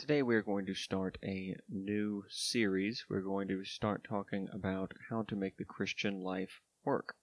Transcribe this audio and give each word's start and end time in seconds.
Today 0.00 0.22
we 0.22 0.34
are 0.34 0.40
going 0.40 0.64
to 0.64 0.74
start 0.74 1.18
a 1.22 1.54
new 1.68 2.24
series. 2.30 3.04
We're 3.10 3.20
going 3.20 3.48
to 3.48 3.66
start 3.66 4.02
talking 4.02 4.48
about 4.50 4.92
how 5.10 5.24
to 5.28 5.36
make 5.36 5.58
the 5.58 5.66
Christian 5.66 6.22
life 6.22 6.62
work. 6.86 7.16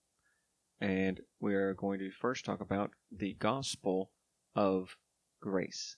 And 0.79 1.19
we 1.39 1.55
are 1.55 1.73
going 1.73 1.97
to 1.97 2.11
first 2.11 2.45
talk 2.45 2.61
about 2.61 2.91
the 3.11 3.33
gospel 3.39 4.11
of 4.55 4.95
grace. 5.41 5.97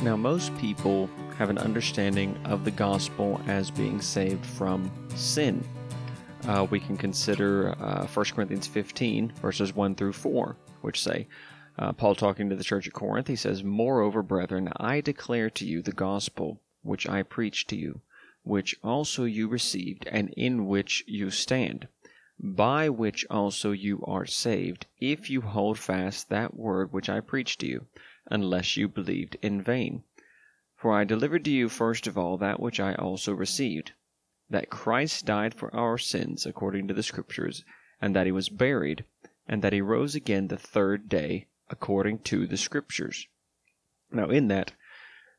Now, 0.00 0.16
most 0.16 0.56
people 0.58 1.10
have 1.38 1.50
an 1.50 1.58
understanding 1.58 2.38
of 2.44 2.64
the 2.64 2.70
gospel 2.70 3.40
as 3.46 3.70
being 3.70 4.00
saved 4.00 4.44
from 4.46 4.90
sin. 5.14 5.62
Uh, 6.46 6.66
we 6.70 6.78
can 6.78 6.96
consider 6.96 7.70
uh, 7.80 8.06
1 8.06 8.26
Corinthians 8.34 8.66
15, 8.66 9.32
verses 9.40 9.74
1 9.74 9.94
through 9.94 10.12
4, 10.12 10.56
which 10.82 11.02
say, 11.02 11.26
uh, 11.78 11.92
Paul 11.92 12.14
talking 12.14 12.48
to 12.50 12.56
the 12.56 12.62
church 12.62 12.86
at 12.86 12.92
Corinth, 12.92 13.26
he 13.26 13.36
says, 13.36 13.64
Moreover, 13.64 14.22
brethren, 14.22 14.70
I 14.76 15.00
declare 15.00 15.50
to 15.50 15.66
you 15.66 15.82
the 15.82 15.92
gospel 15.92 16.60
which 16.82 17.08
I 17.08 17.22
preached 17.22 17.68
to 17.70 17.76
you, 17.76 18.00
which 18.44 18.76
also 18.84 19.24
you 19.24 19.48
received, 19.48 20.06
and 20.06 20.32
in 20.36 20.66
which 20.66 21.02
you 21.06 21.30
stand, 21.30 21.88
by 22.38 22.88
which 22.90 23.24
also 23.28 23.72
you 23.72 24.04
are 24.06 24.26
saved, 24.26 24.86
if 25.00 25.30
you 25.30 25.40
hold 25.40 25.78
fast 25.78 26.28
that 26.28 26.54
word 26.54 26.92
which 26.92 27.08
I 27.08 27.20
preached 27.20 27.60
to 27.60 27.66
you, 27.66 27.86
unless 28.26 28.76
you 28.76 28.86
believed 28.86 29.36
in 29.42 29.62
vain. 29.62 30.04
For 30.84 30.92
I 30.92 31.04
delivered 31.04 31.46
to 31.46 31.50
you 31.50 31.70
first 31.70 32.06
of 32.06 32.18
all 32.18 32.36
that 32.36 32.60
which 32.60 32.78
I 32.78 32.92
also 32.96 33.32
received, 33.32 33.92
that 34.50 34.68
Christ 34.68 35.24
died 35.24 35.54
for 35.54 35.74
our 35.74 35.96
sins 35.96 36.44
according 36.44 36.88
to 36.88 36.92
the 36.92 37.02
Scriptures, 37.02 37.64
and 38.02 38.14
that 38.14 38.26
he 38.26 38.32
was 38.32 38.50
buried, 38.50 39.06
and 39.48 39.62
that 39.62 39.72
he 39.72 39.80
rose 39.80 40.14
again 40.14 40.48
the 40.48 40.58
third 40.58 41.08
day 41.08 41.46
according 41.70 42.18
to 42.24 42.46
the 42.46 42.58
Scriptures. 42.58 43.26
Now, 44.12 44.28
in 44.28 44.48
that, 44.48 44.74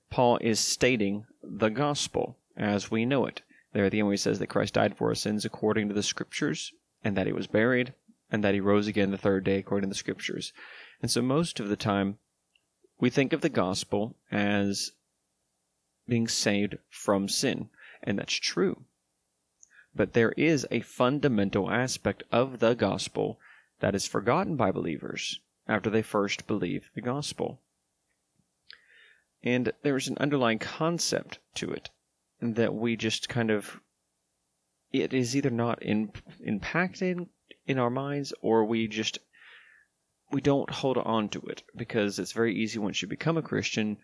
Paul 0.10 0.40
is 0.42 0.60
stating 0.60 1.28
the 1.44 1.70
gospel 1.70 2.40
as 2.58 2.90
we 2.90 3.06
know 3.06 3.28
it. 3.28 3.44
There 3.72 3.86
at 3.86 3.92
the 3.92 4.00
end, 4.00 4.10
he 4.10 4.18
says 4.18 4.40
that 4.40 4.48
Christ 4.48 4.74
died 4.74 4.98
for 4.98 5.10
our 5.10 5.14
sins 5.14 5.46
according 5.46 5.90
to 5.90 5.94
the 5.94 6.02
Scriptures, 6.02 6.74
and 7.04 7.16
that 7.16 7.28
he 7.28 7.34
was 7.34 7.46
buried, 7.46 7.94
and 8.32 8.44
that 8.44 8.56
he 8.56 8.60
rose 8.60 8.88
again 8.88 9.12
the 9.12 9.18
third 9.20 9.44
day 9.44 9.60
according 9.60 9.90
to 9.90 9.94
the 9.94 10.00
Scriptures. 10.00 10.54
And 11.04 11.12
so, 11.12 11.22
most 11.22 11.60
of 11.60 11.70
the 11.70 11.76
time, 11.76 12.18
we 13.00 13.12
think 13.12 13.32
of 13.32 13.42
the 13.42 13.50
gospel 13.50 14.16
as 14.32 14.92
being 16.08 16.28
saved 16.28 16.78
from 16.90 17.28
sin, 17.28 17.70
and 18.04 18.20
that's 18.20 18.34
true. 18.34 18.86
But 19.96 20.14
there 20.14 20.34
is 20.34 20.68
a 20.72 20.82
fundamental 20.82 21.72
aspect 21.72 22.24
of 22.32 22.60
the 22.60 22.74
gospel 22.74 23.40
that 23.80 23.96
is 23.96 24.08
forgotten 24.08 24.56
by 24.56 24.72
believers 24.72 25.40
after 25.68 25.90
they 25.90 26.02
first 26.02 26.48
believe 26.48 26.90
the 26.94 27.02
gospel. 27.02 27.62
And 29.44 29.72
there's 29.84 30.08
an 30.08 30.18
underlying 30.20 30.60
concept 30.60 31.40
to 31.56 31.72
it 31.72 31.90
that 32.42 32.74
we 32.74 32.96
just 32.96 33.30
kind 33.30 33.50
of 33.50 33.80
it 34.92 35.14
is 35.14 35.36
either 35.36 35.50
not 35.50 35.82
in, 35.84 36.12
impacted 36.42 37.28
in 37.68 37.78
our 37.78 37.90
minds 37.90 38.34
or 38.42 38.64
we 38.64 38.88
just 38.88 39.20
we 40.32 40.42
don't 40.42 40.70
hold 40.70 40.98
on 40.98 41.30
to 41.30 41.40
it 41.42 41.64
because 41.76 42.18
it's 42.18 42.32
very 42.32 42.56
easy 42.56 42.80
once 42.80 43.02
you 43.02 43.08
become 43.08 43.38
a 43.38 43.42
Christian 43.42 43.98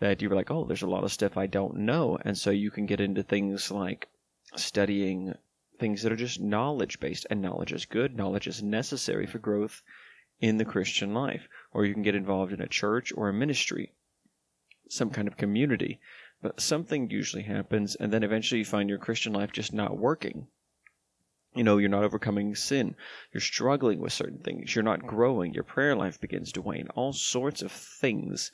that 0.00 0.20
you're 0.20 0.34
like, 0.34 0.50
oh, 0.50 0.64
there's 0.64 0.82
a 0.82 0.88
lot 0.88 1.04
of 1.04 1.12
stuff 1.12 1.36
I 1.36 1.46
don't 1.46 1.76
know. 1.76 2.18
And 2.24 2.36
so 2.36 2.50
you 2.50 2.70
can 2.70 2.86
get 2.86 3.00
into 3.00 3.22
things 3.22 3.70
like 3.70 4.08
studying 4.56 5.34
things 5.78 6.02
that 6.02 6.12
are 6.12 6.16
just 6.16 6.40
knowledge 6.40 7.00
based. 7.00 7.26
And 7.30 7.40
knowledge 7.42 7.72
is 7.72 7.86
good, 7.86 8.16
knowledge 8.16 8.46
is 8.46 8.62
necessary 8.62 9.26
for 9.26 9.38
growth 9.38 9.82
in 10.40 10.56
the 10.56 10.64
Christian 10.64 11.14
life. 11.14 11.48
Or 11.72 11.84
you 11.84 11.94
can 11.94 12.02
get 12.02 12.14
involved 12.14 12.52
in 12.52 12.60
a 12.60 12.68
church 12.68 13.12
or 13.16 13.28
a 13.28 13.32
ministry, 13.32 13.92
some 14.88 15.10
kind 15.10 15.28
of 15.28 15.36
community. 15.36 16.00
But 16.42 16.60
something 16.60 17.08
usually 17.08 17.44
happens, 17.44 17.94
and 17.94 18.12
then 18.12 18.22
eventually 18.22 18.58
you 18.58 18.64
find 18.66 18.90
your 18.90 18.98
Christian 18.98 19.32
life 19.32 19.52
just 19.52 19.72
not 19.72 19.96
working. 19.96 20.46
You 21.54 21.64
know, 21.64 21.78
you're 21.78 21.88
not 21.88 22.04
overcoming 22.04 22.54
sin. 22.54 22.96
You're 23.32 23.40
struggling 23.40 24.00
with 24.00 24.12
certain 24.12 24.40
things. 24.40 24.74
You're 24.74 24.82
not 24.82 25.06
growing. 25.06 25.54
Your 25.54 25.64
prayer 25.64 25.96
life 25.96 26.20
begins 26.20 26.52
to 26.52 26.62
wane. 26.62 26.88
All 26.94 27.12
sorts 27.12 27.62
of 27.62 27.72
things 27.72 28.50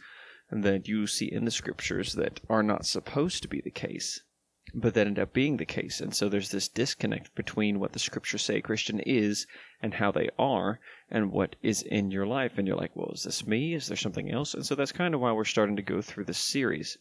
that 0.51 0.89
you 0.89 1.07
see 1.07 1.31
in 1.31 1.45
the 1.45 1.51
scriptures 1.51 2.15
that 2.15 2.41
are 2.49 2.63
not 2.63 2.87
supposed 2.87 3.43
to 3.43 3.49
be 3.49 3.61
the 3.61 3.71
case, 3.71 4.23
but 4.75 4.95
that 4.95 5.07
end 5.07 5.19
up 5.19 5.33
being 5.33 5.57
the 5.57 5.65
case. 5.65 6.01
And 6.01 6.15
so 6.15 6.29
there's 6.29 6.51
this 6.51 6.69
disconnect 6.69 7.35
between 7.35 7.79
what 7.79 7.93
the 7.93 7.99
scriptures 7.99 8.43
say 8.43 8.57
a 8.57 8.63
Christian 8.63 9.01
is 9.01 9.47
and 9.81 9.95
how 9.95 10.11
they 10.11 10.29
are 10.39 10.81
and 11.11 11.33
what 11.33 11.57
is 11.63 11.83
in 11.83 12.11
your 12.11 12.27
life. 12.27 12.59
And 12.59 12.67
you're 12.67 12.77
like, 12.77 12.95
well, 12.95 13.13
is 13.13 13.23
this 13.23 13.47
me? 13.47 13.75
Is 13.75 13.87
there 13.87 13.97
something 13.97 14.31
else? 14.31 14.55
And 14.55 14.67
so 14.67 14.75
that's 14.75 14.93
kind 14.93 15.15
of 15.15 15.21
why 15.21 15.33
we're 15.33 15.45
starting 15.45 15.77
to 15.77 15.83
go 15.83 16.03
through 16.03 16.25
this 16.25 16.39
series. 16.39 16.99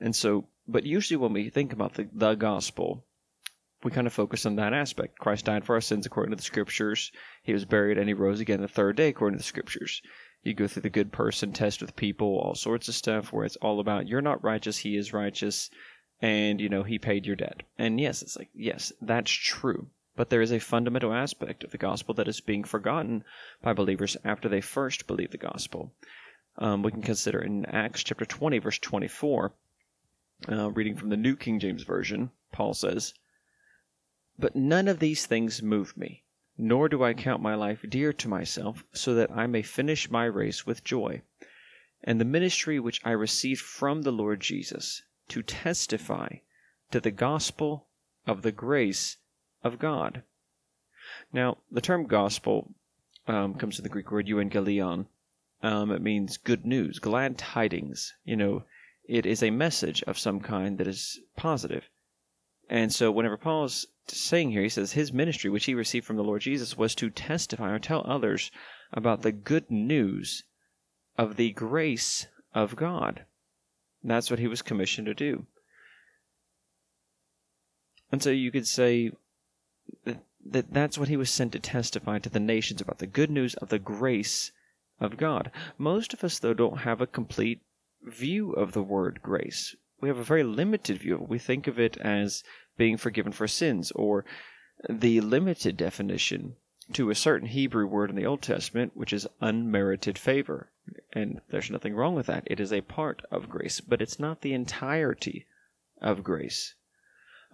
And 0.00 0.14
so, 0.16 0.48
but 0.66 0.84
usually 0.84 1.16
when 1.16 1.32
we 1.32 1.50
think 1.50 1.72
about 1.72 1.94
the, 1.94 2.08
the 2.12 2.34
gospel, 2.34 3.04
we 3.84 3.90
kind 3.90 4.06
of 4.06 4.12
focus 4.12 4.46
on 4.46 4.56
that 4.56 4.72
aspect. 4.72 5.18
Christ 5.18 5.44
died 5.44 5.64
for 5.64 5.74
our 5.74 5.80
sins 5.80 6.06
according 6.06 6.30
to 6.30 6.36
the 6.36 6.42
scriptures. 6.42 7.12
He 7.42 7.52
was 7.52 7.66
buried 7.66 7.98
and 7.98 8.08
he 8.08 8.14
rose 8.14 8.40
again 8.40 8.62
the 8.62 8.68
third 8.68 8.96
day 8.96 9.08
according 9.08 9.38
to 9.38 9.42
the 9.42 9.46
scriptures. 9.46 10.00
You 10.44 10.52
go 10.52 10.68
through 10.68 10.82
the 10.82 10.90
good 10.90 11.10
person 11.10 11.54
test 11.54 11.80
with 11.80 11.96
people, 11.96 12.38
all 12.38 12.54
sorts 12.54 12.86
of 12.88 12.94
stuff 12.94 13.32
where 13.32 13.46
it's 13.46 13.56
all 13.56 13.80
about 13.80 14.06
you're 14.06 14.20
not 14.20 14.44
righteous, 14.44 14.76
he 14.76 14.94
is 14.94 15.14
righteous, 15.14 15.70
and 16.20 16.60
you 16.60 16.68
know 16.68 16.82
he 16.82 16.98
paid 16.98 17.24
your 17.24 17.34
debt. 17.34 17.62
And 17.78 17.98
yes, 17.98 18.20
it's 18.20 18.36
like 18.36 18.50
yes, 18.54 18.92
that's 19.00 19.30
true. 19.30 19.88
But 20.16 20.28
there 20.28 20.42
is 20.42 20.52
a 20.52 20.58
fundamental 20.58 21.14
aspect 21.14 21.64
of 21.64 21.70
the 21.70 21.78
gospel 21.78 22.12
that 22.16 22.28
is 22.28 22.42
being 22.42 22.62
forgotten 22.62 23.24
by 23.62 23.72
believers 23.72 24.18
after 24.22 24.50
they 24.50 24.60
first 24.60 25.06
believe 25.06 25.30
the 25.30 25.38
gospel. 25.38 25.94
Um, 26.58 26.82
we 26.82 26.92
can 26.92 27.00
consider 27.00 27.40
in 27.40 27.64
Acts 27.64 28.04
chapter 28.04 28.26
20, 28.26 28.58
verse 28.58 28.78
24, 28.78 29.54
uh, 30.50 30.70
reading 30.72 30.94
from 30.94 31.08
the 31.08 31.16
New 31.16 31.36
King 31.36 31.58
James 31.58 31.84
Version, 31.84 32.30
Paul 32.52 32.74
says, 32.74 33.14
But 34.38 34.54
none 34.54 34.88
of 34.88 34.98
these 34.98 35.24
things 35.24 35.62
move 35.62 35.96
me 35.96 36.23
nor 36.56 36.88
do 36.88 37.02
I 37.02 37.14
count 37.14 37.42
my 37.42 37.54
life 37.54 37.84
dear 37.88 38.12
to 38.12 38.28
myself, 38.28 38.84
so 38.92 39.14
that 39.14 39.30
I 39.30 39.46
may 39.46 39.62
finish 39.62 40.10
my 40.10 40.24
race 40.24 40.64
with 40.64 40.84
joy, 40.84 41.22
and 42.02 42.20
the 42.20 42.24
ministry 42.24 42.78
which 42.78 43.00
I 43.04 43.10
received 43.10 43.60
from 43.60 44.02
the 44.02 44.12
Lord 44.12 44.40
Jesus, 44.40 45.02
to 45.28 45.42
testify 45.42 46.36
to 46.90 47.00
the 47.00 47.10
gospel 47.10 47.86
of 48.26 48.42
the 48.42 48.52
grace 48.52 49.16
of 49.62 49.78
God. 49.78 50.22
Now, 51.32 51.58
the 51.70 51.80
term 51.80 52.06
gospel 52.06 52.72
um, 53.26 53.54
comes 53.54 53.76
from 53.76 53.82
the 53.82 53.88
Greek 53.88 54.10
word 54.10 54.26
euangelion. 54.26 55.06
Um, 55.62 55.90
it 55.90 56.02
means 56.02 56.36
good 56.36 56.64
news, 56.64 56.98
glad 56.98 57.38
tidings. 57.38 58.14
You 58.24 58.36
know, 58.36 58.64
it 59.08 59.26
is 59.26 59.42
a 59.42 59.50
message 59.50 60.02
of 60.04 60.18
some 60.18 60.40
kind 60.40 60.78
that 60.78 60.86
is 60.86 61.20
positive. 61.36 61.88
And 62.68 62.92
so, 62.92 63.10
whenever 63.10 63.36
Paul 63.36 63.64
is 63.64 63.86
saying 64.06 64.50
here, 64.50 64.62
he 64.62 64.68
says 64.68 64.92
his 64.92 65.12
ministry, 65.12 65.50
which 65.50 65.66
he 65.66 65.74
received 65.74 66.06
from 66.06 66.16
the 66.16 66.24
Lord 66.24 66.42
Jesus, 66.42 66.76
was 66.76 66.94
to 66.96 67.10
testify 67.10 67.70
or 67.70 67.78
tell 67.78 68.02
others 68.06 68.50
about 68.92 69.22
the 69.22 69.32
good 69.32 69.70
news 69.70 70.44
of 71.18 71.36
the 71.36 71.52
grace 71.52 72.26
of 72.54 72.76
God. 72.76 73.24
That's 74.02 74.30
what 74.30 74.38
he 74.38 74.46
was 74.46 74.62
commissioned 74.62 75.06
to 75.06 75.14
do. 75.14 75.46
And 78.12 78.22
so 78.22 78.30
you 78.30 78.52
could 78.52 78.66
say 78.66 79.12
that 80.04 80.72
that's 80.72 80.98
what 80.98 81.08
he 81.08 81.16
was 81.16 81.30
sent 81.30 81.52
to 81.52 81.58
testify 81.58 82.18
to 82.18 82.28
the 82.28 82.40
nations 82.40 82.80
about 82.80 82.98
the 82.98 83.06
good 83.06 83.30
news 83.30 83.54
of 83.54 83.70
the 83.70 83.78
grace 83.78 84.52
of 85.00 85.16
God. 85.16 85.50
Most 85.78 86.12
of 86.12 86.22
us, 86.22 86.38
though, 86.38 86.54
don't 86.54 86.80
have 86.80 87.00
a 87.00 87.06
complete 87.06 87.62
view 88.02 88.52
of 88.52 88.72
the 88.72 88.82
word 88.82 89.20
grace. 89.22 89.74
We 90.04 90.10
have 90.10 90.18
a 90.18 90.22
very 90.22 90.42
limited 90.42 90.98
view 90.98 91.14
of 91.14 91.22
it. 91.22 91.28
We 91.30 91.38
think 91.38 91.66
of 91.66 91.80
it 91.80 91.96
as 91.96 92.44
being 92.76 92.98
forgiven 92.98 93.32
for 93.32 93.48
sins, 93.48 93.90
or 93.92 94.26
the 94.86 95.22
limited 95.22 95.78
definition 95.78 96.56
to 96.92 97.08
a 97.08 97.14
certain 97.14 97.48
Hebrew 97.48 97.86
word 97.86 98.10
in 98.10 98.16
the 98.16 98.26
Old 98.26 98.42
Testament, 98.42 98.92
which 98.94 99.14
is 99.14 99.26
unmerited 99.40 100.18
favor. 100.18 100.68
And 101.14 101.40
there's 101.48 101.70
nothing 101.70 101.94
wrong 101.94 102.14
with 102.14 102.26
that. 102.26 102.42
It 102.44 102.60
is 102.60 102.70
a 102.70 102.82
part 102.82 103.22
of 103.30 103.48
grace, 103.48 103.80
but 103.80 104.02
it's 104.02 104.20
not 104.20 104.42
the 104.42 104.52
entirety 104.52 105.46
of 106.02 106.22
grace. 106.22 106.74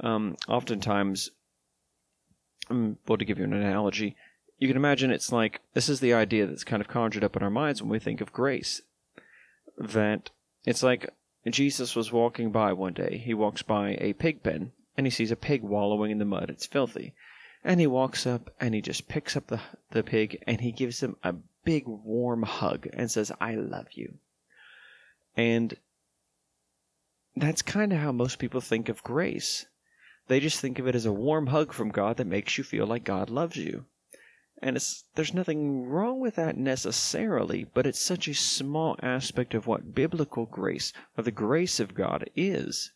Um, 0.01 0.37
oftentimes, 0.49 1.31
um, 2.69 2.99
well, 3.07 3.17
to 3.17 3.25
give 3.25 3.39
you 3.39 3.45
an 3.45 3.53
analogy, 3.53 4.17
you 4.59 4.67
can 4.67 4.77
imagine 4.77 5.13
it's 5.13 5.31
like 5.31 5.61
this 5.75 5.89
is 5.89 6.01
the 6.01 6.15
idea 6.15 6.49
that's 6.49 6.65
kind 6.65 6.81
of 6.81 6.89
conjured 6.89 7.23
up 7.23 7.37
in 7.37 7.45
our 7.45 7.49
minds 7.49 7.81
when 7.81 7.93
we 7.93 8.01
think 8.01 8.21
of 8.21 8.33
grace. 8.33 8.83
That 9.79 10.31
it's 10.67 10.83
like 10.83 11.11
Jesus 11.49 11.97
was 11.97 12.13
walking 12.13 12.53
by 12.53 12.73
one 12.73 12.93
day. 12.93 13.17
He 13.25 13.35
walks 13.35 13.63
by 13.63 13.97
a 14.01 14.13
pig 14.13 14.43
pen 14.43 14.73
and 14.97 15.07
he 15.07 15.11
sees 15.11 15.31
a 15.31 15.37
pig 15.37 15.63
wallowing 15.63 16.11
in 16.11 16.19
the 16.19 16.25
mud. 16.25 16.51
It's 16.51 16.67
filthy. 16.67 17.15
And 17.65 17.81
he 17.81 17.87
walks 17.87 18.27
up 18.27 18.51
and 18.61 18.75
he 18.75 18.81
just 18.81 19.09
picks 19.09 19.37
up 19.37 19.47
the, 19.47 19.61
the 19.91 20.03
pig 20.03 20.43
and 20.47 20.61
he 20.61 20.73
gives 20.73 21.01
him 21.01 21.17
a 21.23 21.35
big 21.65 21.85
warm 21.87 22.43
hug 22.43 22.89
and 22.93 23.11
says, 23.11 23.33
I 23.41 23.55
love 23.55 23.87
you. 23.93 24.15
And 25.37 25.75
that's 27.37 27.63
kind 27.63 27.93
of 27.93 27.99
how 27.99 28.13
most 28.13 28.39
people 28.39 28.61
think 28.61 28.89
of 28.89 29.03
grace. 29.03 29.67
They 30.29 30.41
just 30.41 30.61
think 30.61 30.79
of 30.79 30.87
it 30.87 30.95
as 30.95 31.07
a 31.07 31.13
warm 31.13 31.49
hug 31.49 31.73
from 31.73 31.91
God 31.91 32.19
that 32.19 32.27
makes 32.27 32.59
you 32.59 32.65
feel 32.65 32.87
like 32.87 33.05
God 33.05 33.31
loves 33.31 33.57
you. 33.57 33.87
And 34.63 34.77
it's 34.77 35.05
there's 35.15 35.33
nothing 35.33 35.87
wrong 35.87 36.21
with 36.21 36.37
that 36.37 36.57
necessarily, 36.57 37.65
but 37.65 37.87
it's 37.87 38.01
such 38.01 38.29
a 38.29 38.35
small 38.35 38.97
aspect 39.03 39.55
of 39.55 39.67
what 39.67 39.95
biblical 39.95 40.45
grace, 40.45 40.93
of 41.17 41.25
the 41.25 41.31
grace 41.31 41.81
of 41.81 41.95
God 41.95 42.29
is. 42.37 42.93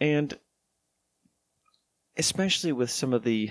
And 0.00 0.38
especially 2.16 2.72
with 2.72 2.90
some 2.90 3.12
of 3.12 3.24
the 3.24 3.50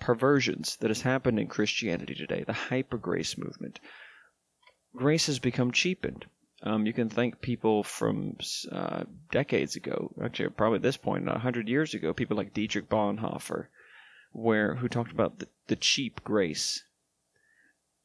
perversions 0.00 0.76
that 0.78 0.90
has 0.90 1.02
happened 1.02 1.38
in 1.38 1.46
Christianity 1.46 2.14
today, 2.14 2.42
the 2.44 2.52
hyper 2.52 2.98
grace 2.98 3.38
movement, 3.38 3.78
grace 4.96 5.26
has 5.26 5.38
become 5.38 5.70
cheapened. 5.70 6.26
Um, 6.64 6.86
you 6.86 6.92
can 6.92 7.08
thank 7.08 7.40
people 7.40 7.82
from 7.82 8.36
uh, 8.70 9.04
decades 9.30 9.76
ago, 9.76 10.12
actually 10.22 10.48
probably 10.50 10.76
at 10.76 10.82
this 10.82 10.96
point, 10.96 11.28
a 11.28 11.38
hundred 11.38 11.68
years 11.68 11.94
ago, 11.94 12.12
people 12.12 12.36
like 12.36 12.52
Dietrich 12.54 12.88
Bonhoeffer, 12.88 13.66
where 14.32 14.76
who 14.76 14.88
talked 14.88 15.12
about 15.12 15.38
the, 15.38 15.48
the 15.68 15.76
cheap 15.76 16.24
grace. 16.24 16.84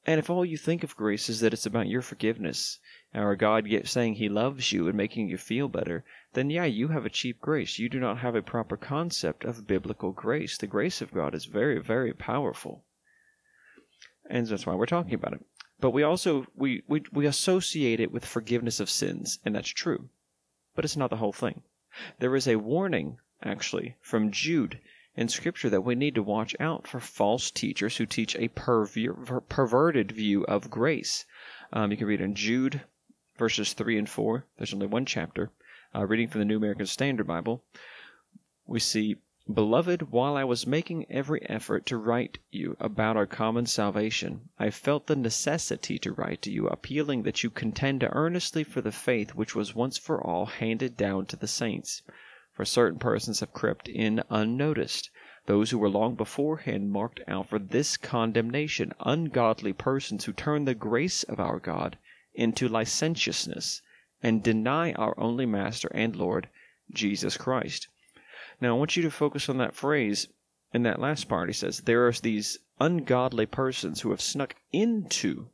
And 0.05 0.19
if 0.19 0.29
all 0.29 0.45
you 0.45 0.57
think 0.57 0.83
of 0.83 0.95
grace 0.95 1.27
is 1.27 1.41
that 1.41 1.53
it's 1.53 1.65
about 1.65 1.87
your 1.87 2.01
forgiveness, 2.01 2.79
or 3.13 3.35
God 3.35 3.67
saying 3.85 4.15
He 4.15 4.29
loves 4.29 4.71
you 4.71 4.87
and 4.87 4.95
making 4.95 5.27
you 5.27 5.37
feel 5.37 5.67
better, 5.67 6.05
then 6.33 6.49
yeah, 6.49 6.65
you 6.65 6.89
have 6.89 7.05
a 7.05 7.09
cheap 7.09 7.41
grace. 7.41 7.79
You 7.79 7.89
do 7.89 7.99
not 7.99 8.19
have 8.19 8.35
a 8.35 8.41
proper 8.41 8.77
concept 8.77 9.43
of 9.43 9.67
biblical 9.67 10.11
grace. 10.11 10.57
The 10.57 10.67
grace 10.67 11.01
of 11.01 11.13
God 11.13 11.33
is 11.33 11.45
very, 11.45 11.81
very 11.81 12.13
powerful. 12.13 12.83
And 14.29 14.47
that's 14.47 14.65
why 14.65 14.75
we're 14.75 14.85
talking 14.85 15.13
about 15.13 15.33
it. 15.33 15.45
But 15.79 15.91
we 15.91 16.03
also 16.03 16.47
we, 16.55 16.83
we, 16.87 17.03
we 17.11 17.25
associate 17.25 17.99
it 17.99 18.11
with 18.11 18.25
forgiveness 18.25 18.79
of 18.79 18.89
sins, 18.89 19.39
and 19.45 19.55
that's 19.55 19.69
true. 19.69 20.09
But 20.75 20.85
it's 20.85 20.97
not 20.97 21.09
the 21.09 21.17
whole 21.17 21.33
thing. 21.33 21.63
There 22.19 22.35
is 22.35 22.47
a 22.47 22.57
warning, 22.57 23.17
actually, 23.41 23.95
from 24.01 24.31
Jude 24.31 24.79
in 25.17 25.27
Scripture 25.27 25.67
that 25.67 25.81
we 25.81 25.95
need 25.95 26.13
to 26.13 26.21
watch 26.21 26.55
out 26.59 26.87
for 26.87 26.99
false 26.99 27.49
teachers 27.49 27.97
who 27.97 28.05
teach 28.05 28.35
a 28.35 28.49
perver- 28.49 29.41
perverted 29.49 30.11
view 30.11 30.45
of 30.45 30.69
grace. 30.69 31.25
Um, 31.73 31.89
you 31.89 31.97
can 31.97 32.05
read 32.05 32.21
in 32.21 32.35
Jude 32.35 32.81
verses 33.35 33.73
3 33.73 33.97
and 33.97 34.07
4. 34.07 34.45
There's 34.57 34.75
only 34.75 34.85
one 34.85 35.07
chapter. 35.07 35.49
Uh, 35.95 36.05
reading 36.05 36.27
from 36.27 36.37
the 36.39 36.45
New 36.45 36.57
American 36.57 36.85
Standard 36.85 37.25
Bible, 37.25 37.63
we 38.67 38.79
see, 38.79 39.15
Beloved, 39.51 40.11
while 40.11 40.37
I 40.37 40.43
was 40.43 40.67
making 40.67 41.09
every 41.09 41.41
effort 41.49 41.87
to 41.87 41.97
write 41.97 42.37
you 42.51 42.77
about 42.79 43.17
our 43.17 43.25
common 43.25 43.65
salvation, 43.65 44.49
I 44.59 44.69
felt 44.69 45.07
the 45.07 45.15
necessity 45.15 45.97
to 45.97 46.11
write 46.11 46.43
to 46.43 46.51
you, 46.51 46.67
appealing 46.67 47.23
that 47.23 47.43
you 47.43 47.49
contend 47.49 48.07
earnestly 48.07 48.63
for 48.63 48.81
the 48.81 48.91
faith 48.91 49.33
which 49.33 49.55
was 49.55 49.73
once 49.73 49.97
for 49.97 50.21
all 50.21 50.45
handed 50.45 50.95
down 50.95 51.25
to 51.27 51.35
the 51.35 51.47
saints 51.47 52.03
for 52.57 52.65
certain 52.65 52.97
persons 52.97 53.39
have 53.39 53.53
crept 53.53 53.87
in 53.87 54.23
unnoticed, 54.31 55.11
those 55.45 55.69
who 55.69 55.77
were 55.77 55.87
long 55.87 56.15
beforehand 56.15 56.89
marked 56.89 57.19
out 57.27 57.47
for 57.47 57.59
this 57.59 57.97
condemnation, 57.97 58.91
ungodly 58.99 59.71
persons 59.71 60.25
who 60.25 60.33
turn 60.33 60.65
the 60.65 60.73
grace 60.73 61.21
of 61.21 61.39
our 61.39 61.59
God 61.59 61.99
into 62.33 62.67
licentiousness, 62.67 63.83
and 64.23 64.41
deny 64.41 64.91
our 64.93 65.13
only 65.19 65.45
Master 65.45 65.87
and 65.93 66.15
Lord, 66.15 66.49
Jesus 66.89 67.37
Christ. 67.37 67.89
Now 68.59 68.75
I 68.75 68.79
want 68.79 68.97
you 68.97 69.03
to 69.03 69.11
focus 69.11 69.49
on 69.49 69.59
that 69.59 69.75
phrase 69.75 70.27
in 70.73 70.81
that 70.81 70.99
last 70.99 71.29
part. 71.29 71.49
He 71.49 71.53
says, 71.53 71.81
There 71.81 72.07
are 72.07 72.11
these 72.11 72.57
ungodly 72.79 73.45
persons 73.45 74.01
who 74.01 74.09
have 74.09 74.19
snuck 74.19 74.55
into 74.73 75.49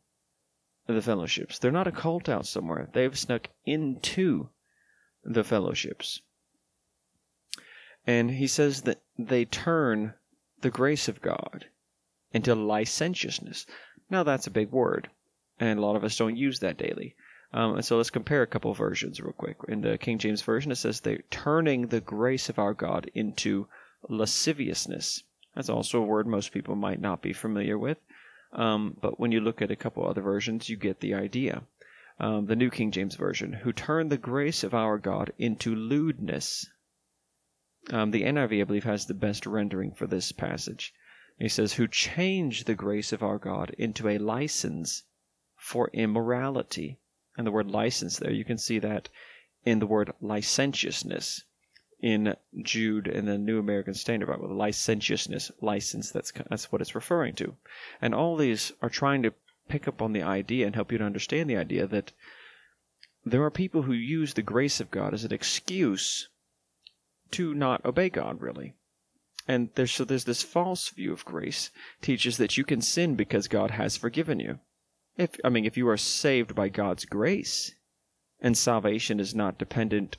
the 0.87 1.01
fellowships. 1.01 1.59
They're 1.59 1.69
not 1.69 1.85
a 1.85 1.91
cult 1.91 2.29
out 2.29 2.45
somewhere. 2.45 2.87
They've 2.93 3.19
snuck 3.19 3.49
into 3.65 4.51
the 5.25 5.43
fellowships. 5.43 6.21
And 8.05 8.31
he 8.31 8.47
says 8.47 8.81
that 8.81 9.01
they 9.17 9.45
turn 9.45 10.13
the 10.61 10.69
grace 10.69 11.07
of 11.07 11.21
God 11.21 11.65
into 12.33 12.55
licentiousness. 12.55 13.65
Now, 14.09 14.23
that's 14.23 14.47
a 14.47 14.51
big 14.51 14.71
word, 14.71 15.09
and 15.59 15.79
a 15.79 15.81
lot 15.81 15.95
of 15.95 16.03
us 16.03 16.17
don't 16.17 16.35
use 16.35 16.59
that 16.59 16.77
daily. 16.77 17.15
Um, 17.53 17.75
and 17.75 17.85
so 17.85 17.97
let's 17.97 18.09
compare 18.09 18.41
a 18.41 18.47
couple 18.47 18.73
versions 18.73 19.21
real 19.21 19.33
quick. 19.33 19.57
In 19.67 19.81
the 19.81 19.97
King 19.97 20.17
James 20.17 20.41
Version, 20.41 20.71
it 20.71 20.75
says 20.75 20.99
they're 20.99 21.23
turning 21.29 21.87
the 21.87 22.01
grace 22.01 22.49
of 22.49 22.57
our 22.57 22.73
God 22.73 23.11
into 23.13 23.67
lasciviousness. 24.09 25.23
That's 25.55 25.69
also 25.69 25.99
a 25.99 26.05
word 26.05 26.25
most 26.25 26.51
people 26.51 26.75
might 26.75 26.99
not 26.99 27.21
be 27.21 27.31
familiar 27.31 27.77
with. 27.77 27.99
Um, 28.53 28.97
but 28.99 29.19
when 29.19 29.31
you 29.31 29.39
look 29.39 29.61
at 29.61 29.71
a 29.71 29.75
couple 29.75 30.05
other 30.05 30.21
versions, 30.21 30.67
you 30.67 30.77
get 30.77 30.99
the 30.99 31.13
idea. 31.13 31.63
Um, 32.19 32.47
the 32.47 32.55
New 32.55 32.69
King 32.69 32.91
James 32.91 33.15
Version, 33.15 33.53
who 33.53 33.71
turn 33.71 34.09
the 34.09 34.17
grace 34.17 34.63
of 34.63 34.73
our 34.73 34.97
God 34.97 35.31
into 35.37 35.75
lewdness. 35.75 36.69
Um, 37.91 38.11
the 38.11 38.23
NIV, 38.23 38.61
I 38.61 38.63
believe, 38.63 38.83
has 38.85 39.05
the 39.05 39.13
best 39.13 39.45
rendering 39.45 39.91
for 39.91 40.07
this 40.07 40.31
passage. 40.31 40.93
He 41.39 41.49
says, 41.49 41.73
Who 41.73 41.87
change 41.87 42.63
the 42.63 42.75
grace 42.75 43.11
of 43.11 43.23
our 43.23 43.37
God 43.37 43.75
into 43.77 44.07
a 44.07 44.17
license 44.17 45.03
for 45.57 45.89
immorality. 45.93 46.99
And 47.37 47.47
the 47.47 47.51
word 47.51 47.71
license 47.71 48.17
there, 48.17 48.31
you 48.31 48.45
can 48.45 48.57
see 48.57 48.79
that 48.79 49.09
in 49.65 49.79
the 49.79 49.87
word 49.87 50.13
licentiousness 50.21 51.43
in 51.99 52.35
Jude 52.61 53.07
in 53.07 53.25
the 53.25 53.37
New 53.37 53.59
American 53.59 53.93
Standard 53.93 54.27
Bible. 54.27 54.53
Licentiousness, 54.53 55.51
license, 55.61 56.11
that's, 56.11 56.33
that's 56.49 56.71
what 56.71 56.81
it's 56.81 56.95
referring 56.95 57.33
to. 57.35 57.55
And 58.01 58.13
all 58.13 58.35
these 58.35 58.73
are 58.81 58.89
trying 58.89 59.23
to 59.23 59.33
pick 59.69 59.87
up 59.87 60.01
on 60.01 60.11
the 60.11 60.21
idea 60.21 60.65
and 60.65 60.75
help 60.75 60.91
you 60.91 60.97
to 60.97 61.05
understand 61.05 61.49
the 61.49 61.57
idea 61.57 61.87
that 61.87 62.11
there 63.25 63.43
are 63.43 63.49
people 63.49 63.83
who 63.83 63.93
use 63.93 64.33
the 64.33 64.41
grace 64.41 64.81
of 64.81 64.91
God 64.91 65.13
as 65.13 65.23
an 65.23 65.33
excuse 65.33 66.27
to 67.33 67.53
not 67.53 67.83
obey 67.85 68.09
God, 68.09 68.41
really. 68.41 68.73
And 69.47 69.69
there's 69.75 69.91
so 69.91 70.05
there's 70.05 70.23
this 70.23 70.41
false 70.41 70.89
view 70.89 71.11
of 71.11 71.25
grace 71.25 71.69
teaches 72.01 72.37
that 72.37 72.57
you 72.57 72.63
can 72.63 72.81
sin 72.81 73.15
because 73.15 73.47
God 73.47 73.71
has 73.71 73.97
forgiven 73.97 74.39
you. 74.39 74.59
If 75.17 75.35
I 75.43 75.49
mean 75.49 75.65
if 75.65 75.75
you 75.75 75.89
are 75.89 75.97
saved 75.97 76.55
by 76.55 76.69
God's 76.69 77.05
grace 77.05 77.75
and 78.39 78.57
salvation 78.57 79.19
is 79.19 79.35
not 79.35 79.57
dependent 79.57 80.17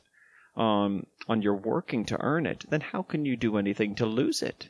on 0.56 1.06
on 1.26 1.40
your 1.40 1.54
working 1.54 2.04
to 2.06 2.20
earn 2.20 2.44
it, 2.46 2.64
then 2.68 2.80
how 2.80 3.02
can 3.02 3.24
you 3.24 3.36
do 3.36 3.56
anything 3.56 3.94
to 3.94 4.06
lose 4.06 4.42
it? 4.42 4.68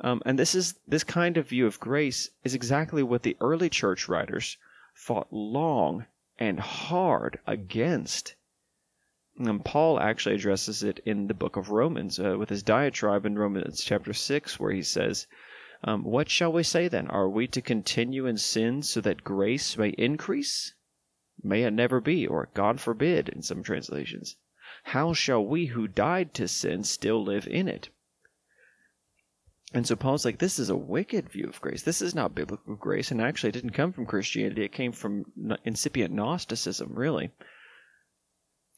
Um, 0.00 0.22
and 0.26 0.38
this 0.38 0.54
is 0.54 0.74
this 0.88 1.04
kind 1.04 1.36
of 1.36 1.48
view 1.48 1.66
of 1.66 1.78
grace 1.78 2.30
is 2.42 2.54
exactly 2.54 3.02
what 3.02 3.22
the 3.22 3.36
early 3.40 3.68
church 3.68 4.08
writers 4.08 4.56
fought 4.94 5.32
long 5.32 6.06
and 6.38 6.58
hard 6.58 7.38
against. 7.46 8.34
And 9.42 9.64
Paul 9.64 9.98
actually 9.98 10.34
addresses 10.34 10.82
it 10.82 11.00
in 11.06 11.26
the 11.26 11.32
book 11.32 11.56
of 11.56 11.70
Romans 11.70 12.20
uh, 12.20 12.36
with 12.38 12.50
his 12.50 12.62
diatribe 12.62 13.24
in 13.24 13.38
Romans 13.38 13.82
chapter 13.82 14.12
6, 14.12 14.60
where 14.60 14.70
he 14.70 14.82
says, 14.82 15.26
um, 15.82 16.04
What 16.04 16.28
shall 16.28 16.52
we 16.52 16.62
say 16.62 16.88
then? 16.88 17.06
Are 17.06 17.26
we 17.26 17.46
to 17.46 17.62
continue 17.62 18.26
in 18.26 18.36
sin 18.36 18.82
so 18.82 19.00
that 19.00 19.24
grace 19.24 19.78
may 19.78 19.88
increase? 19.96 20.74
May 21.42 21.62
it 21.62 21.70
never 21.70 22.02
be, 22.02 22.26
or 22.26 22.50
God 22.52 22.82
forbid, 22.82 23.30
in 23.30 23.40
some 23.40 23.62
translations. 23.62 24.36
How 24.82 25.14
shall 25.14 25.42
we 25.42 25.66
who 25.66 25.88
died 25.88 26.34
to 26.34 26.46
sin 26.46 26.84
still 26.84 27.24
live 27.24 27.48
in 27.48 27.66
it? 27.66 27.88
And 29.72 29.86
so 29.86 29.96
Paul's 29.96 30.26
like, 30.26 30.36
this 30.36 30.58
is 30.58 30.68
a 30.68 30.76
wicked 30.76 31.30
view 31.30 31.46
of 31.46 31.62
grace. 31.62 31.82
This 31.82 32.02
is 32.02 32.14
not 32.14 32.34
biblical 32.34 32.76
grace. 32.76 33.10
And 33.10 33.22
actually, 33.22 33.48
it 33.48 33.52
didn't 33.52 33.70
come 33.70 33.94
from 33.94 34.04
Christianity. 34.04 34.64
It 34.64 34.72
came 34.72 34.92
from 34.92 35.24
incipient 35.64 36.12
Gnosticism, 36.12 36.92
really. 36.94 37.30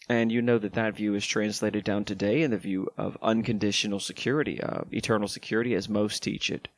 And 0.08 0.32
you 0.32 0.42
know 0.42 0.58
that 0.58 0.72
that 0.72 0.96
view 0.96 1.14
is 1.14 1.26
translated 1.26 1.84
down 1.84 2.04
today 2.04 2.42
in 2.42 2.50
the 2.50 2.58
view 2.58 2.88
of 2.98 3.16
unconditional 3.22 4.00
security, 4.00 4.60
uh, 4.60 4.82
eternal 4.90 5.28
security, 5.28 5.74
as 5.74 5.88
most 5.88 6.22
teach 6.22 6.50
it. 6.50 6.68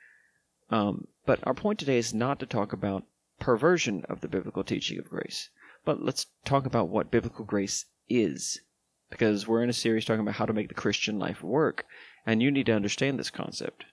Um, 0.71 1.09
but 1.25 1.41
our 1.47 1.55
point 1.55 1.79
today 1.79 1.99
is 1.99 2.13
not 2.13 2.39
to 2.41 2.47
talk 2.47 2.73
about 2.73 3.05
perversion 3.41 4.05
of 4.11 4.21
the 4.21 4.29
biblical 4.29 4.63
teaching 4.63 4.99
of 4.99 5.09
grace, 5.09 5.49
but 5.85 6.03
let's 6.03 6.27
talk 6.45 6.67
about 6.67 6.89
what 6.89 7.11
biblical 7.11 7.45
grace 7.45 7.87
is. 8.09 8.61
Because 9.11 9.47
we're 9.47 9.63
in 9.63 9.71
a 9.71 9.75
series 9.75 10.05
talking 10.05 10.21
about 10.21 10.35
how 10.35 10.47
to 10.47 10.53
make 10.53 10.69
the 10.69 10.75
Christian 10.75 11.19
life 11.19 11.43
work, 11.43 11.87
and 12.27 12.43
you 12.43 12.51
need 12.51 12.67
to 12.67 12.73
understand 12.73 13.19
this 13.19 13.31
concept. 13.31 13.85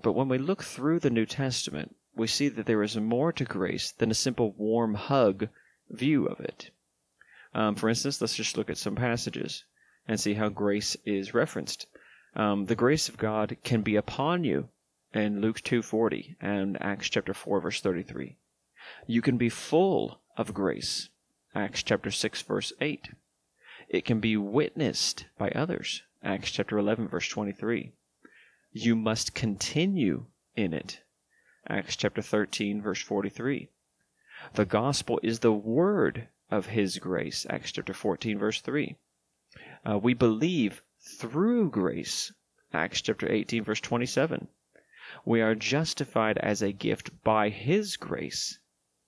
But 0.00 0.12
when 0.12 0.28
we 0.28 0.38
look 0.38 0.62
through 0.62 1.00
the 1.00 1.10
New 1.10 1.26
Testament, 1.26 1.96
we 2.14 2.26
see 2.26 2.48
that 2.48 2.66
there 2.66 2.82
is 2.82 2.96
more 2.96 3.32
to 3.32 3.44
grace 3.44 3.90
than 3.90 4.10
a 4.10 4.14
simple 4.14 4.52
warm 4.52 4.94
hug 4.94 5.48
view 5.90 6.26
of 6.26 6.40
it. 6.40 6.70
Um, 7.54 7.74
for 7.74 7.88
instance, 7.88 8.20
let's 8.20 8.36
just 8.36 8.56
look 8.56 8.70
at 8.70 8.78
some 8.78 8.96
passages 8.96 9.64
and 10.08 10.18
see 10.18 10.34
how 10.34 10.48
grace 10.48 10.96
is 11.04 11.34
referenced. 11.34 11.86
Um, 12.34 12.64
the 12.66 12.74
grace 12.74 13.08
of 13.08 13.18
God 13.18 13.56
can 13.62 13.82
be 13.82 13.96
upon 13.96 14.44
you 14.44 14.68
in 15.12 15.40
Luke 15.40 15.60
2:40 15.60 16.36
and 16.40 16.80
Acts 16.80 17.10
chapter 17.10 17.34
4 17.34 17.60
verse 17.60 17.80
33. 17.80 18.36
You 19.06 19.20
can 19.20 19.36
be 19.36 19.48
full 19.48 20.20
of 20.36 20.54
grace. 20.54 21.10
Acts 21.54 21.82
chapter 21.82 22.10
6 22.10 22.42
verse 22.42 22.72
8. 22.80 23.10
It 23.88 24.04
can 24.06 24.20
be 24.20 24.36
witnessed 24.36 25.26
by 25.36 25.50
others. 25.50 26.02
Acts 26.22 26.50
chapter 26.50 26.78
11 26.78 27.08
verse 27.08 27.28
23. 27.28 27.92
You 28.72 28.96
must 28.96 29.34
continue 29.34 30.24
in 30.56 30.72
it. 30.72 31.02
Acts 31.68 31.96
chapter 31.96 32.22
13 32.22 32.80
verse 32.80 33.02
43. 33.02 33.68
The 34.54 34.64
gospel 34.64 35.20
is 35.22 35.40
the 35.40 35.52
word 35.52 36.28
of 36.52 36.66
His 36.66 36.98
grace. 36.98 37.46
Acts 37.48 37.72
chapter 37.72 37.94
14, 37.94 38.38
verse 38.38 38.60
3. 38.60 38.94
Uh, 39.88 39.98
we 39.98 40.12
believe 40.12 40.82
through 41.00 41.70
grace. 41.70 42.30
Acts 42.74 43.00
chapter 43.00 43.32
18, 43.32 43.64
verse 43.64 43.80
27. 43.80 44.48
We 45.24 45.40
are 45.40 45.54
justified 45.54 46.36
as 46.38 46.60
a 46.60 46.70
gift 46.70 47.22
by 47.24 47.48
His 47.48 47.96
grace. 47.96 48.58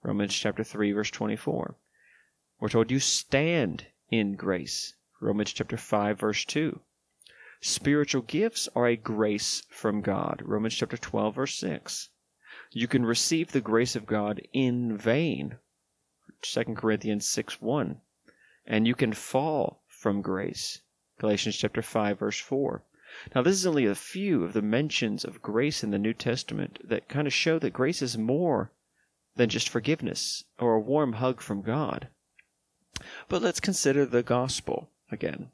Romans 0.03 0.35
chapter 0.35 0.65
3, 0.65 0.93
verse 0.93 1.11
24. 1.11 1.77
We're 2.59 2.69
told 2.71 2.91
you 2.91 2.99
stand 2.99 3.89
in 4.11 4.37
grace. 4.37 4.95
Romans 5.21 5.53
chapter 5.53 5.77
5, 5.77 6.19
verse 6.19 6.45
2. 6.47 6.81
Spiritual 7.61 8.23
gifts 8.23 8.69
are 8.75 8.87
a 8.87 8.97
grace 8.97 9.63
from 9.69 10.01
God. 10.01 10.43
Romans 10.45 10.75
chapter 10.75 10.97
12, 10.97 11.35
verse 11.35 11.59
6. 11.59 12.09
You 12.71 12.89
can 12.89 13.05
receive 13.05 13.53
the 13.53 13.61
grace 13.61 13.95
of 13.95 14.07
God 14.07 14.41
in 14.53 14.97
vain. 14.97 15.59
2 16.45 16.75
Corinthians 16.75 17.27
6, 17.27 17.63
1. 17.63 18.01
And 18.67 18.87
you 18.87 18.95
can 18.95 19.15
fall 19.15 19.81
from 19.89 20.21
grace. 20.21 20.83
Galatians 21.19 21.57
chapter 21.57 21.81
5, 21.81 22.19
verse 22.19 22.39
4. 22.39 22.83
Now, 23.35 23.43
this 23.43 23.55
is 23.55 23.67
only 23.67 23.87
a 23.87 23.95
few 23.95 24.45
of 24.45 24.53
the 24.53 24.61
mentions 24.61 25.25
of 25.25 25.41
grace 25.41 25.83
in 25.83 25.91
the 25.91 25.99
New 25.99 26.13
Testament 26.13 26.81
that 26.87 27.09
kind 27.09 27.27
of 27.27 27.33
show 27.33 27.59
that 27.59 27.73
grace 27.73 28.03
is 28.03 28.19
more 28.19 28.71
than 29.37 29.49
just 29.49 29.69
forgiveness 29.69 30.45
or 30.59 30.75
a 30.75 30.81
warm 30.81 31.15
hug 31.15 31.41
from 31.41 31.63
God. 31.63 32.09
But 33.29 33.41
let's 33.41 33.61
consider 33.61 34.05
the 34.05 34.23
gospel 34.23 34.91
again. 35.11 35.51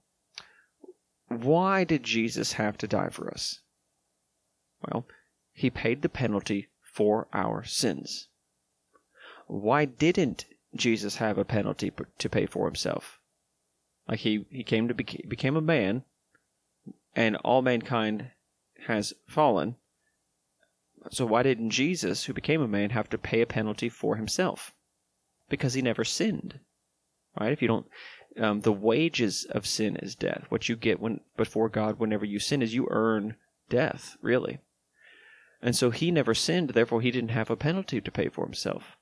Why 1.29 1.85
did 1.85 2.03
Jesus 2.03 2.55
have 2.55 2.77
to 2.79 2.89
die 2.89 3.11
for 3.11 3.31
us? 3.31 3.61
Well, 4.83 5.07
he 5.53 5.71
paid 5.71 6.03
the 6.03 6.09
penalty 6.09 6.69
for 6.83 7.29
our 7.33 7.63
sins. 7.63 8.29
Why 9.47 9.85
didn't 9.85 10.47
Jesus 10.75 11.17
have 11.17 11.39
a 11.39 11.45
penalty 11.45 11.93
to 12.19 12.29
pay 12.29 12.47
for 12.47 12.67
himself? 12.67 13.21
Like 14.09 14.21
he, 14.21 14.47
he 14.51 14.65
came 14.65 14.89
to 14.89 14.95
be, 14.95 15.05
became 15.29 15.57
a 15.57 15.61
man, 15.61 16.05
and 17.15 17.37
all 17.37 17.63
mankind 17.63 18.31
has 18.87 19.13
fallen. 19.29 19.77
So 21.11 21.27
why 21.27 21.43
didn't 21.43 21.71
Jesus, 21.71 22.25
who 22.25 22.33
became 22.33 22.61
a 22.61 22.69
man, 22.69 22.91
have 22.91 23.09
to 23.11 23.19
pay 23.19 23.41
a 23.41 23.47
penalty 23.47 23.89
for 23.89 24.17
himself? 24.17 24.75
Because 25.49 25.75
he 25.75 25.83
never 25.83 26.05
sinned. 26.05 26.61
Right? 27.39 27.53
If 27.53 27.63
you 27.63 27.69
don't 27.69 27.87
um, 28.39 28.61
the 28.61 28.73
wages 28.73 29.45
of 29.51 29.67
sin 29.67 29.97
is 29.97 30.15
death. 30.15 30.47
What 30.49 30.69
you 30.69 30.77
get 30.77 31.01
when 31.01 31.21
before 31.37 31.69
God 31.69 31.99
whenever 31.99 32.25
you 32.25 32.39
sin 32.39 32.63
is 32.63 32.75
you 32.75 32.87
earn 32.91 33.37
death, 33.69 34.17
really. 34.23 34.61
And 35.63 35.77
so 35.77 35.91
he 35.91 36.11
never 36.11 36.35
sinned, 36.35 36.71
therefore 36.71 37.01
he 37.01 37.11
didn't 37.11 37.31
have 37.31 37.51
a 37.51 37.57
penalty 37.57 38.01
to 38.01 38.11
pay 38.11 38.29
for 38.29 38.45
himself. 38.45 38.97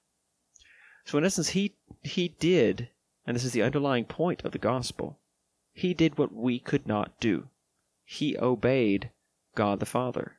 So 1.09 1.17
in 1.17 1.25
essence 1.25 1.49
he 1.49 1.75
he 2.03 2.29
did, 2.39 2.91
and 3.27 3.35
this 3.35 3.43
is 3.43 3.53
the 3.53 3.63
underlying 3.63 4.05
point 4.05 4.45
of 4.45 4.53
the 4.53 4.59
gospel, 4.59 5.19
he 5.73 5.95
did 5.95 6.19
what 6.19 6.35
we 6.35 6.59
could 6.59 6.87
not 6.87 7.19
do. 7.19 7.49
He 8.05 8.37
obeyed 8.37 9.11
God 9.55 9.81
the 9.81 9.87
Father. 9.87 10.37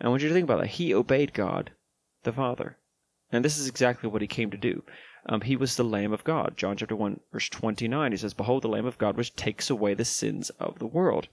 And 0.00 0.08
I 0.08 0.10
want 0.10 0.22
you 0.22 0.28
to 0.28 0.34
think 0.34 0.42
about 0.42 0.58
that. 0.58 0.70
He 0.70 0.92
obeyed 0.92 1.34
God 1.34 1.70
the 2.24 2.32
Father. 2.32 2.78
And 3.30 3.44
this 3.44 3.58
is 3.58 3.68
exactly 3.68 4.10
what 4.10 4.22
he 4.22 4.26
came 4.26 4.50
to 4.50 4.56
do. 4.56 4.82
Um, 5.26 5.42
he 5.42 5.54
was 5.54 5.76
the 5.76 5.84
Lamb 5.84 6.12
of 6.12 6.24
God. 6.24 6.56
John 6.56 6.76
chapter 6.76 6.96
1, 6.96 7.20
verse 7.32 7.48
29, 7.48 8.10
he 8.10 8.18
says, 8.18 8.34
Behold, 8.34 8.64
the 8.64 8.68
Lamb 8.68 8.86
of 8.86 8.98
God 8.98 9.16
which 9.16 9.36
takes 9.36 9.70
away 9.70 9.94
the 9.94 10.04
sins 10.04 10.50
of 10.58 10.80
the 10.80 10.84
world. 10.84 11.28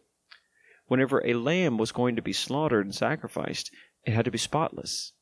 Whenever 0.86 1.26
a 1.26 1.34
lamb 1.34 1.80
was 1.80 1.92
going 1.92 2.16
to 2.18 2.22
be 2.22 2.34
slaughtered 2.34 2.86
and 2.86 2.94
sacrificed, 2.94 3.72
it 4.04 4.14
had 4.14 4.26
to 4.26 4.32
be 4.32 4.38
spotless. 4.38 5.14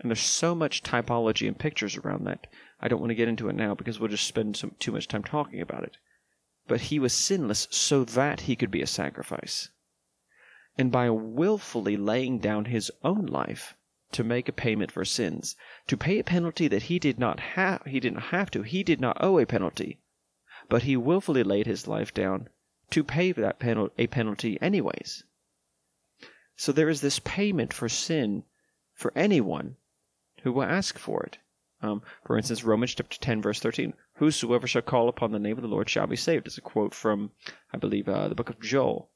And 0.00 0.10
there's 0.10 0.20
so 0.20 0.54
much 0.54 0.82
typology 0.82 1.46
and 1.48 1.58
pictures 1.58 1.96
around 1.96 2.26
that. 2.26 2.46
I 2.80 2.88
don't 2.88 3.00
want 3.00 3.10
to 3.10 3.14
get 3.16 3.28
into 3.28 3.48
it 3.48 3.54
now 3.54 3.74
because 3.74 3.98
we'll 3.98 4.10
just 4.10 4.26
spend 4.26 4.56
some, 4.56 4.76
too 4.78 4.92
much 4.92 5.08
time 5.08 5.24
talking 5.24 5.60
about 5.60 5.84
it. 5.84 5.96
But 6.68 6.82
he 6.82 6.98
was 6.98 7.12
sinless 7.12 7.66
so 7.70 8.04
that 8.04 8.42
he 8.42 8.56
could 8.56 8.70
be 8.70 8.82
a 8.82 8.86
sacrifice. 8.86 9.70
And 10.76 10.92
by 10.92 11.08
willfully 11.10 11.96
laying 11.96 12.38
down 12.38 12.66
his 12.66 12.90
own 13.02 13.26
life, 13.26 13.74
to 14.12 14.22
make 14.22 14.48
a 14.48 14.52
payment 14.52 14.92
for 14.92 15.04
sins, 15.04 15.56
to 15.86 15.96
pay 15.96 16.18
a 16.18 16.24
penalty 16.24 16.68
that 16.68 16.84
he 16.84 16.98
did 16.98 17.18
not 17.18 17.40
have 17.40 17.82
he 17.86 17.98
didn't 17.98 18.30
have 18.30 18.50
to, 18.50 18.62
he 18.62 18.82
did 18.82 19.00
not 19.00 19.16
owe 19.20 19.38
a 19.38 19.46
penalty, 19.46 19.98
but 20.68 20.84
he 20.84 20.96
willfully 20.96 21.42
laid 21.42 21.66
his 21.66 21.86
life 21.86 22.14
down 22.14 22.48
to 22.90 23.02
pay 23.02 23.32
that 23.32 23.58
penal- 23.58 23.90
a 23.98 24.06
penalty 24.06 24.58
anyways. 24.62 25.24
So 26.56 26.72
there 26.72 26.88
is 26.88 27.00
this 27.00 27.18
payment 27.18 27.72
for 27.72 27.88
sin 27.88 28.44
for 28.94 29.12
anyone 29.16 29.76
who 30.46 30.52
will 30.52 30.62
ask 30.62 30.96
for 30.96 31.24
it. 31.24 31.38
Um, 31.82 32.02
for 32.24 32.36
instance, 32.36 32.62
Romans 32.62 32.94
chapter 32.94 33.18
10, 33.18 33.42
verse 33.42 33.58
13, 33.58 33.94
Whosoever 34.18 34.68
shall 34.68 34.80
call 34.80 35.08
upon 35.08 35.32
the 35.32 35.40
name 35.40 35.56
of 35.56 35.62
the 35.62 35.68
Lord 35.68 35.90
shall 35.90 36.06
be 36.06 36.14
saved, 36.14 36.46
is 36.46 36.56
a 36.56 36.60
quote 36.60 36.94
from, 36.94 37.32
I 37.74 37.78
believe, 37.78 38.08
uh, 38.08 38.28
the 38.28 38.36
book 38.36 38.48
of 38.48 38.60
Joel. 38.60 39.10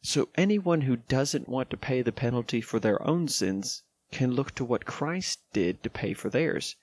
So 0.00 0.28
anyone 0.36 0.82
who 0.82 0.94
doesn't 0.94 1.48
want 1.48 1.70
to 1.70 1.76
pay 1.76 2.02
the 2.02 2.12
penalty 2.12 2.60
for 2.60 2.78
their 2.78 3.04
own 3.04 3.26
sins 3.26 3.82
can 4.12 4.30
look 4.30 4.54
to 4.54 4.64
what 4.64 4.86
Christ 4.86 5.40
did 5.52 5.82
to 5.82 5.90
pay 5.90 6.14
for 6.14 6.30
theirs. 6.30 6.76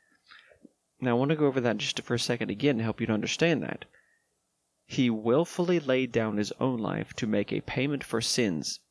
Now, 1.00 1.12
I 1.12 1.14
want 1.14 1.30
to 1.30 1.38
go 1.38 1.48
over 1.48 1.62
that 1.62 1.78
just 1.78 2.02
for 2.02 2.16
a 2.16 2.20
second 2.20 2.50
again 2.50 2.78
to 2.80 2.84
help 2.84 3.00
you 3.00 3.08
to 3.08 3.14
understand 3.14 3.64
that. 3.64 3.86
He 4.86 5.10
willfully 5.10 5.80
laid 5.80 6.12
down 6.12 6.36
his 6.36 6.52
own 6.60 6.78
life 6.78 7.14
to 7.14 7.26
make 7.26 7.54
a 7.54 7.62
payment 7.62 8.04
for 8.04 8.20
sins, 8.20 8.82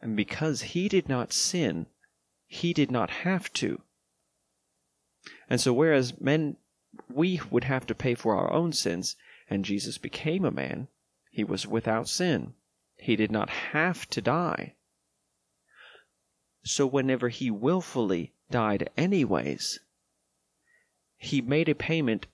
and 0.00 0.16
because 0.16 0.62
he 0.72 0.88
did 0.88 1.06
not 1.06 1.34
sin, 1.34 1.86
he 2.46 2.72
did 2.72 2.90
not 2.90 3.10
have 3.10 3.52
to. 3.54 3.82
And 5.48 5.60
so, 5.60 5.72
whereas 5.72 6.20
men, 6.20 6.56
we 7.08 7.40
would 7.50 7.64
have 7.64 7.86
to 7.86 7.94
pay 7.94 8.14
for 8.14 8.36
our 8.36 8.52
own 8.52 8.72
sins, 8.72 9.16
and 9.50 9.64
Jesus 9.64 9.98
became 9.98 10.44
a 10.44 10.50
man, 10.50 10.88
he 11.30 11.44
was 11.44 11.66
without 11.66 12.08
sin. 12.08 12.54
He 12.96 13.16
did 13.16 13.30
not 13.30 13.50
have 13.50 14.08
to 14.10 14.22
die. 14.22 14.74
So 16.64 16.86
whenever 16.86 17.28
he 17.28 17.50
willfully 17.50 18.32
died 18.50 18.90
anyways, 18.96 19.78
he 21.16 21.40
made 21.40 21.68
a 21.68 21.74
payment 21.74 22.26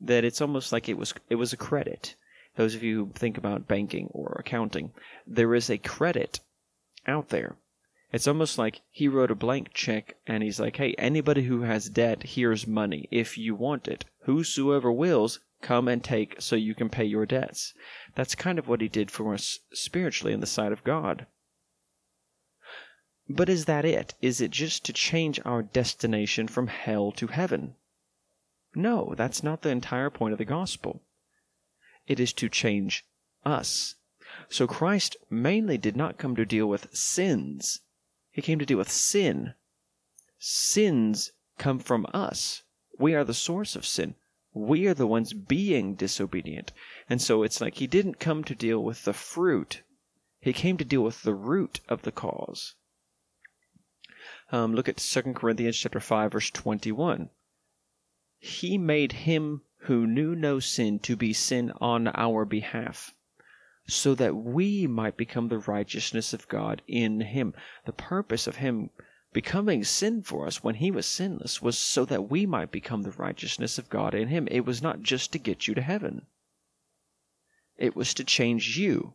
that 0.00 0.24
it's 0.24 0.40
almost 0.40 0.72
like 0.72 0.88
it 0.88 0.96
was 0.98 1.14
it 1.28 1.36
was 1.36 1.52
a 1.52 1.56
credit. 1.56 2.16
Those 2.56 2.74
of 2.74 2.82
you 2.82 3.06
who 3.06 3.12
think 3.12 3.38
about 3.38 3.68
banking 3.68 4.08
or 4.08 4.36
accounting, 4.40 4.92
there 5.26 5.54
is 5.54 5.70
a 5.70 5.78
credit 5.78 6.40
out 7.06 7.28
there. 7.28 7.56
It's 8.12 8.26
almost 8.26 8.58
like 8.58 8.80
he 8.90 9.06
wrote 9.06 9.30
a 9.30 9.36
blank 9.36 9.72
check 9.72 10.16
and 10.26 10.42
he's 10.42 10.58
like, 10.58 10.76
"Hey, 10.76 10.94
anybody 10.94 11.44
who 11.44 11.62
has 11.62 11.88
debt, 11.88 12.24
here's 12.24 12.66
money 12.66 13.06
if 13.12 13.38
you 13.38 13.54
want 13.54 13.86
it. 13.86 14.04
Whosoever 14.22 14.90
wills, 14.90 15.38
come 15.62 15.86
and 15.86 16.02
take 16.02 16.40
so 16.40 16.56
you 16.56 16.74
can 16.74 16.90
pay 16.90 17.04
your 17.04 17.24
debts." 17.24 17.72
That's 18.16 18.34
kind 18.34 18.58
of 18.58 18.66
what 18.66 18.80
he 18.80 18.88
did 18.88 19.12
for 19.12 19.32
us 19.32 19.60
spiritually 19.72 20.32
in 20.32 20.40
the 20.40 20.46
sight 20.46 20.72
of 20.72 20.82
God. 20.82 21.26
But 23.28 23.48
is 23.48 23.66
that 23.66 23.84
it? 23.84 24.14
Is 24.20 24.40
it 24.40 24.50
just 24.50 24.84
to 24.86 24.92
change 24.92 25.38
our 25.44 25.62
destination 25.62 26.48
from 26.48 26.66
hell 26.66 27.12
to 27.12 27.28
heaven? 27.28 27.76
No, 28.74 29.14
that's 29.16 29.44
not 29.44 29.62
the 29.62 29.70
entire 29.70 30.10
point 30.10 30.32
of 30.32 30.38
the 30.38 30.44
gospel. 30.44 31.00
It 32.08 32.18
is 32.18 32.32
to 32.32 32.48
change 32.48 33.04
us. 33.44 33.94
So 34.48 34.66
Christ 34.66 35.16
mainly 35.30 35.78
did 35.78 35.96
not 35.96 36.18
come 36.18 36.34
to 36.34 36.44
deal 36.44 36.66
with 36.66 36.92
sins. 36.92 37.82
He 38.40 38.42
came 38.42 38.58
to 38.58 38.64
deal 38.64 38.78
with 38.78 38.90
sin. 38.90 39.52
Sins 40.38 41.32
come 41.58 41.78
from 41.78 42.06
us. 42.14 42.62
We 42.98 43.14
are 43.14 43.22
the 43.22 43.34
source 43.34 43.76
of 43.76 43.84
sin. 43.84 44.14
We 44.54 44.86
are 44.86 44.94
the 44.94 45.06
ones 45.06 45.34
being 45.34 45.94
disobedient. 45.94 46.72
And 47.06 47.20
so 47.20 47.42
it's 47.42 47.60
like 47.60 47.74
he 47.74 47.86
didn't 47.86 48.18
come 48.18 48.42
to 48.44 48.54
deal 48.54 48.82
with 48.82 49.04
the 49.04 49.12
fruit, 49.12 49.82
he 50.40 50.54
came 50.54 50.78
to 50.78 50.86
deal 50.86 51.02
with 51.02 51.22
the 51.22 51.34
root 51.34 51.80
of 51.86 52.00
the 52.00 52.12
cause. 52.12 52.76
Um, 54.50 54.74
look 54.74 54.88
at 54.88 54.96
2 54.96 55.34
Corinthians 55.34 55.76
chapter 55.76 56.00
5 56.00 56.32
verse 56.32 56.48
21. 56.48 57.28
He 58.38 58.78
made 58.78 59.12
him 59.28 59.64
who 59.80 60.06
knew 60.06 60.34
no 60.34 60.60
sin 60.60 60.98
to 61.00 61.14
be 61.14 61.34
sin 61.34 61.72
on 61.78 62.08
our 62.14 62.46
behalf, 62.46 63.12
so 63.92 64.14
that 64.14 64.36
we 64.36 64.86
might 64.86 65.16
become 65.16 65.48
the 65.48 65.58
righteousness 65.58 66.32
of 66.32 66.48
God 66.48 66.82
in 66.86 67.20
him. 67.20 67.54
The 67.84 67.92
purpose 67.92 68.46
of 68.46 68.56
him 68.56 68.90
becoming 69.32 69.84
sin 69.84 70.22
for 70.22 70.46
us 70.46 70.62
when 70.62 70.76
he 70.76 70.90
was 70.90 71.06
sinless 71.06 71.62
was 71.62 71.78
so 71.78 72.04
that 72.04 72.30
we 72.30 72.46
might 72.46 72.70
become 72.70 73.02
the 73.02 73.12
righteousness 73.12 73.78
of 73.78 73.88
God 73.88 74.14
in 74.14 74.28
him. 74.28 74.48
It 74.50 74.64
was 74.64 74.82
not 74.82 75.02
just 75.02 75.32
to 75.32 75.38
get 75.38 75.68
you 75.68 75.74
to 75.74 75.82
heaven, 75.82 76.26
it 77.76 77.96
was 77.96 78.14
to 78.14 78.24
change 78.24 78.76
you. 78.78 79.14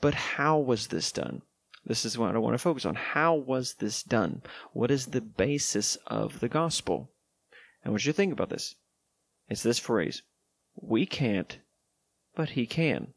But 0.00 0.14
how 0.14 0.58
was 0.58 0.88
this 0.88 1.10
done? 1.10 1.42
This 1.86 2.04
is 2.04 2.18
what 2.18 2.34
I 2.34 2.38
want 2.38 2.54
to 2.54 2.58
focus 2.58 2.84
on. 2.84 2.96
How 2.96 3.34
was 3.34 3.74
this 3.74 4.02
done? 4.02 4.42
What 4.72 4.90
is 4.90 5.06
the 5.06 5.20
basis 5.20 5.96
of 6.06 6.40
the 6.40 6.48
gospel? 6.48 7.10
And 7.84 7.92
what 7.92 8.04
you 8.04 8.12
think 8.12 8.32
about 8.32 8.50
this? 8.50 8.74
It's 9.48 9.62
this 9.62 9.78
phrase 9.78 10.22
We 10.74 11.06
can't, 11.06 11.58
but 12.36 12.50
he 12.50 12.66
can. 12.66 13.14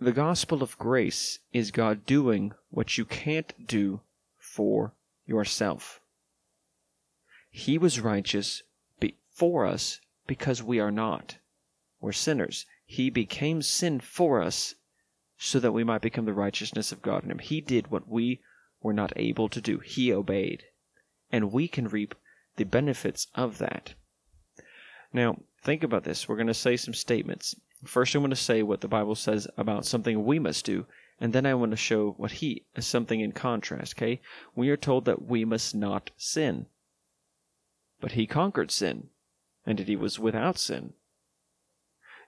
The 0.00 0.12
gospel 0.12 0.62
of 0.62 0.78
grace 0.78 1.38
is 1.52 1.70
God 1.70 2.04
doing 2.06 2.52
what 2.70 2.98
you 2.98 3.04
can't 3.04 3.66
do 3.66 4.00
for 4.36 4.94
yourself. 5.26 6.00
He 7.50 7.78
was 7.78 8.00
righteous 8.00 8.62
for 9.38 9.66
us 9.66 10.00
because 10.26 10.64
we 10.64 10.80
are 10.80 10.90
not. 10.90 11.36
We're 12.00 12.12
sinners. 12.12 12.66
He 12.84 13.08
became 13.08 13.62
sin 13.62 14.00
for 14.00 14.42
us 14.42 14.74
so 15.36 15.60
that 15.60 15.72
we 15.72 15.84
might 15.84 16.02
become 16.02 16.24
the 16.24 16.32
righteousness 16.32 16.90
of 16.90 17.02
God 17.02 17.22
in 17.22 17.30
him. 17.30 17.38
He 17.38 17.60
did 17.60 17.90
what 17.90 18.08
we 18.08 18.40
were 18.82 18.92
not 18.92 19.12
able 19.14 19.48
to 19.48 19.60
do. 19.60 19.78
He 19.78 20.12
obeyed. 20.12 20.64
And 21.30 21.52
we 21.52 21.68
can 21.68 21.86
reap 21.86 22.16
the 22.56 22.64
benefits 22.64 23.28
of 23.34 23.58
that. 23.58 23.94
Now, 25.12 25.38
think 25.62 25.82
about 25.82 26.04
this. 26.04 26.28
We're 26.28 26.36
going 26.36 26.46
to 26.46 26.54
say 26.54 26.76
some 26.76 26.94
statements. 26.94 27.54
First, 27.84 28.14
I'm 28.14 28.22
going 28.22 28.30
to 28.30 28.36
say 28.36 28.62
what 28.62 28.80
the 28.80 28.88
Bible 28.88 29.14
says 29.14 29.46
about 29.56 29.86
something 29.86 30.24
we 30.24 30.38
must 30.38 30.64
do, 30.64 30.86
and 31.20 31.32
then 31.32 31.46
I 31.46 31.54
want 31.54 31.72
to 31.72 31.76
show 31.76 32.12
what 32.12 32.32
he 32.32 32.66
is 32.74 32.86
something 32.86 33.20
in 33.20 33.32
contrast, 33.32 33.96
okay? 33.96 34.20
We 34.54 34.70
are 34.70 34.76
told 34.76 35.04
that 35.04 35.22
we 35.22 35.44
must 35.44 35.74
not 35.74 36.10
sin. 36.16 36.66
But 38.00 38.12
he 38.12 38.26
conquered 38.26 38.70
sin, 38.70 39.10
and 39.66 39.78
that 39.78 39.88
he 39.88 39.96
was 39.96 40.18
without 40.18 40.58
sin. 40.58 40.94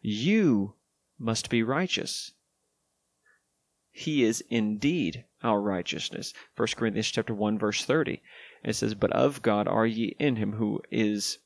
You 0.02 0.74
must 1.18 1.50
be 1.50 1.62
righteous. 1.62 2.32
He 3.92 4.24
is 4.24 4.42
indeed 4.48 5.24
our 5.42 5.60
righteousness. 5.60 6.32
1 6.56 6.68
Corinthians 6.76 7.10
chapter 7.10 7.34
1 7.34 7.58
verse 7.58 7.84
30. 7.84 8.22
It 8.62 8.74
says, 8.74 8.94
"But 8.94 9.12
of 9.12 9.42
God 9.42 9.66
are 9.68 9.86
ye 9.86 10.16
in 10.18 10.36
him 10.36 10.52
who 10.52 10.80
is 10.90 11.38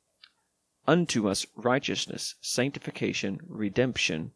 unto 0.87 1.29
us 1.29 1.47
righteousness, 1.57 2.35
sanctification, 2.41 3.41
redemption, 3.47 4.33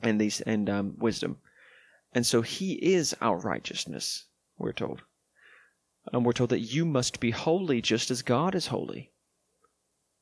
and 0.00 0.20
these 0.20 0.40
and 0.42 0.68
um, 0.70 0.94
wisdom." 0.98 1.38
And 2.14 2.24
so 2.24 2.42
he 2.42 2.74
is 2.74 3.14
our 3.20 3.36
righteousness, 3.36 4.26
we're 4.56 4.72
told. 4.72 5.02
And 6.12 6.24
we're 6.24 6.32
told 6.32 6.50
that 6.50 6.60
you 6.60 6.84
must 6.84 7.18
be 7.18 7.32
holy 7.32 7.82
just 7.82 8.10
as 8.10 8.22
God 8.22 8.54
is 8.54 8.68
holy. 8.68 9.10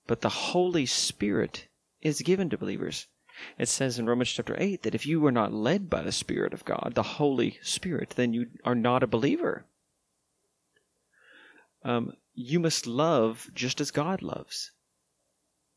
But 0.07 0.23
the 0.23 0.29
Holy 0.29 0.87
Spirit 0.87 1.69
is 2.01 2.23
given 2.23 2.49
to 2.51 2.59
believers. 2.59 3.07
It 3.59 3.69
says 3.69 3.99
in 3.99 4.07
Romans 4.07 4.31
chapter 4.31 4.57
8 4.59 4.83
that 4.83 4.95
if 4.95 5.07
you 5.07 5.25
are 5.27 5.33
not 5.33 5.53
led 5.53 5.91
by 5.91 6.03
the 6.03 6.13
Spirit 6.13 6.55
of 6.55 6.65
God, 6.65 6.93
the 6.95 7.03
Holy 7.03 7.59
Spirit, 7.63 8.11
then 8.11 8.33
you 8.33 8.51
are 8.65 8.75
not 8.75 9.03
a 9.03 9.07
believer. 9.07 9.65
Um, 11.85 12.15
you 12.35 12.61
must 12.61 12.87
love 12.87 13.51
just 13.55 13.81
as 13.81 13.91
God 13.91 14.23
loves. 14.23 14.71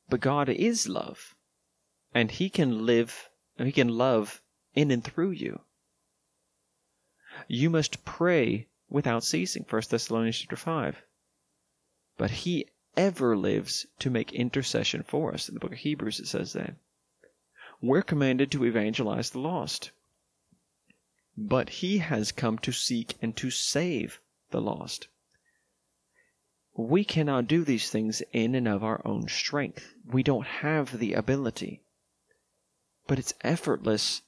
But 0.09 0.19
God 0.19 0.49
is 0.49 0.87
love, 0.87 1.35
and 2.13 2.31
He 2.31 2.49
can 2.49 2.85
live, 2.85 3.29
He 3.57 3.71
can 3.71 3.89
love 3.89 4.41
in 4.73 4.91
and 4.91 5.03
through 5.03 5.31
you. 5.31 5.61
You 7.47 7.69
must 7.69 8.05
pray 8.05 8.67
without 8.89 9.23
ceasing, 9.23 9.65
1 9.69 9.81
Thessalonians 9.89 10.37
chapter 10.37 10.55
5. 10.55 11.03
But 12.17 12.31
He 12.31 12.67
ever 12.95 13.35
lives 13.35 13.85
to 13.99 14.09
make 14.09 14.31
intercession 14.31 15.03
for 15.03 15.33
us. 15.33 15.49
In 15.49 15.55
the 15.55 15.59
book 15.59 15.73
of 15.73 15.79
Hebrews, 15.79 16.19
it 16.19 16.27
says 16.27 16.53
that 16.53 16.75
we're 17.81 18.01
commanded 18.01 18.51
to 18.51 18.65
evangelize 18.65 19.29
the 19.29 19.39
lost. 19.39 19.91
But 21.37 21.69
he 21.69 21.97
has 21.97 22.31
come 22.31 22.57
to 22.59 22.71
seek 22.71 23.15
and 23.21 23.35
to 23.37 23.51
save 23.51 24.21
the 24.51 24.61
lost. 24.61 25.07
We 26.77 27.05
cannot 27.05 27.47
do 27.47 27.63
these 27.63 27.89
things 27.89 28.21
in 28.33 28.53
and 28.53 28.67
of 28.67 28.83
our 28.83 29.01
own 29.05 29.27
strength. 29.29 29.93
We 30.05 30.23
don't 30.23 30.45
have 30.45 30.99
the 30.99 31.13
ability. 31.13 31.81
But 33.07 33.17
it's 33.17 33.33
effortless 33.41 34.23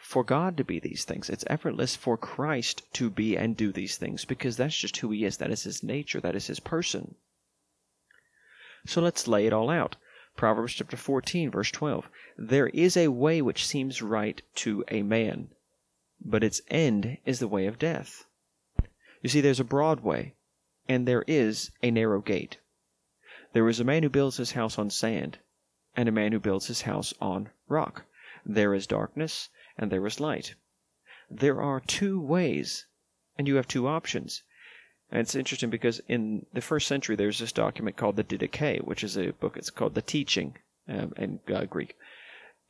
for 0.00 0.22
God 0.24 0.56
to 0.56 0.64
be 0.64 0.78
these 0.78 1.04
things. 1.04 1.28
It's 1.28 1.44
effortless 1.48 1.96
for 1.96 2.16
Christ 2.16 2.82
to 2.94 3.10
be 3.10 3.36
and 3.36 3.56
do 3.56 3.72
these 3.72 3.96
things 3.96 4.24
because 4.24 4.56
that's 4.56 4.76
just 4.76 4.96
who 4.98 5.10
he 5.10 5.24
is. 5.24 5.38
That 5.38 5.50
is 5.50 5.64
his 5.64 5.82
nature. 5.82 6.20
That 6.20 6.36
is 6.36 6.46
his 6.46 6.60
person. 6.60 7.16
So 8.86 9.00
let's 9.00 9.28
lay 9.28 9.46
it 9.46 9.52
all 9.52 9.68
out. 9.68 9.96
Proverbs 10.36 10.74
chapter 10.74 10.96
14, 10.96 11.50
verse 11.50 11.70
12. 11.70 12.08
There 12.38 12.68
is 12.68 12.96
a 12.96 13.08
way 13.08 13.42
which 13.42 13.66
seems 13.66 14.00
right 14.00 14.40
to 14.56 14.84
a 14.88 15.02
man, 15.02 15.48
but 16.20 16.44
its 16.44 16.62
end 16.68 17.18
is 17.26 17.40
the 17.40 17.48
way 17.48 17.66
of 17.66 17.78
death. 17.78 18.24
You 19.22 19.28
see, 19.28 19.40
there's 19.40 19.60
a 19.60 19.64
broad 19.64 20.00
way, 20.00 20.34
and 20.90 21.06
there 21.06 21.22
is 21.28 21.70
a 21.84 21.90
narrow 21.92 22.20
gate. 22.20 22.58
There 23.52 23.68
is 23.68 23.78
a 23.78 23.84
man 23.84 24.02
who 24.02 24.08
builds 24.08 24.38
his 24.38 24.52
house 24.52 24.76
on 24.76 24.90
sand, 24.90 25.38
and 25.94 26.08
a 26.08 26.12
man 26.20 26.32
who 26.32 26.40
builds 26.40 26.66
his 26.66 26.82
house 26.82 27.14
on 27.20 27.50
rock. 27.68 28.06
There 28.44 28.74
is 28.74 28.88
darkness, 28.88 29.50
and 29.78 29.92
there 29.92 30.04
is 30.04 30.18
light. 30.18 30.56
There 31.30 31.62
are 31.62 31.78
two 31.78 32.20
ways, 32.20 32.88
and 33.38 33.46
you 33.46 33.54
have 33.54 33.68
two 33.68 33.86
options. 33.86 34.42
And 35.12 35.20
it's 35.20 35.36
interesting 35.36 35.70
because 35.70 36.00
in 36.08 36.46
the 36.52 36.60
first 36.60 36.88
century, 36.88 37.14
there's 37.14 37.38
this 37.38 37.52
document 37.52 37.96
called 37.96 38.16
the 38.16 38.24
Didache, 38.24 38.82
which 38.82 39.04
is 39.04 39.16
a 39.16 39.30
book. 39.30 39.56
It's 39.56 39.70
called 39.70 39.94
the 39.94 40.02
Teaching 40.02 40.58
um, 40.88 41.12
in 41.16 41.38
uh, 41.54 41.66
Greek, 41.66 41.96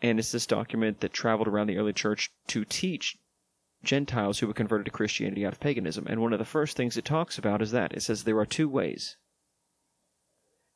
and 0.03 0.19
it's 0.19 0.33
this 0.33 0.45
document 0.45 1.01
that 1.01 1.15
traveled 1.15 1.49
around 1.49 1.69
the 1.69 1.79
early 1.79 1.95
church 1.95 2.31
to 2.49 2.67
teach 2.67 3.17
Gentiles 3.83 4.39
who 4.39 4.47
were 4.47 4.55
converted 4.55 4.85
to 4.87 4.91
Christianity 4.91 5.47
out 5.47 5.53
of 5.53 5.61
paganism. 5.61 6.07
And 6.07 6.21
one 6.21 6.33
of 6.33 6.39
the 6.39 6.45
first 6.45 6.77
things 6.77 6.97
it 6.97 7.05
talks 7.05 7.39
about 7.39 7.63
is 7.63 7.71
that 7.71 7.93
it 7.93 8.03
says 8.03 8.25
there 8.25 8.39
are 8.39 8.47
two 8.47 8.69
ways, 8.69 9.17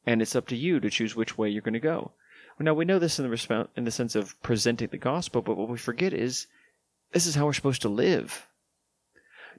and 0.07 0.23
it's 0.23 0.37
up 0.37 0.47
to 0.49 0.57
you 0.57 0.81
to 0.81 0.91
choose 0.91 1.15
which 1.15 1.37
way 1.37 1.49
you're 1.49 1.63
going 1.63 1.75
to 1.75 1.81
go. 1.81 2.13
Now 2.59 2.75
we 2.75 2.85
know 2.85 2.99
this 2.99 3.19
in 3.19 3.29
the 3.29 3.35
resp- 3.35 3.69
in 3.77 3.85
the 3.85 3.91
sense 3.91 4.15
of 4.15 4.41
presenting 4.43 4.89
the 4.89 4.97
gospel, 4.97 5.43
but 5.43 5.57
what 5.57 5.69
we 5.69 5.77
forget 5.77 6.13
is 6.13 6.47
this 7.13 7.27
is 7.27 7.35
how 7.35 7.47
we're 7.47 7.53
supposed 7.53 7.83
to 7.83 7.89
live. 7.89 8.47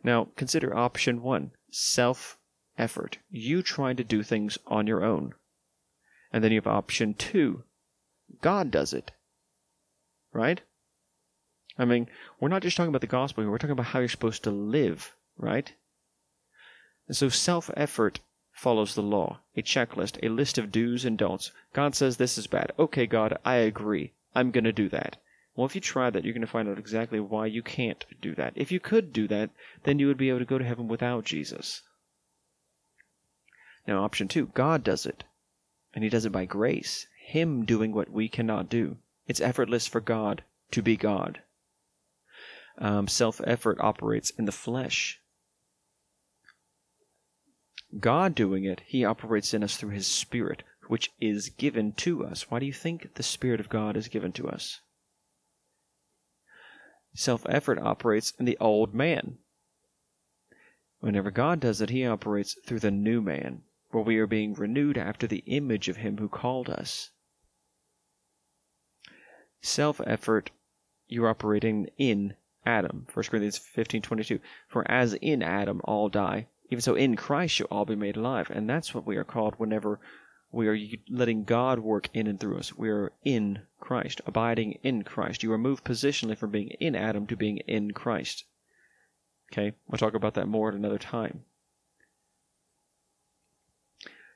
Now 0.03 0.29
consider 0.35 0.75
option 0.75 1.21
one 1.21 1.51
self 1.71 2.37
effort. 2.77 3.17
You 3.29 3.61
trying 3.61 3.95
to 3.97 4.03
do 4.03 4.23
things 4.23 4.57
on 4.67 4.87
your 4.87 5.03
own. 5.03 5.33
And 6.31 6.43
then 6.43 6.51
you 6.51 6.57
have 6.57 6.67
option 6.67 7.13
two 7.13 7.63
God 8.41 8.71
does 8.71 8.93
it. 8.93 9.11
Right? 10.33 10.61
I 11.77 11.85
mean, 11.85 12.07
we're 12.39 12.49
not 12.49 12.61
just 12.61 12.77
talking 12.77 12.89
about 12.89 13.01
the 13.01 13.07
gospel 13.07 13.43
here, 13.43 13.51
we're 13.51 13.57
talking 13.57 13.71
about 13.71 13.87
how 13.87 13.99
you're 13.99 14.07
supposed 14.07 14.43
to 14.43 14.51
live, 14.51 15.13
right? 15.37 15.73
And 17.07 17.15
so 17.15 17.29
self 17.29 17.69
effort 17.75 18.19
follows 18.51 18.95
the 18.95 19.03
law, 19.03 19.39
a 19.57 19.61
checklist, 19.61 20.17
a 20.23 20.29
list 20.29 20.57
of 20.57 20.71
do's 20.71 21.03
and 21.03 21.17
don'ts. 21.17 21.51
God 21.73 21.93
says 21.93 22.17
this 22.17 22.37
is 22.37 22.47
bad. 22.47 22.71
Okay, 22.79 23.05
God, 23.05 23.37
I 23.43 23.55
agree. 23.55 24.13
I'm 24.33 24.51
going 24.51 24.63
to 24.63 24.71
do 24.71 24.87
that. 24.89 25.17
Well, 25.55 25.65
if 25.65 25.75
you 25.75 25.81
try 25.81 26.09
that, 26.09 26.23
you're 26.23 26.33
going 26.33 26.41
to 26.41 26.47
find 26.47 26.67
out 26.67 26.79
exactly 26.79 27.19
why 27.19 27.45
you 27.45 27.61
can't 27.61 28.05
do 28.21 28.33
that. 28.35 28.53
If 28.55 28.71
you 28.71 28.79
could 28.79 29.13
do 29.13 29.27
that, 29.27 29.49
then 29.83 29.99
you 29.99 30.07
would 30.07 30.17
be 30.17 30.29
able 30.29 30.39
to 30.39 30.45
go 30.45 30.57
to 30.57 30.65
heaven 30.65 30.87
without 30.87 31.25
Jesus. 31.25 31.81
Now, 33.87 34.03
option 34.03 34.27
two 34.27 34.47
God 34.47 34.83
does 34.83 35.05
it, 35.05 35.23
and 35.93 36.03
He 36.03 36.09
does 36.09 36.25
it 36.25 36.31
by 36.31 36.45
grace, 36.45 37.07
Him 37.17 37.65
doing 37.65 37.93
what 37.93 38.09
we 38.09 38.27
cannot 38.27 38.69
do. 38.69 38.97
It's 39.27 39.41
effortless 39.41 39.87
for 39.87 40.01
God 40.01 40.43
to 40.71 40.81
be 40.81 40.97
God. 40.97 41.41
Um, 42.77 43.07
Self 43.07 43.39
effort 43.45 43.77
operates 43.79 44.31
in 44.31 44.45
the 44.45 44.51
flesh. 44.51 45.21
God 47.99 48.35
doing 48.35 48.65
it, 48.65 48.81
He 48.85 49.05
operates 49.05 49.53
in 49.53 49.63
us 49.63 49.77
through 49.77 49.91
His 49.91 50.07
Spirit, 50.07 50.63
which 50.87 51.11
is 51.21 51.49
given 51.49 51.93
to 51.93 52.25
us. 52.25 52.51
Why 52.51 52.59
do 52.59 52.65
you 52.65 52.73
think 52.73 53.13
the 53.13 53.23
Spirit 53.23 53.59
of 53.59 53.69
God 53.69 53.95
is 53.95 54.09
given 54.09 54.33
to 54.33 54.49
us? 54.49 54.81
Self 57.13 57.45
effort 57.47 57.79
operates 57.79 58.33
in 58.37 58.45
the 58.45 58.57
old 58.59 58.93
man. 58.93 59.37
Whenever 60.99 61.31
God 61.31 61.61
does 61.61 61.79
it, 61.79 61.89
He 61.89 62.05
operates 62.05 62.57
through 62.65 62.79
the 62.79 62.91
new 62.91 63.21
man, 63.21 63.63
where 63.91 64.03
we 64.03 64.17
are 64.17 64.27
being 64.27 64.53
renewed 64.53 64.97
after 64.97 65.25
the 65.25 65.43
image 65.45 65.87
of 65.87 65.97
Him 65.97 66.17
who 66.17 66.27
called 66.27 66.69
us. 66.69 67.11
Self 69.61 70.01
effort, 70.05 70.51
you're 71.07 71.29
operating 71.29 71.87
in 71.97 72.35
Adam. 72.65 73.05
1 73.13 73.25
Corinthians 73.29 73.57
15:22. 73.59 74.39
For 74.67 74.89
as 74.89 75.13
in 75.13 75.43
Adam 75.43 75.81
all 75.83 76.09
die, 76.09 76.47
even 76.69 76.81
so 76.81 76.95
in 76.95 77.15
Christ 77.15 77.55
shall 77.55 77.67
all 77.69 77.85
be 77.85 77.95
made 77.95 78.17
alive. 78.17 78.49
And 78.49 78.69
that's 78.69 78.93
what 78.93 79.05
we 79.05 79.17
are 79.17 79.23
called 79.23 79.55
whenever 79.57 79.99
we 80.51 80.67
are 80.67 80.77
letting 81.09 81.43
God 81.43 81.79
work 81.79 82.09
in 82.13 82.27
and 82.27 82.39
through 82.39 82.57
us. 82.57 82.77
We 82.77 82.89
are 82.89 83.11
in 83.23 83.63
Christ, 83.79 84.21
abiding 84.25 84.79
in 84.83 85.03
Christ. 85.03 85.43
You 85.43 85.51
are 85.51 85.57
moved 85.57 85.83
positionally 85.83 86.37
from 86.37 86.51
being 86.51 86.69
in 86.79 86.95
Adam 86.95 87.27
to 87.27 87.35
being 87.35 87.57
in 87.57 87.91
Christ. 87.91 88.45
Okay, 89.51 89.75
we'll 89.87 89.97
talk 89.97 90.13
about 90.13 90.33
that 90.35 90.47
more 90.47 90.69
at 90.69 90.75
another 90.75 90.97
time. 90.97 91.43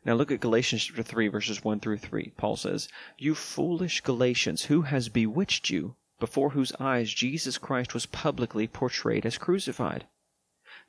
Now 0.06 0.14
look 0.14 0.32
at 0.32 0.40
Galatians 0.40 0.86
chapter 0.86 1.04
3, 1.04 1.28
verses 1.28 1.64
1 1.64 1.80
through 1.80 1.98
3. 1.98 2.34
Paul 2.38 2.56
says, 2.56 2.90
You 3.18 3.36
foolish 3.36 4.02
Galatians, 4.02 4.66
who 4.66 4.84
has 4.84 5.10
bewitched 5.10 5.70
you, 5.70 5.96
before 6.20 6.52
whose 6.52 6.74
eyes 6.80 7.14
Jesus 7.14 7.58
Christ 7.58 7.94
was 7.94 8.06
publicly 8.06 8.68
portrayed 8.68 9.26
as 9.26 9.38
crucified? 9.38 10.06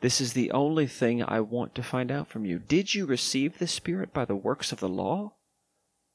This 0.01 0.21
is 0.21 0.33
the 0.33 0.51
only 0.51 0.87
thing 0.87 1.23
I 1.23 1.41
want 1.41 1.75
to 1.75 1.83
find 1.83 2.11
out 2.11 2.29
from 2.29 2.45
you. 2.45 2.59
Did 2.59 2.95
you 2.95 3.07
receive 3.07 3.59
the 3.59 3.67
Spirit 3.67 4.13
by 4.13 4.25
the 4.25 4.37
works 4.37 4.73
of 4.73 4.81
the 4.81 4.89
law, 4.89 5.35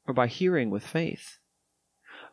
or 0.08 0.14
by 0.14 0.28
hearing 0.28 0.70
with 0.70 0.86
faith? 0.86 1.38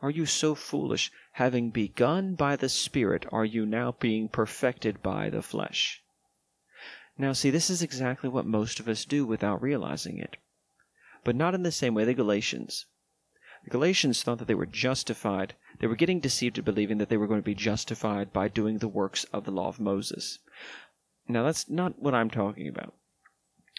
Are 0.00 0.10
you 0.10 0.26
so 0.26 0.54
foolish? 0.54 1.12
Having 1.32 1.70
begun 1.70 2.34
by 2.34 2.56
the 2.56 2.68
Spirit, 2.68 3.26
are 3.30 3.44
you 3.44 3.64
now 3.64 3.92
being 3.92 4.28
perfected 4.28 5.02
by 5.02 5.30
the 5.30 5.42
flesh? 5.42 6.02
Now, 7.16 7.32
see, 7.32 7.50
this 7.50 7.70
is 7.70 7.82
exactly 7.82 8.28
what 8.28 8.46
most 8.46 8.80
of 8.80 8.88
us 8.88 9.04
do 9.04 9.24
without 9.24 9.62
realizing 9.62 10.18
it. 10.18 10.38
But 11.24 11.36
not 11.36 11.54
in 11.54 11.62
the 11.62 11.70
same 11.70 11.94
way 11.94 12.04
the 12.04 12.14
Galatians. 12.14 12.86
The 13.64 13.70
Galatians 13.70 14.22
thought 14.22 14.38
that 14.38 14.48
they 14.48 14.54
were 14.54 14.66
justified. 14.66 15.54
They 15.78 15.86
were 15.86 15.96
getting 15.96 16.20
deceived 16.20 16.58
into 16.58 16.70
believing 16.70 16.98
that 16.98 17.08
they 17.08 17.16
were 17.16 17.26
going 17.26 17.40
to 17.40 17.44
be 17.44 17.54
justified 17.54 18.32
by 18.32 18.48
doing 18.48 18.78
the 18.78 18.88
works 18.88 19.24
of 19.32 19.44
the 19.44 19.50
law 19.50 19.68
of 19.68 19.80
Moses. 19.80 20.38
Now, 21.28 21.44
that's 21.44 21.70
not 21.70 22.00
what 22.00 22.14
I'm 22.14 22.30
talking 22.30 22.68
about. 22.68 22.94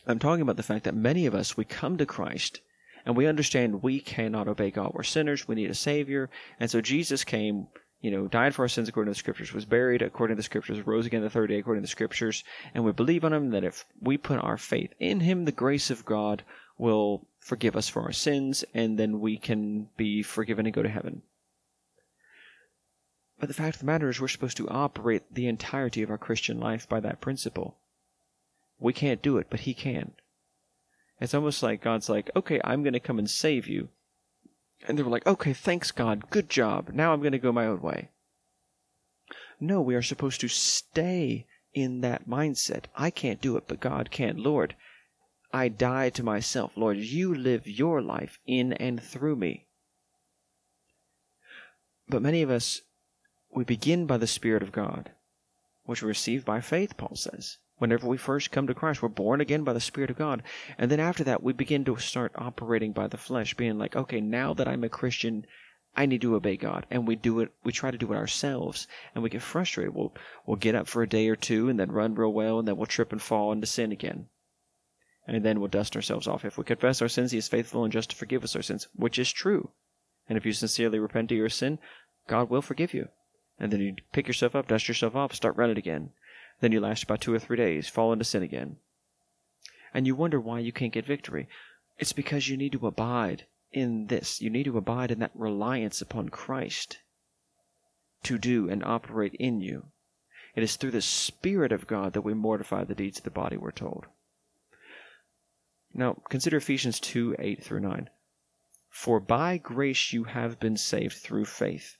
I'm 0.07 0.19
talking 0.19 0.41
about 0.41 0.57
the 0.57 0.63
fact 0.63 0.83
that 0.85 0.95
many 0.95 1.25
of 1.25 1.35
us, 1.35 1.57
we 1.57 1.65
come 1.65 1.97
to 1.97 2.05
Christ 2.05 2.61
and 3.05 3.15
we 3.15 3.27
understand 3.27 3.83
we 3.83 3.99
cannot 3.99 4.47
obey 4.47 4.71
God. 4.71 4.91
We're 4.93 5.03
sinners. 5.03 5.47
We 5.47 5.55
need 5.55 5.69
a 5.69 5.75
Savior. 5.75 6.29
And 6.59 6.69
so 6.69 6.81
Jesus 6.81 7.23
came, 7.23 7.67
you 8.01 8.11
know, 8.11 8.27
died 8.27 8.55
for 8.55 8.63
our 8.63 8.69
sins 8.69 8.87
according 8.87 9.13
to 9.13 9.17
the 9.17 9.19
Scriptures, 9.19 9.53
was 9.53 9.65
buried 9.65 10.01
according 10.01 10.35
to 10.35 10.39
the 10.39 10.43
Scriptures, 10.43 10.85
rose 10.85 11.05
again 11.05 11.21
the 11.21 11.29
third 11.29 11.47
day 11.47 11.59
according 11.59 11.81
to 11.81 11.87
the 11.87 11.91
Scriptures. 11.91 12.43
And 12.73 12.83
we 12.83 12.91
believe 12.91 13.25
on 13.25 13.33
Him 13.33 13.51
that 13.51 13.63
if 13.63 13.85
we 14.01 14.17
put 14.17 14.39
our 14.39 14.57
faith 14.57 14.93
in 14.99 15.19
Him, 15.19 15.45
the 15.45 15.51
grace 15.51 15.89
of 15.89 16.05
God 16.05 16.43
will 16.77 17.27
forgive 17.43 17.75
us 17.75 17.89
for 17.89 18.01
our 18.03 18.13
sins, 18.13 18.63
and 18.73 18.97
then 18.97 19.19
we 19.19 19.37
can 19.37 19.89
be 19.97 20.23
forgiven 20.23 20.65
and 20.65 20.73
go 20.73 20.81
to 20.81 20.89
heaven. 20.89 21.21
But 23.37 23.49
the 23.49 23.53
fact 23.53 23.75
of 23.75 23.79
the 23.81 23.85
matter 23.85 24.09
is, 24.09 24.21
we're 24.21 24.29
supposed 24.29 24.55
to 24.57 24.69
operate 24.69 25.23
the 25.33 25.47
entirety 25.47 26.01
of 26.01 26.09
our 26.09 26.17
Christian 26.17 26.59
life 26.59 26.87
by 26.87 27.01
that 27.01 27.19
principle. 27.19 27.75
We 28.79 28.93
can't 28.93 29.21
do 29.21 29.37
it, 29.37 29.47
but 29.49 29.61
He 29.61 29.73
can. 29.73 30.13
It's 31.19 31.33
almost 31.33 31.61
like 31.61 31.81
God's 31.81 32.07
like, 32.07 32.31
okay, 32.35 32.61
I'm 32.63 32.81
going 32.81 32.93
to 32.93 32.99
come 33.01 33.19
and 33.19 33.29
save 33.29 33.67
you. 33.67 33.89
And 34.87 34.97
they 34.97 35.03
were 35.03 35.11
like, 35.11 35.27
okay, 35.27 35.53
thanks, 35.53 35.91
God. 35.91 36.29
Good 36.29 36.49
job. 36.49 36.91
Now 36.93 37.11
I'm 37.11 37.19
going 37.19 37.33
to 37.33 37.39
go 37.39 37.51
my 37.51 37.65
own 37.65 37.81
way. 37.81 38.09
No, 39.59 39.81
we 39.81 39.95
are 39.95 40.01
supposed 40.01 40.39
to 40.41 40.47
stay 40.47 41.45
in 41.73 42.01
that 42.01 42.27
mindset. 42.27 42.85
I 42.95 43.09
can't 43.09 43.41
do 43.41 43.57
it, 43.57 43.65
but 43.67 43.79
God 43.79 44.11
can. 44.11 44.37
Lord, 44.37 44.75
I 45.55 45.67
die 45.67 46.09
to 46.09 46.23
myself. 46.23 46.71
Lord, 46.75 46.97
you 46.97 47.33
live 47.33 47.67
your 47.67 48.01
life 48.01 48.39
in 48.47 48.73
and 48.73 49.01
through 49.01 49.35
me. 49.35 49.67
But 52.09 52.23
many 52.23 52.41
of 52.41 52.49
us, 52.49 52.81
we 53.53 53.63
begin 53.63 54.07
by 54.07 54.17
the 54.17 54.25
Spirit 54.25 54.63
of 54.63 54.71
God, 54.71 55.11
which 55.85 56.01
we 56.01 56.07
receive 56.07 56.43
by 56.43 56.59
faith, 56.59 56.97
Paul 56.97 57.15
says. 57.15 57.59
Whenever 57.77 58.07
we 58.07 58.17
first 58.17 58.49
come 58.49 58.65
to 58.65 58.73
Christ, 58.73 59.03
we're 59.03 59.09
born 59.09 59.41
again 59.41 59.63
by 59.63 59.73
the 59.73 59.79
Spirit 59.79 60.09
of 60.09 60.17
God. 60.17 60.41
And 60.77 60.89
then 60.89 60.99
after 60.99 61.23
that, 61.25 61.43
we 61.43 61.53
begin 61.53 61.85
to 61.85 61.97
start 61.97 62.31
operating 62.35 62.91
by 62.91 63.07
the 63.07 63.17
flesh, 63.17 63.53
being 63.53 63.77
like, 63.77 63.95
okay, 63.95 64.21
now 64.21 64.55
that 64.55 64.67
I'm 64.67 64.83
a 64.83 64.89
Christian, 64.89 65.45
I 65.95 66.07
need 66.07 66.21
to 66.21 66.35
obey 66.35 66.57
God. 66.57 66.87
And 66.89 67.07
we 67.07 67.15
do 67.15 67.41
it, 67.41 67.51
we 67.63 67.71
try 67.71 67.91
to 67.91 67.97
do 67.97 68.11
it 68.11 68.17
ourselves, 68.17 68.87
and 69.13 69.23
we 69.23 69.29
get 69.29 69.43
frustrated. 69.43 69.93
We'll, 69.93 70.15
we'll 70.47 70.57
get 70.57 70.73
up 70.73 70.87
for 70.87 71.03
a 71.03 71.09
day 71.09 71.29
or 71.29 71.35
two 71.35 71.69
and 71.69 71.79
then 71.79 71.91
run 71.91 72.15
real 72.15 72.33
well, 72.33 72.57
and 72.57 72.67
then 72.67 72.75
we'll 72.75 72.87
trip 72.87 73.11
and 73.11 73.21
fall 73.21 73.51
into 73.51 73.67
sin 73.67 73.91
again. 73.91 74.29
And 75.25 75.43
then 75.43 75.59
we'll 75.59 75.69
dust 75.69 75.95
ourselves 75.95 76.27
off. 76.27 76.43
If 76.43 76.57
we 76.57 76.63
confess 76.63 77.01
our 77.01 77.07
sins, 77.07 77.31
He 77.31 77.37
is 77.37 77.47
faithful 77.47 77.83
and 77.83 77.93
just 77.93 78.09
to 78.09 78.15
forgive 78.15 78.43
us 78.43 78.55
our 78.55 78.61
sins, 78.61 78.87
which 78.95 79.17
is 79.17 79.31
true. 79.31 79.71
And 80.27 80.37
if 80.37 80.45
you 80.45 80.53
sincerely 80.53 80.99
repent 80.99 81.31
of 81.31 81.37
your 81.37 81.49
sin, 81.49 81.79
God 82.27 82.49
will 82.49 82.61
forgive 82.61 82.93
you. 82.93 83.09
And 83.59 83.71
then 83.71 83.79
you 83.79 83.95
pick 84.11 84.27
yourself 84.27 84.55
up, 84.55 84.67
dust 84.67 84.87
yourself 84.87 85.15
off, 85.15 85.33
start 85.33 85.55
running 85.55 85.77
again. 85.77 86.11
Then 86.59 86.71
you 86.71 86.79
last 86.79 87.03
about 87.03 87.21
two 87.21 87.33
or 87.33 87.39
three 87.39 87.57
days, 87.57 87.87
fall 87.87 88.11
into 88.11 88.25
sin 88.25 88.43
again. 88.43 88.77
And 89.93 90.07
you 90.07 90.15
wonder 90.15 90.39
why 90.39 90.59
you 90.59 90.71
can't 90.71 90.93
get 90.93 91.05
victory. 91.05 91.47
It's 91.99 92.13
because 92.13 92.49
you 92.49 92.57
need 92.57 92.71
to 92.73 92.87
abide 92.87 93.45
in 93.71 94.07
this. 94.07 94.41
You 94.41 94.49
need 94.49 94.65
to 94.65 94.77
abide 94.77 95.11
in 95.11 95.19
that 95.19 95.31
reliance 95.35 96.01
upon 96.01 96.29
Christ 96.29 96.99
to 98.23 98.37
do 98.37 98.69
and 98.69 98.83
operate 98.83 99.35
in 99.35 99.61
you. 99.61 99.87
It 100.55 100.63
is 100.63 100.75
through 100.75 100.91
the 100.91 101.01
Spirit 101.01 101.71
of 101.71 101.87
God 101.87 102.13
that 102.13 102.21
we 102.21 102.33
mortify 102.33 102.83
the 102.83 102.95
deeds 102.95 103.17
of 103.17 103.23
the 103.23 103.31
body, 103.31 103.57
we're 103.57 103.71
told. 103.71 104.05
Now, 105.93 106.21
consider 106.29 106.57
Ephesians 106.57 106.99
2 106.99 107.35
8 107.37 107.63
through 107.63 107.81
9. 107.81 108.09
For 108.89 109.19
by 109.19 109.57
grace 109.57 110.11
you 110.11 110.23
have 110.23 110.59
been 110.59 110.77
saved 110.77 111.17
through 111.17 111.45
faith, 111.45 111.97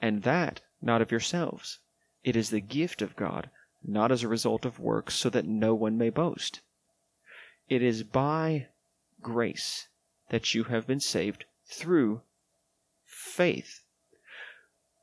and 0.00 0.22
that 0.22 0.60
not 0.80 1.02
of 1.02 1.10
yourselves. 1.10 1.80
It 2.22 2.36
is 2.36 2.50
the 2.50 2.60
gift 2.60 3.02
of 3.02 3.16
God 3.16 3.50
not 3.82 4.12
as 4.12 4.22
a 4.22 4.28
result 4.28 4.64
of 4.64 4.78
works, 4.78 5.14
so 5.14 5.28
that 5.30 5.44
no 5.44 5.74
one 5.74 5.98
may 5.98 6.10
boast. 6.10 6.60
It 7.68 7.82
is 7.82 8.04
by 8.04 8.68
grace 9.20 9.88
that 10.28 10.54
you 10.54 10.64
have 10.64 10.86
been 10.86 11.00
saved 11.00 11.44
through 11.66 12.22
faith. 13.04 13.82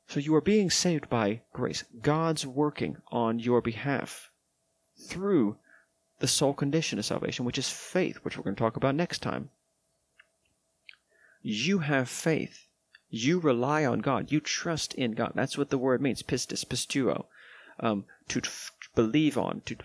So 0.06 0.18
you 0.18 0.34
are 0.34 0.40
being 0.40 0.70
saved 0.70 1.08
by 1.08 1.42
grace. 1.52 1.84
God's 2.00 2.46
working 2.46 2.96
on 3.08 3.38
your 3.38 3.60
behalf 3.60 4.30
through 4.96 5.58
the 6.20 6.28
sole 6.28 6.54
condition 6.54 6.98
of 6.98 7.04
salvation, 7.04 7.44
which 7.44 7.58
is 7.58 7.68
faith, 7.68 8.18
which 8.18 8.36
we're 8.36 8.44
going 8.44 8.56
to 8.56 8.60
talk 8.60 8.76
about 8.76 8.94
next 8.94 9.20
time. 9.20 9.50
You 11.42 11.80
have 11.80 12.08
faith. 12.08 12.66
You 13.08 13.40
rely 13.40 13.84
on 13.84 14.00
God. 14.00 14.30
You 14.30 14.40
trust 14.40 14.94
in 14.94 15.12
God. 15.12 15.32
That's 15.34 15.58
what 15.58 15.70
the 15.70 15.78
word 15.78 16.00
means. 16.00 16.22
Pistis, 16.22 16.64
pisteuo 16.64 17.26
um, 17.80 18.04
to 18.28 18.42
believe 18.94 19.38
on, 19.38 19.62
to 19.64 19.76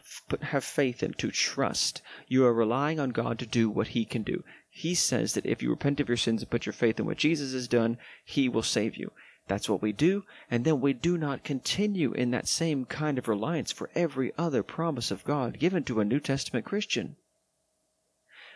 have 0.41 0.63
faith 0.63 1.01
in, 1.01 1.13
to 1.13 1.31
trust. 1.31 2.01
You 2.27 2.45
are 2.45 2.53
relying 2.53 2.99
on 2.99 3.09
God 3.09 3.39
to 3.39 3.45
do 3.45 3.69
what 3.69 3.89
He 3.89 4.05
can 4.05 4.21
do. 4.21 4.43
He 4.69 4.93
says 4.93 5.33
that 5.33 5.45
if 5.45 5.63
you 5.63 5.69
repent 5.69 6.01
of 6.01 6.09
your 6.09 6.17
sins 6.17 6.41
and 6.41 6.51
put 6.51 6.65
your 6.65 6.73
faith 6.73 6.99
in 6.99 7.05
what 7.05 7.17
Jesus 7.17 7.53
has 7.53 7.67
done, 7.67 7.97
He 8.23 8.49
will 8.49 8.63
save 8.63 8.97
you. 8.97 9.11
That's 9.47 9.69
what 9.69 9.81
we 9.81 9.91
do, 9.91 10.23
and 10.49 10.65
then 10.65 10.81
we 10.81 10.93
do 10.93 11.17
not 11.17 11.43
continue 11.43 12.11
in 12.13 12.31
that 12.31 12.47
same 12.47 12.85
kind 12.85 13.19
of 13.19 13.27
reliance 13.27 13.71
for 13.71 13.91
every 13.93 14.33
other 14.37 14.63
promise 14.63 15.11
of 15.11 15.23
God 15.23 15.59
given 15.59 15.83
to 15.83 15.99
a 15.99 16.05
New 16.05 16.19
Testament 16.19 16.65
Christian. 16.65 17.15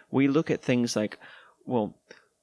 We 0.10 0.28
look 0.28 0.49
at 0.49 0.63
things 0.63 0.95
like, 0.95 1.19
well, 1.65 1.93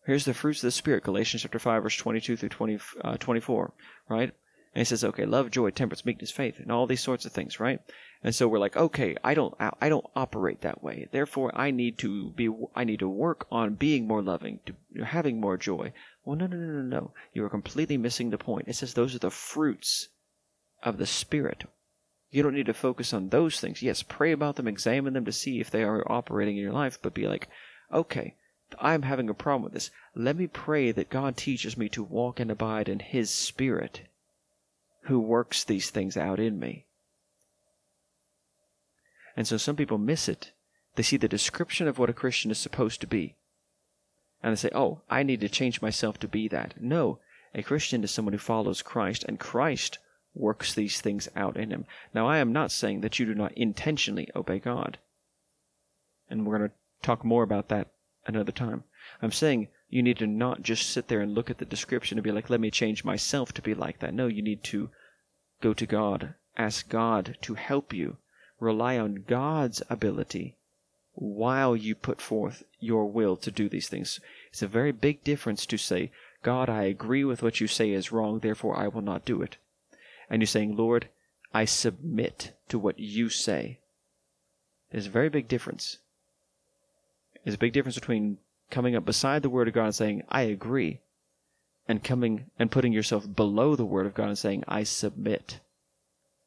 here's 0.04 0.24
the 0.24 0.34
fruits 0.34 0.60
of 0.60 0.68
the 0.68 0.70
Spirit, 0.70 1.02
Galatians 1.02 1.42
chapter 1.42 1.58
5, 1.58 1.82
verse 1.82 1.96
22 1.96 2.36
through 2.36 2.48
20, 2.48 2.78
uh, 3.02 3.16
24, 3.16 3.72
right? 4.08 4.32
And 4.76 4.80
he 4.80 4.84
says, 4.84 5.02
okay, 5.02 5.24
love, 5.24 5.50
joy, 5.50 5.70
temperance, 5.70 6.04
meekness, 6.04 6.30
faith, 6.30 6.60
and 6.60 6.70
all 6.70 6.86
these 6.86 7.02
sorts 7.02 7.24
of 7.24 7.32
things, 7.32 7.58
right? 7.58 7.80
And 8.22 8.34
so 8.34 8.46
we're 8.46 8.58
like, 8.58 8.76
okay, 8.76 9.16
I 9.24 9.34
don't, 9.34 9.54
I 9.58 9.88
don't 9.88 10.06
operate 10.14 10.60
that 10.60 10.84
way. 10.84 11.08
Therefore, 11.10 11.50
I 11.54 11.70
need 11.70 11.98
to 11.98 12.30
be, 12.30 12.50
I 12.74 12.84
need 12.84 12.98
to 13.00 13.08
work 13.08 13.46
on 13.50 13.74
being 13.74 14.06
more 14.06 14.22
loving, 14.22 14.60
to 14.66 15.04
having 15.04 15.40
more 15.40 15.56
joy. 15.56 15.92
Well, 16.26 16.36
no, 16.36 16.48
no, 16.48 16.56
no, 16.56 16.82
no, 16.82 16.82
no. 16.82 17.10
You 17.32 17.44
are 17.44 17.48
completely 17.48 17.96
missing 17.96 18.30
the 18.30 18.36
point. 18.36 18.66
It 18.66 18.74
says 18.74 18.94
those 18.94 19.14
are 19.14 19.20
the 19.20 19.30
fruits 19.30 20.08
of 20.82 20.98
the 20.98 21.06
Spirit. 21.06 21.64
You 22.32 22.42
don't 22.42 22.54
need 22.54 22.66
to 22.66 22.74
focus 22.74 23.14
on 23.14 23.28
those 23.28 23.60
things. 23.60 23.80
Yes, 23.80 24.02
pray 24.02 24.32
about 24.32 24.56
them, 24.56 24.66
examine 24.66 25.14
them 25.14 25.24
to 25.24 25.32
see 25.32 25.60
if 25.60 25.70
they 25.70 25.84
are 25.84 26.10
operating 26.10 26.56
in 26.56 26.64
your 26.64 26.72
life, 26.72 26.98
but 27.00 27.14
be 27.14 27.28
like, 27.28 27.48
okay, 27.92 28.34
I'm 28.80 29.02
having 29.02 29.30
a 29.30 29.34
problem 29.34 29.62
with 29.62 29.72
this. 29.72 29.92
Let 30.16 30.36
me 30.36 30.48
pray 30.48 30.90
that 30.90 31.10
God 31.10 31.36
teaches 31.36 31.76
me 31.76 31.88
to 31.90 32.02
walk 32.02 32.40
and 32.40 32.50
abide 32.50 32.88
in 32.88 32.98
His 32.98 33.30
Spirit 33.30 34.02
who 35.02 35.20
works 35.20 35.62
these 35.62 35.90
things 35.90 36.16
out 36.16 36.40
in 36.40 36.58
me. 36.58 36.86
And 39.36 39.46
so 39.46 39.58
some 39.58 39.76
people 39.76 39.98
miss 39.98 40.28
it. 40.28 40.50
They 40.96 41.04
see 41.04 41.18
the 41.18 41.28
description 41.28 41.86
of 41.86 42.00
what 42.00 42.10
a 42.10 42.12
Christian 42.14 42.50
is 42.50 42.58
supposed 42.58 43.00
to 43.02 43.06
be. 43.06 43.36
And 44.42 44.52
they 44.52 44.56
say, 44.56 44.70
oh, 44.74 45.00
I 45.08 45.22
need 45.22 45.40
to 45.40 45.48
change 45.48 45.82
myself 45.82 46.18
to 46.20 46.28
be 46.28 46.48
that. 46.48 46.80
No, 46.80 47.18
a 47.54 47.62
Christian 47.62 48.04
is 48.04 48.10
someone 48.10 48.32
who 48.32 48.38
follows 48.38 48.82
Christ, 48.82 49.24
and 49.24 49.40
Christ 49.40 49.98
works 50.34 50.74
these 50.74 51.00
things 51.00 51.28
out 51.34 51.56
in 51.56 51.70
him. 51.70 51.86
Now, 52.12 52.28
I 52.28 52.38
am 52.38 52.52
not 52.52 52.70
saying 52.70 53.00
that 53.00 53.18
you 53.18 53.26
do 53.26 53.34
not 53.34 53.52
intentionally 53.52 54.28
obey 54.36 54.58
God. 54.58 54.98
And 56.28 56.44
we're 56.44 56.58
going 56.58 56.70
to 56.70 56.76
talk 57.02 57.24
more 57.24 57.42
about 57.42 57.68
that 57.68 57.88
another 58.26 58.52
time. 58.52 58.84
I'm 59.22 59.32
saying 59.32 59.68
you 59.88 60.02
need 60.02 60.18
to 60.18 60.26
not 60.26 60.62
just 60.62 60.90
sit 60.90 61.08
there 61.08 61.20
and 61.20 61.34
look 61.34 61.48
at 61.48 61.58
the 61.58 61.64
description 61.64 62.18
and 62.18 62.24
be 62.24 62.32
like, 62.32 62.50
let 62.50 62.60
me 62.60 62.70
change 62.70 63.04
myself 63.04 63.52
to 63.54 63.62
be 63.62 63.74
like 63.74 64.00
that. 64.00 64.12
No, 64.12 64.26
you 64.26 64.42
need 64.42 64.62
to 64.64 64.90
go 65.60 65.72
to 65.72 65.86
God, 65.86 66.34
ask 66.56 66.88
God 66.88 67.38
to 67.42 67.54
help 67.54 67.92
you, 67.92 68.18
rely 68.60 68.98
on 68.98 69.24
God's 69.26 69.82
ability 69.88 70.55
while 71.16 71.74
you 71.74 71.94
put 71.94 72.20
forth 72.20 72.62
your 72.78 73.06
will 73.06 73.36
to 73.38 73.50
do 73.50 73.68
these 73.68 73.88
things. 73.88 74.20
It's 74.50 74.62
a 74.62 74.68
very 74.68 74.92
big 74.92 75.24
difference 75.24 75.66
to 75.66 75.76
say, 75.76 76.12
God, 76.42 76.68
I 76.68 76.84
agree 76.84 77.24
with 77.24 77.42
what 77.42 77.60
you 77.60 77.66
say 77.66 77.90
is 77.90 78.12
wrong, 78.12 78.38
therefore 78.38 78.76
I 78.76 78.88
will 78.88 79.02
not 79.02 79.24
do 79.24 79.42
it. 79.42 79.56
And 80.30 80.40
you're 80.42 80.46
saying, 80.46 80.76
Lord, 80.76 81.08
I 81.54 81.64
submit 81.64 82.52
to 82.68 82.78
what 82.78 82.98
you 82.98 83.30
say. 83.30 83.78
There's 84.90 85.06
a 85.06 85.10
very 85.10 85.28
big 85.28 85.48
difference. 85.48 85.98
There's 87.42 87.54
a 87.54 87.58
big 87.58 87.72
difference 87.72 87.96
between 87.96 88.38
coming 88.70 88.94
up 88.94 89.04
beside 89.04 89.42
the 89.42 89.50
Word 89.50 89.68
of 89.68 89.74
God 89.74 89.86
and 89.86 89.94
saying, 89.94 90.22
I 90.28 90.42
agree, 90.42 91.00
and 91.88 92.04
coming 92.04 92.50
and 92.58 92.70
putting 92.70 92.92
yourself 92.92 93.26
below 93.34 93.74
the 93.74 93.84
Word 93.84 94.06
of 94.06 94.14
God 94.14 94.28
and 94.28 94.38
saying, 94.38 94.64
I 94.68 94.82
submit. 94.82 95.60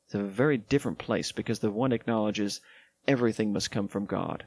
It's 0.05 0.15
a 0.15 0.23
very 0.23 0.57
different 0.57 0.97
place 0.99 1.31
because 1.31 1.59
the 1.59 1.71
one 1.71 1.91
acknowledges 1.91 2.61
everything 3.07 3.53
must 3.53 3.71
come 3.71 3.87
from 3.87 4.05
God. 4.05 4.45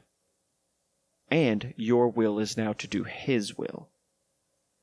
And 1.33 1.73
your 1.75 2.09
will 2.09 2.37
is 2.37 2.55
now 2.55 2.73
to 2.73 2.87
do 2.87 3.03
His 3.05 3.57
will. 3.57 3.89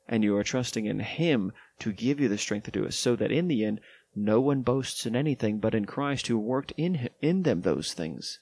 And 0.08 0.24
you 0.24 0.36
are 0.36 0.42
trusting 0.42 0.84
in 0.84 0.98
Him 0.98 1.52
to 1.78 1.92
give 1.92 2.18
you 2.18 2.28
the 2.28 2.38
strength 2.38 2.64
to 2.64 2.72
do 2.72 2.84
it, 2.84 2.92
so 2.92 3.14
that 3.14 3.30
in 3.30 3.46
the 3.46 3.64
end, 3.64 3.80
no 4.16 4.40
one 4.40 4.62
boasts 4.62 5.06
in 5.06 5.14
anything 5.14 5.60
but 5.60 5.74
in 5.76 5.84
Christ 5.84 6.26
who 6.26 6.38
worked 6.38 6.72
in, 6.76 7.08
in 7.22 7.44
them 7.44 7.60
those 7.60 7.94
things. 7.94 8.40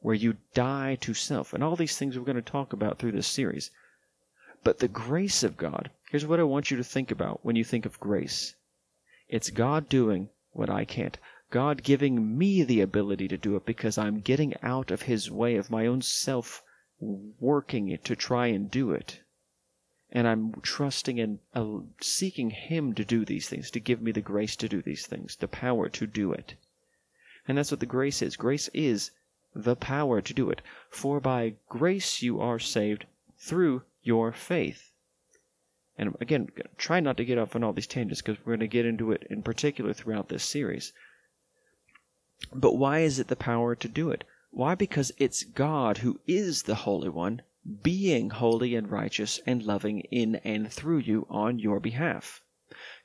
where 0.00 0.14
you 0.14 0.36
die 0.54 0.96
to 1.00 1.14
self. 1.14 1.52
And 1.52 1.62
all 1.62 1.76
these 1.76 1.96
things 1.96 2.16
we're 2.18 2.24
going 2.24 2.36
to 2.36 2.42
talk 2.42 2.72
about 2.72 2.98
through 2.98 3.12
this 3.12 3.26
series. 3.26 3.70
But 4.64 4.78
the 4.78 4.88
grace 4.88 5.42
of 5.42 5.56
God, 5.56 5.90
here's 6.10 6.26
what 6.26 6.40
I 6.40 6.44
want 6.44 6.70
you 6.70 6.76
to 6.76 6.84
think 6.84 7.10
about 7.10 7.44
when 7.44 7.56
you 7.56 7.64
think 7.64 7.86
of 7.86 8.00
grace 8.00 8.54
it's 9.28 9.50
God 9.50 9.90
doing 9.90 10.30
what 10.52 10.70
I 10.70 10.86
can't. 10.86 11.18
God 11.50 11.82
giving 11.82 12.36
me 12.36 12.62
the 12.62 12.82
ability 12.82 13.26
to 13.28 13.38
do 13.38 13.56
it 13.56 13.64
because 13.64 13.96
I'm 13.96 14.20
getting 14.20 14.54
out 14.62 14.90
of 14.90 15.02
His 15.02 15.30
way 15.30 15.56
of 15.56 15.70
my 15.70 15.86
own 15.86 16.02
self 16.02 16.62
working 17.00 17.96
to 18.04 18.16
try 18.16 18.48
and 18.48 18.70
do 18.70 18.90
it. 18.90 19.22
And 20.10 20.28
I'm 20.28 20.52
trusting 20.60 21.18
and 21.18 21.38
uh, 21.54 21.80
seeking 22.00 22.50
Him 22.50 22.92
to 22.94 23.04
do 23.04 23.24
these 23.24 23.48
things, 23.48 23.70
to 23.70 23.80
give 23.80 24.02
me 24.02 24.12
the 24.12 24.20
grace 24.20 24.56
to 24.56 24.68
do 24.68 24.82
these 24.82 25.06
things, 25.06 25.36
the 25.36 25.48
power 25.48 25.88
to 25.88 26.06
do 26.06 26.32
it. 26.32 26.54
And 27.46 27.56
that's 27.56 27.70
what 27.70 27.80
the 27.80 27.86
grace 27.86 28.20
is. 28.20 28.36
Grace 28.36 28.68
is 28.74 29.10
the 29.54 29.74
power 29.76 30.20
to 30.20 30.34
do 30.34 30.50
it. 30.50 30.60
For 30.90 31.18
by 31.18 31.54
grace 31.68 32.20
you 32.20 32.40
are 32.40 32.58
saved 32.58 33.06
through 33.38 33.84
your 34.02 34.32
faith. 34.32 34.92
And 35.96 36.14
again, 36.20 36.50
try 36.76 37.00
not 37.00 37.16
to 37.16 37.24
get 37.24 37.38
off 37.38 37.56
on 37.56 37.64
all 37.64 37.72
these 37.72 37.86
tangents 37.86 38.20
because 38.20 38.38
we're 38.44 38.52
going 38.52 38.60
to 38.60 38.68
get 38.68 38.86
into 38.86 39.12
it 39.12 39.26
in 39.30 39.42
particular 39.42 39.94
throughout 39.94 40.28
this 40.28 40.44
series. 40.44 40.92
But 42.54 42.76
why 42.76 43.00
is 43.00 43.18
it 43.18 43.26
the 43.26 43.34
power 43.34 43.74
to 43.74 43.88
do 43.88 44.10
it? 44.10 44.22
Why? 44.52 44.76
Because 44.76 45.10
it's 45.18 45.42
God 45.42 45.98
who 45.98 46.20
is 46.26 46.62
the 46.62 46.76
Holy 46.76 47.08
One, 47.08 47.42
being 47.82 48.30
holy 48.30 48.76
and 48.76 48.88
righteous 48.88 49.40
and 49.44 49.60
loving 49.62 50.02
in 50.12 50.36
and 50.36 50.72
through 50.72 50.98
you 50.98 51.26
on 51.28 51.58
your 51.58 51.80
behalf. 51.80 52.40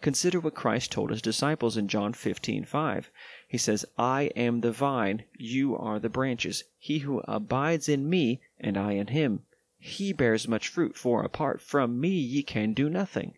Consider 0.01 0.39
what 0.39 0.53
Christ 0.53 0.91
told 0.91 1.09
his 1.09 1.21
disciples 1.21 1.77
in 1.77 1.87
John 1.87 2.13
15:5. 2.13 3.09
He 3.47 3.57
says, 3.57 3.85
"I 3.97 4.29
am 4.35 4.61
the 4.61 4.71
vine, 4.71 5.23
you 5.35 5.75
are 5.75 5.97
the 5.99 6.09
branches. 6.09 6.65
He 6.77 6.99
who 6.99 7.21
abides 7.21 7.89
in 7.89 8.07
me 8.07 8.39
and 8.59 8.77
I 8.77 8.91
in 8.91 9.07
him, 9.07 9.41
he 9.79 10.13
bears 10.13 10.47
much 10.47 10.67
fruit, 10.67 10.95
for 10.95 11.23
apart 11.23 11.59
from 11.59 11.99
me 11.99 12.09
ye 12.09 12.43
can 12.43 12.73
do 12.73 12.87
nothing." 12.87 13.33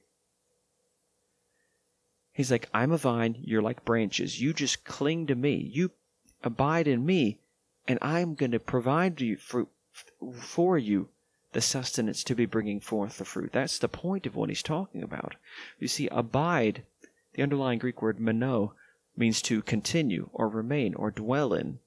He's 2.35 2.51
like, 2.51 2.67
I'm 2.73 2.91
a 2.91 2.97
vine, 2.97 3.37
you're 3.39 3.61
like 3.61 3.85
branches. 3.85 4.41
You 4.41 4.51
just 4.51 4.83
cling 4.83 5.27
to 5.27 5.35
me. 5.35 5.71
You 5.73 5.91
abide 6.43 6.85
in 6.85 7.05
me, 7.05 7.39
and 7.87 7.97
I'm 8.01 8.35
going 8.35 8.51
to 8.51 8.59
provide 8.59 9.21
you 9.21 9.37
fruit 9.37 9.69
for 10.37 10.77
you 10.77 11.07
the 11.53 11.61
sustenance 11.61 12.25
to 12.25 12.35
be 12.35 12.45
bringing 12.45 12.81
forth 12.81 13.19
the 13.19 13.23
fruit. 13.23 13.53
That's 13.53 13.79
the 13.79 13.87
point 13.87 14.25
of 14.25 14.35
what 14.35 14.49
he's 14.49 14.61
talking 14.61 15.01
about. 15.01 15.35
You 15.79 15.87
see, 15.87 16.09
abide, 16.09 16.83
the 17.35 17.41
underlying 17.41 17.79
Greek 17.79 18.01
word 18.01 18.19
meno, 18.19 18.73
means 19.15 19.41
to 19.43 19.61
continue 19.61 20.29
or 20.33 20.49
remain 20.49 20.93
or 20.93 21.11
dwell 21.11 21.53
in. 21.53 21.79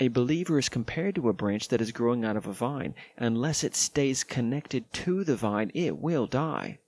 A 0.00 0.08
believer 0.08 0.58
is 0.58 0.68
compared 0.68 1.14
to 1.14 1.28
a 1.28 1.32
branch 1.32 1.68
that 1.68 1.80
is 1.80 1.92
growing 1.92 2.24
out 2.24 2.36
of 2.36 2.48
a 2.48 2.52
vine. 2.52 2.96
Unless 3.16 3.62
it 3.62 3.76
stays 3.76 4.24
connected 4.24 4.92
to 4.94 5.22
the 5.22 5.36
vine, 5.36 5.70
it 5.72 5.98
will 5.98 6.26
die. 6.26 6.80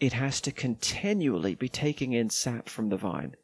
It 0.00 0.14
has 0.14 0.40
to 0.40 0.50
continually 0.50 1.54
be 1.54 1.68
taking 1.68 2.14
in 2.14 2.30
sap 2.30 2.70
from 2.70 2.88
the 2.88 2.96
vine. 2.96 3.36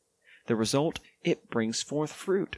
The 0.46 0.56
result, 0.56 1.00
it 1.22 1.50
brings 1.50 1.82
forth 1.82 2.12
fruit. 2.12 2.56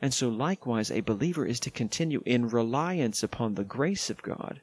And 0.00 0.14
so, 0.14 0.28
likewise, 0.28 0.88
a 0.88 1.00
believer 1.00 1.44
is 1.44 1.58
to 1.60 1.70
continue 1.70 2.22
in 2.24 2.48
reliance 2.48 3.24
upon 3.24 3.54
the 3.56 3.64
grace 3.64 4.10
of 4.10 4.22
God, 4.22 4.62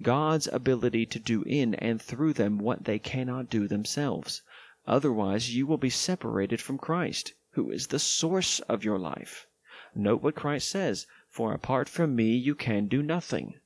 God's 0.00 0.46
ability 0.46 1.04
to 1.04 1.18
do 1.18 1.42
in 1.42 1.74
and 1.74 2.00
through 2.00 2.32
them 2.32 2.56
what 2.56 2.84
they 2.84 2.98
cannot 2.98 3.50
do 3.50 3.68
themselves. 3.68 4.40
Otherwise, 4.86 5.54
you 5.54 5.66
will 5.66 5.76
be 5.76 5.90
separated 5.90 6.62
from 6.62 6.78
Christ 6.78 7.34
who 7.50 7.70
is 7.70 7.88
the 7.88 7.98
source 7.98 8.60
of 8.60 8.84
your 8.84 8.98
life. 8.98 9.46
Note 9.94 10.22
what 10.22 10.34
Christ 10.34 10.68
says 10.70 11.06
For 11.28 11.52
apart 11.52 11.88
from 11.88 12.16
me, 12.16 12.34
you 12.34 12.54
can 12.54 12.88
do 12.88 13.02
nothing. 13.02 13.60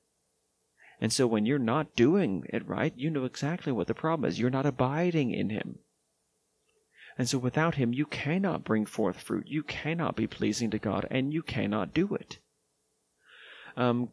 And 1.01 1.13
so 1.13 1.27
when 1.27 1.47
you're 1.47 1.59
not 1.59 1.95
doing 1.95 2.45
it 2.49 2.67
right, 2.67 2.93
you 2.97 3.11
know 3.11 3.25
exactly 3.25 3.73
what 3.73 3.87
the 3.87 3.95
problem 3.95 4.29
is. 4.29 4.39
You're 4.39 4.51
not 4.51 4.67
abiding 4.67 5.31
in 5.31 5.51
Him. 5.51 5.79
And 7.17 7.29
so 7.29 7.39
without 7.39 7.77
Him, 7.77 7.93
you 7.93 8.07
cannot 8.07 8.65
bring 8.65 8.87
forth 8.87 9.21
fruit. 9.21 9.47
You 9.47 9.63
cannot 9.63 10.17
be 10.17 10.27
pleasing 10.27 10.71
to 10.71 10.79
God, 10.79 11.07
and 11.11 11.33
you 11.33 11.43
cannot 11.43 11.95
do 11.95 12.15
it. 12.15 12.39
Um, 13.77 14.11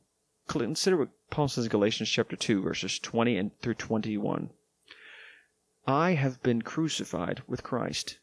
consider 0.47 0.97
what 0.97 1.09
Paul 1.29 1.47
says 1.47 1.65
in 1.65 1.71
Galatians 1.71 2.09
chapter 2.09 2.35
2, 2.35 2.61
verses 2.61 2.99
20 2.99 3.37
and 3.37 3.59
through 3.59 3.75
21. 3.75 4.51
I 5.87 6.11
have 6.11 6.41
been 6.41 6.61
crucified 6.61 7.41
with 7.47 7.63
Christ 7.63 8.19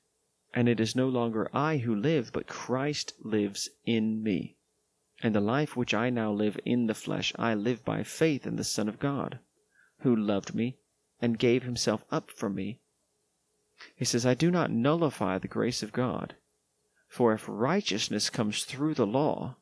and 0.54 0.68
it 0.68 0.80
is 0.80 0.94
no 0.94 1.08
longer 1.08 1.48
I 1.54 1.78
who 1.78 1.94
live, 1.94 2.30
but 2.32 2.46
Christ 2.46 3.14
lives 3.22 3.70
in 3.86 4.22
me. 4.22 4.56
And 5.22 5.34
the 5.34 5.40
life 5.40 5.76
which 5.76 5.94
I 5.94 6.10
now 6.10 6.32
live 6.32 6.58
in 6.64 6.86
the 6.88 6.94
flesh, 6.94 7.32
I 7.38 7.54
live 7.54 7.84
by 7.84 8.02
faith 8.02 8.46
in 8.46 8.56
the 8.56 8.64
Son 8.64 8.88
of 8.88 8.98
God, 8.98 9.38
who 10.00 10.14
loved 10.14 10.54
me 10.54 10.78
and 11.20 11.38
gave 11.38 11.62
himself 11.62 12.04
up 12.10 12.30
for 12.30 12.50
me. 12.50 12.80
He 13.94 14.04
says, 14.04 14.26
I 14.26 14.34
do 14.34 14.50
not 14.50 14.70
nullify 14.72 15.38
the 15.38 15.48
grace 15.48 15.82
of 15.82 15.92
God. 15.92 16.34
For 17.08 17.32
if 17.32 17.44
righteousness 17.46 18.30
comes 18.30 18.64
through 18.64 18.94
the 18.94 19.06
law, 19.06 19.56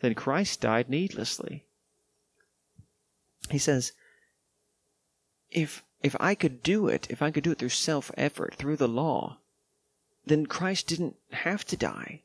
then 0.00 0.14
Christ 0.14 0.60
died 0.60 0.90
needlessly. 0.90 1.64
He 3.50 3.58
says, 3.58 3.92
if 5.50 5.84
if 6.02 6.16
I 6.20 6.34
could 6.34 6.62
do 6.62 6.88
it, 6.88 7.06
if 7.10 7.22
I 7.22 7.30
could 7.30 7.44
do 7.44 7.52
it 7.52 7.58
through 7.58 7.70
self 7.70 8.10
effort, 8.16 8.54
through 8.54 8.76
the 8.76 8.88
law, 8.88 9.38
then 10.24 10.46
Christ 10.46 10.88
didn't 10.88 11.16
have 11.30 11.64
to 11.66 11.76
die. 11.76 12.22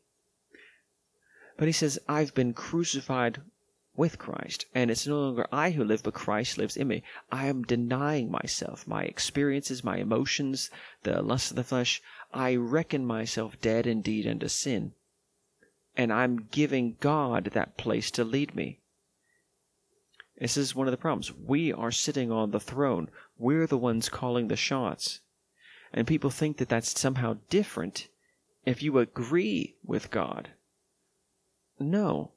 But 1.62 1.68
he 1.68 1.74
says, 1.74 2.00
I've 2.10 2.34
been 2.34 2.56
crucified 2.56 3.40
with 3.96 4.18
Christ, 4.18 4.66
and 4.74 4.90
it's 4.90 5.06
no 5.06 5.22
longer 5.22 5.46
I 5.52 5.70
who 5.70 5.84
live, 5.84 6.02
but 6.02 6.16
Christ 6.16 6.58
lives 6.58 6.76
in 6.76 6.88
me. 6.88 7.04
I 7.32 7.46
am 7.46 7.62
denying 7.62 8.32
myself, 8.32 8.88
my 8.88 9.04
experiences, 9.04 9.84
my 9.84 9.98
emotions, 9.98 10.72
the 11.04 11.22
lust 11.22 11.52
of 11.52 11.58
the 11.58 11.64
flesh. 11.64 12.02
I 12.34 12.56
reckon 12.56 13.06
myself 13.06 13.62
dead 13.62 13.86
indeed 13.86 14.26
unto 14.26 14.48
sin. 14.48 14.94
And 15.96 16.12
I'm 16.12 16.48
giving 16.50 16.98
God 17.00 17.52
that 17.54 17.78
place 17.78 18.10
to 18.10 18.24
lead 18.24 18.56
me. 18.56 18.80
This 20.40 20.58
is 20.58 20.74
one 20.74 20.88
of 20.88 20.92
the 20.92 20.98
problems. 20.98 21.32
We 21.32 21.72
are 21.72 21.92
sitting 21.92 22.32
on 22.32 22.50
the 22.50 22.60
throne. 22.60 23.08
We're 23.38 23.68
the 23.68 23.78
ones 23.78 24.10
calling 24.10 24.48
the 24.48 24.56
shots. 24.56 25.20
And 25.94 26.08
people 26.08 26.32
think 26.32 26.58
that 26.58 26.70
that's 26.70 27.00
somehow 27.00 27.38
different 27.52 28.08
if 28.66 28.82
you 28.82 28.98
agree 28.98 29.76
with 29.86 30.10
God. 30.10 30.50
No, 31.82 32.32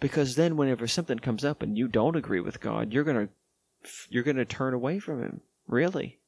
because 0.00 0.36
then 0.36 0.56
whenever 0.56 0.86
something 0.86 1.18
comes 1.18 1.44
up 1.44 1.62
and 1.62 1.76
you 1.76 1.88
don't 1.88 2.16
agree 2.16 2.40
with 2.40 2.60
God, 2.60 2.92
you're 2.92 3.04
to 3.04 3.28
you're 4.08 4.24
to 4.24 4.44
turn 4.44 4.74
away 4.74 4.98
from 4.98 5.22
him. 5.22 5.40
Really. 5.68 6.18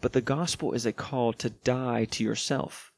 But 0.00 0.12
the 0.12 0.20
gospel 0.20 0.72
is 0.72 0.86
a 0.86 0.92
call 0.92 1.32
to 1.34 1.50
die 1.50 2.04
to 2.06 2.22
yourself. 2.22 2.92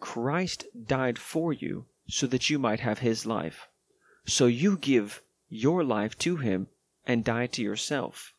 Christ 0.00 0.64
died 0.86 1.18
for 1.18 1.52
you 1.52 1.86
so 2.08 2.26
that 2.28 2.48
you 2.48 2.58
might 2.58 2.80
have 2.80 3.00
his 3.00 3.26
life. 3.26 3.68
So 4.24 4.46
you 4.46 4.76
give 4.76 5.22
your 5.48 5.82
life 5.82 6.16
to 6.18 6.36
him 6.36 6.68
and 7.06 7.24
die 7.24 7.46
to 7.48 7.62
yourself. 7.62 8.32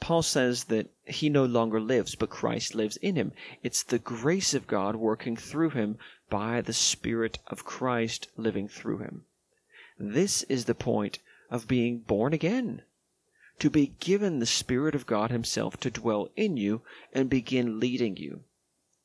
Paul 0.00 0.22
says 0.22 0.64
that 0.64 0.88
he 1.04 1.28
no 1.28 1.44
longer 1.44 1.80
lives, 1.80 2.14
but 2.14 2.30
Christ 2.30 2.74
lives 2.74 2.96
in 2.96 3.16
him. 3.16 3.32
It's 3.62 3.82
the 3.82 3.98
grace 3.98 4.54
of 4.54 4.66
God 4.66 4.96
working 4.96 5.36
through 5.36 5.70
him 5.70 5.98
by 6.28 6.62
the 6.62 6.72
Spirit 6.72 7.38
of 7.46 7.64
Christ 7.64 8.28
living 8.36 8.66
through 8.66 8.98
him. 8.98 9.24
This 9.98 10.44
is 10.44 10.64
the 10.64 10.74
point 10.74 11.18
of 11.50 11.68
being 11.68 11.98
born 11.98 12.32
again. 12.32 12.82
To 13.58 13.68
be 13.68 13.88
given 14.00 14.38
the 14.38 14.46
Spirit 14.46 14.94
of 14.94 15.04
God 15.04 15.30
Himself 15.30 15.78
to 15.80 15.90
dwell 15.90 16.30
in 16.36 16.56
you 16.56 16.80
and 17.12 17.28
begin 17.28 17.78
leading 17.78 18.16
you. 18.16 18.44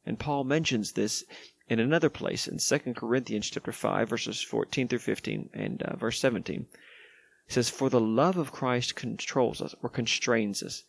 And 0.05 0.17
Paul 0.17 0.45
mentions 0.45 0.93
this 0.93 1.25
in 1.67 1.81
another 1.81 2.09
place 2.09 2.47
in 2.47 2.59
2 2.59 2.93
Corinthians 2.93 3.49
chapter 3.49 3.73
5 3.73 4.07
verses 4.07 4.41
14 4.41 4.87
through 4.87 4.99
15 4.99 5.49
and 5.53 5.83
uh, 5.83 5.97
verse 5.97 6.21
17. 6.21 6.67
Says, 7.47 7.69
For 7.69 7.91
the 7.91 8.01
love 8.01 8.37
of 8.37 8.51
Christ 8.51 8.95
controls 8.95 9.61
us 9.61 9.75
or 9.83 9.89
constrains 9.89 10.63
us, 10.63 10.83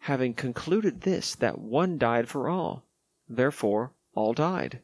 having 0.00 0.34
concluded 0.34 1.00
this, 1.00 1.34
that 1.34 1.58
one 1.58 1.96
died 1.96 2.28
for 2.28 2.50
all. 2.50 2.84
Therefore 3.26 3.94
all 4.14 4.34
died. 4.34 4.82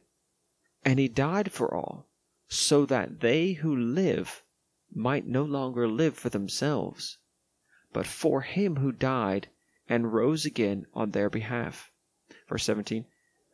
And 0.83 0.97
he 0.97 1.07
died 1.07 1.51
for 1.51 1.71
all, 1.71 2.07
so 2.47 2.83
that 2.87 3.19
they 3.19 3.53
who 3.53 3.75
live 3.75 4.41
might 4.91 5.27
no 5.27 5.43
longer 5.43 5.87
live 5.87 6.17
for 6.17 6.29
themselves, 6.29 7.19
but 7.93 8.07
for 8.07 8.41
him 8.41 8.77
who 8.77 8.91
died 8.91 9.49
and 9.87 10.13
rose 10.13 10.45
again 10.45 10.87
on 10.95 11.11
their 11.11 11.29
behalf. 11.29 11.91
Verse 12.49 12.63
17. 12.63 13.05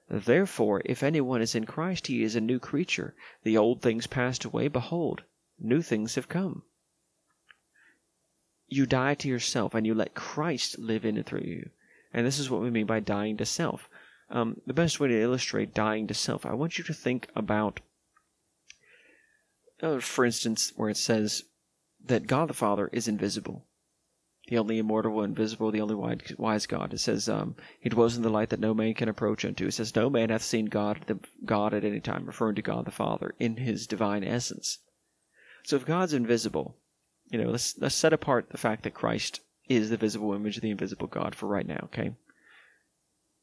Therefore, 0.09 0.81
if 0.85 1.03
anyone 1.03 1.41
is 1.41 1.55
in 1.55 1.65
Christ, 1.65 2.07
he 2.07 2.23
is 2.23 2.37
a 2.37 2.41
new 2.41 2.59
creature. 2.59 3.15
The 3.43 3.57
old 3.57 3.81
things 3.81 4.07
passed 4.07 4.45
away. 4.45 4.69
Behold, 4.69 5.23
new 5.59 5.81
things 5.81 6.15
have 6.15 6.29
come 6.29 6.63
you 8.73 8.85
die 8.85 9.13
to 9.15 9.27
yourself 9.27 9.75
and 9.75 9.85
you 9.85 9.93
let 9.93 10.15
Christ 10.15 10.79
live 10.79 11.05
in 11.05 11.17
and 11.17 11.25
through 11.25 11.41
you. 11.45 11.69
And 12.13 12.25
this 12.25 12.39
is 12.39 12.49
what 12.49 12.61
we 12.61 12.69
mean 12.69 12.85
by 12.85 12.99
dying 12.99 13.37
to 13.37 13.45
self. 13.45 13.89
Um, 14.29 14.61
the 14.65 14.73
best 14.73 14.99
way 14.99 15.07
to 15.09 15.21
illustrate 15.21 15.73
dying 15.73 16.07
to 16.07 16.13
self, 16.13 16.45
I 16.45 16.53
want 16.53 16.77
you 16.77 16.83
to 16.85 16.93
think 16.93 17.27
about, 17.35 17.81
uh, 19.81 19.99
for 19.99 20.25
instance, 20.25 20.73
where 20.75 20.89
it 20.89 20.97
says 20.97 21.43
that 22.05 22.27
God 22.27 22.49
the 22.49 22.53
Father 22.53 22.89
is 22.91 23.07
invisible, 23.07 23.65
the 24.47 24.57
only 24.57 24.79
immortal, 24.79 25.21
invisible, 25.23 25.71
the 25.71 25.81
only 25.81 25.95
wise 26.37 26.65
God. 26.65 26.93
It 26.93 26.99
says 26.99 27.29
um, 27.29 27.55
He 27.79 27.89
dwells 27.89 28.15
in 28.15 28.23
the 28.23 28.29
light 28.29 28.49
that 28.49 28.59
no 28.59 28.73
man 28.73 28.93
can 28.93 29.09
approach 29.09 29.45
unto. 29.45 29.67
It 29.67 29.73
says 29.73 29.95
no 29.95 30.09
man 30.09 30.29
hath 30.29 30.43
seen 30.43 30.65
God, 30.65 31.01
the 31.07 31.19
God 31.45 31.73
at 31.73 31.85
any 31.85 31.99
time, 31.99 32.25
referring 32.25 32.55
to 32.55 32.61
God 32.61 32.85
the 32.85 32.91
Father 32.91 33.35
in 33.39 33.57
His 33.57 33.87
divine 33.87 34.23
essence. 34.23 34.79
So 35.63 35.75
if 35.75 35.85
God's 35.85 36.13
invisible, 36.13 36.77
you 37.29 37.41
know, 37.41 37.49
let's 37.49 37.77
let's 37.77 37.95
set 37.95 38.13
apart 38.13 38.49
the 38.49 38.57
fact 38.57 38.83
that 38.83 38.93
Christ 38.93 39.41
is 39.67 39.89
the 39.89 39.97
visible 39.97 40.33
image 40.33 40.57
of 40.57 40.61
the 40.61 40.71
invisible 40.71 41.07
God 41.07 41.35
for 41.35 41.47
right 41.47 41.67
now, 41.67 41.79
okay? 41.85 42.11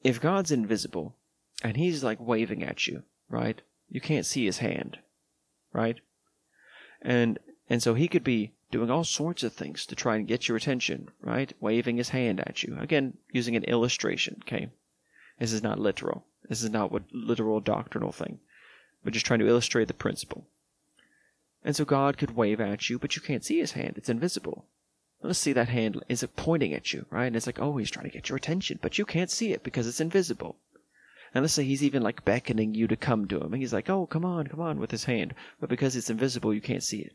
If 0.03 0.21
God's 0.21 0.53
invisible 0.53 1.17
and 1.63 1.77
he's 1.77 2.05
like 2.05 2.21
waving 2.21 2.63
at 2.63 2.87
you, 2.87 3.03
right? 3.29 3.61
You 3.89 4.01
can't 4.01 4.27
see 4.27 4.45
his 4.45 4.59
hand, 4.59 4.99
right? 5.73 6.01
And 7.03 7.39
and 7.69 7.83
so 7.83 7.95
he 7.95 8.09
could 8.09 8.25
be 8.25 8.53
doing 8.71 8.91
all 8.91 9.05
sorts 9.05 9.43
of 9.43 9.53
things 9.53 9.85
to 9.87 9.97
try 9.97 10.17
and 10.17 10.29
get 10.29 10.49
your 10.49 10.57
attention, 10.57 11.09
right? 11.21 11.53
Waving 11.61 11.97
his 11.97 12.11
hand 12.11 12.41
at 12.41 12.63
you. 12.63 12.77
Again, 12.79 13.19
using 13.33 13.57
an 13.57 13.65
illustration, 13.65 14.41
okay? 14.43 14.71
This 15.39 15.53
is 15.53 15.63
not 15.63 15.79
literal. 15.79 16.27
This 16.49 16.63
is 16.63 16.71
not 16.71 16.93
what 16.93 17.05
literal 17.13 17.61
doctrinal 17.61 18.13
thing, 18.13 18.41
but 19.03 19.13
just 19.13 19.27
trying 19.27 19.41
to 19.41 19.49
illustrate 19.49 19.89
the 19.89 19.95
principle. 19.95 20.47
And 21.65 21.77
so 21.77 21.85
God 21.85 22.17
could 22.17 22.37
wave 22.37 22.61
at 22.61 22.89
you, 22.89 22.99
but 22.99 23.17
you 23.17 23.23
can't 23.23 23.45
see 23.45 23.59
his 23.59 23.73
hand. 23.73 23.95
It's 23.97 24.09
invisible. 24.09 24.65
Let's 25.23 25.39
see 25.39 25.53
that 25.53 25.69
hand 25.69 26.03
is 26.09 26.23
it 26.23 26.37
pointing 26.37 26.73
at 26.73 26.93
you, 26.95 27.05
right? 27.11 27.27
And 27.27 27.37
it's 27.37 27.47
like, 27.47 27.61
oh, 27.61 27.77
he's 27.77 27.91
trying 27.91 28.07
to 28.07 28.13
get 28.13 28.31
your 28.31 28.37
attention, 28.37 28.79
but 28.81 28.97
you 28.97 29.05
can't 29.05 29.31
see 29.31 29.53
it 29.53 29.63
because 29.63 29.87
it's 29.87 30.01
invisible. 30.01 30.57
And 31.35 31.43
let's 31.43 31.55
say 31.55 31.65
he's 31.65 31.85
even 31.85 32.03
like 32.03 32.25
beckoning 32.25 32.75
you 32.75 32.87
to 32.89 32.97
come 32.97 33.29
to 33.29 33.41
him. 33.41 33.53
And 33.53 33.63
he's 33.63 33.73
like, 33.73 33.91
oh, 33.91 34.07
come 34.07 34.25
on, 34.25 34.47
come 34.47 34.61
on 34.61 34.81
with 34.81 34.91
his 34.91 35.05
hand. 35.05 35.35
But 35.61 35.69
because 35.69 35.95
it's 35.95 36.11
invisible, 36.11 36.55
you 36.55 36.61
can't 36.61 36.83
see 36.83 37.01
it. 37.01 37.13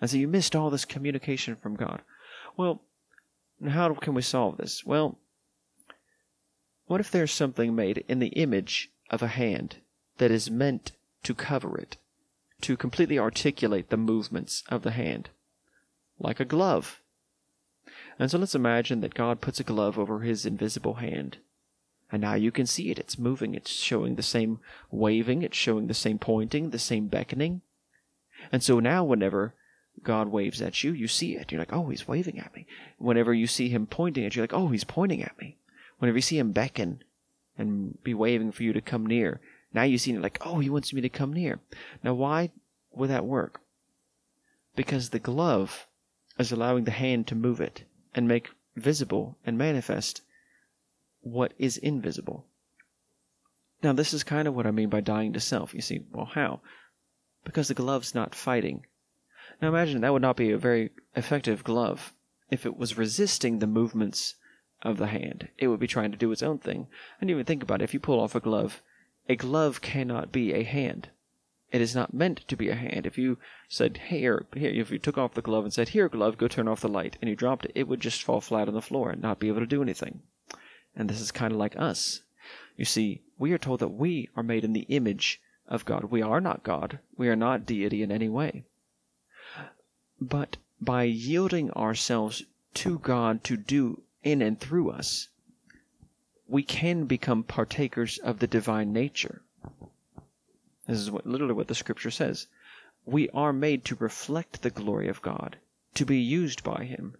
And 0.00 0.10
so 0.10 0.16
you 0.16 0.26
missed 0.26 0.56
all 0.56 0.70
this 0.70 0.84
communication 0.84 1.56
from 1.56 1.76
God. 1.76 2.00
Well, 2.56 2.80
how 3.68 3.92
can 3.94 4.14
we 4.14 4.22
solve 4.22 4.56
this? 4.56 4.84
Well, 4.84 5.18
what 6.86 7.00
if 7.00 7.10
there's 7.10 7.32
something 7.32 7.74
made 7.74 8.04
in 8.08 8.18
the 8.18 8.28
image 8.28 8.90
of 9.10 9.22
a 9.22 9.28
hand 9.28 9.76
that 10.16 10.30
is 10.30 10.50
meant 10.50 10.92
to 11.24 11.34
cover 11.34 11.76
it, 11.76 11.96
to 12.62 12.76
completely 12.76 13.18
articulate 13.18 13.90
the 13.90 13.96
movements 13.96 14.64
of 14.68 14.82
the 14.82 14.92
hand? 14.92 15.30
like 16.18 16.40
a 16.40 16.44
glove. 16.44 17.00
And 18.18 18.30
so 18.30 18.38
let's 18.38 18.54
imagine 18.54 19.00
that 19.00 19.14
God 19.14 19.40
puts 19.40 19.60
a 19.60 19.64
glove 19.64 19.98
over 19.98 20.20
his 20.20 20.44
invisible 20.44 20.94
hand. 20.94 21.38
And 22.10 22.22
now 22.22 22.34
you 22.34 22.50
can 22.50 22.66
see 22.66 22.90
it. 22.90 22.98
It's 22.98 23.18
moving. 23.18 23.54
It's 23.54 23.70
showing 23.70 24.16
the 24.16 24.22
same 24.22 24.60
waving. 24.90 25.42
It's 25.42 25.56
showing 25.56 25.86
the 25.86 25.94
same 25.94 26.18
pointing, 26.18 26.70
the 26.70 26.78
same 26.78 27.06
beckoning. 27.06 27.60
And 28.50 28.62
so 28.62 28.80
now, 28.80 29.04
whenever 29.04 29.54
God 30.02 30.28
waves 30.28 30.62
at 30.62 30.82
you, 30.82 30.92
you 30.92 31.06
see 31.06 31.36
it. 31.36 31.52
You're 31.52 31.60
like, 31.60 31.72
oh, 31.72 31.88
he's 31.88 32.08
waving 32.08 32.38
at 32.38 32.54
me. 32.54 32.66
Whenever 32.98 33.34
you 33.34 33.46
see 33.46 33.68
him 33.68 33.86
pointing 33.86 34.24
at 34.24 34.34
you, 34.34 34.40
you're 34.40 34.44
like, 34.44 34.54
oh, 34.54 34.68
he's 34.68 34.84
pointing 34.84 35.22
at 35.22 35.38
me. 35.38 35.58
Whenever 35.98 36.18
you 36.18 36.22
see 36.22 36.38
him 36.38 36.52
beckon 36.52 37.02
and 37.58 38.02
be 38.02 38.14
waving 38.14 38.52
for 38.52 38.62
you 38.62 38.72
to 38.72 38.80
come 38.80 39.04
near, 39.04 39.40
now 39.72 39.82
you 39.82 39.98
see 39.98 40.12
it 40.12 40.22
like, 40.22 40.38
oh, 40.44 40.60
he 40.60 40.70
wants 40.70 40.92
me 40.92 41.00
to 41.00 41.08
come 41.08 41.32
near. 41.32 41.60
Now, 42.02 42.14
why 42.14 42.50
would 42.92 43.10
that 43.10 43.26
work? 43.26 43.60
Because 44.74 45.10
the 45.10 45.18
glove 45.18 45.86
is 46.38 46.52
allowing 46.52 46.84
the 46.84 46.90
hand 46.90 47.26
to 47.26 47.34
move 47.34 47.60
it 47.60 47.84
and 48.14 48.26
make 48.26 48.50
visible 48.76 49.36
and 49.44 49.58
manifest 49.58 50.22
what 51.20 51.52
is 51.58 51.76
invisible. 51.76 52.46
Now, 53.82 53.92
this 53.92 54.12
is 54.12 54.24
kind 54.24 54.48
of 54.48 54.54
what 54.54 54.66
I 54.66 54.70
mean 54.70 54.88
by 54.88 55.00
dying 55.00 55.32
to 55.34 55.40
self. 55.40 55.74
You 55.74 55.82
see, 55.82 56.00
well, 56.12 56.26
how? 56.26 56.60
Because 57.44 57.68
the 57.68 57.74
glove's 57.74 58.14
not 58.14 58.34
fighting. 58.34 58.86
Now, 59.60 59.68
imagine 59.68 60.00
that 60.00 60.12
would 60.12 60.22
not 60.22 60.36
be 60.36 60.50
a 60.50 60.58
very 60.58 60.90
effective 61.14 61.62
glove 61.64 62.12
if 62.50 62.64
it 62.64 62.76
was 62.76 62.98
resisting 62.98 63.58
the 63.58 63.66
movements 63.66 64.34
of 64.82 64.96
the 64.96 65.08
hand. 65.08 65.48
It 65.58 65.68
would 65.68 65.80
be 65.80 65.86
trying 65.86 66.12
to 66.12 66.18
do 66.18 66.32
its 66.32 66.42
own 66.42 66.58
thing. 66.58 66.86
And 67.20 67.30
even 67.30 67.44
think 67.44 67.62
about 67.62 67.80
it 67.80 67.84
if 67.84 67.94
you 67.94 68.00
pull 68.00 68.20
off 68.20 68.34
a 68.34 68.40
glove, 68.40 68.82
a 69.28 69.36
glove 69.36 69.80
cannot 69.80 70.32
be 70.32 70.52
a 70.52 70.62
hand. 70.62 71.10
It 71.70 71.82
is 71.82 71.94
not 71.94 72.14
meant 72.14 72.48
to 72.48 72.56
be 72.56 72.70
a 72.70 72.74
hand. 72.74 73.04
If 73.04 73.18
you 73.18 73.36
said, 73.68 74.00
here, 74.08 74.46
here, 74.54 74.70
if 74.70 74.90
you 74.90 74.98
took 74.98 75.18
off 75.18 75.34
the 75.34 75.42
glove 75.42 75.64
and 75.64 75.72
said, 75.72 75.90
here, 75.90 76.08
glove, 76.08 76.38
go 76.38 76.48
turn 76.48 76.66
off 76.66 76.80
the 76.80 76.88
light, 76.88 77.18
and 77.20 77.28
you 77.28 77.36
dropped 77.36 77.66
it, 77.66 77.72
it 77.74 77.86
would 77.86 78.00
just 78.00 78.22
fall 78.22 78.40
flat 78.40 78.68
on 78.68 78.74
the 78.74 78.80
floor 78.80 79.10
and 79.10 79.20
not 79.20 79.38
be 79.38 79.48
able 79.48 79.60
to 79.60 79.66
do 79.66 79.82
anything. 79.82 80.22
And 80.96 81.10
this 81.10 81.20
is 81.20 81.30
kind 81.30 81.52
of 81.52 81.58
like 81.58 81.76
us. 81.76 82.22
You 82.76 82.86
see, 82.86 83.20
we 83.38 83.52
are 83.52 83.58
told 83.58 83.80
that 83.80 83.88
we 83.88 84.30
are 84.34 84.42
made 84.42 84.64
in 84.64 84.72
the 84.72 84.86
image 84.88 85.42
of 85.68 85.84
God. 85.84 86.04
We 86.04 86.22
are 86.22 86.40
not 86.40 86.62
God. 86.62 86.98
We 87.16 87.28
are 87.28 87.36
not 87.36 87.66
deity 87.66 88.02
in 88.02 88.10
any 88.10 88.30
way. 88.30 88.64
But 90.20 90.56
by 90.80 91.02
yielding 91.02 91.70
ourselves 91.72 92.44
to 92.74 92.98
God 92.98 93.44
to 93.44 93.56
do 93.56 94.02
in 94.24 94.40
and 94.40 94.58
through 94.58 94.90
us, 94.90 95.28
we 96.50 96.62
can 96.62 97.04
become 97.04 97.42
partakers 97.42 98.16
of 98.18 98.38
the 98.38 98.46
divine 98.46 98.90
nature. 98.90 99.42
This 100.86 100.98
is 100.98 101.10
what, 101.10 101.26
literally 101.26 101.52
what 101.52 101.68
the 101.68 101.74
scripture 101.74 102.10
says. 102.10 102.46
We 103.04 103.28
are 103.30 103.52
made 103.52 103.84
to 103.84 103.96
reflect 103.96 104.62
the 104.62 104.70
glory 104.70 105.08
of 105.08 105.20
God, 105.20 105.58
to 105.94 106.06
be 106.06 106.18
used 106.18 106.64
by 106.64 106.84
Him. 106.84 107.16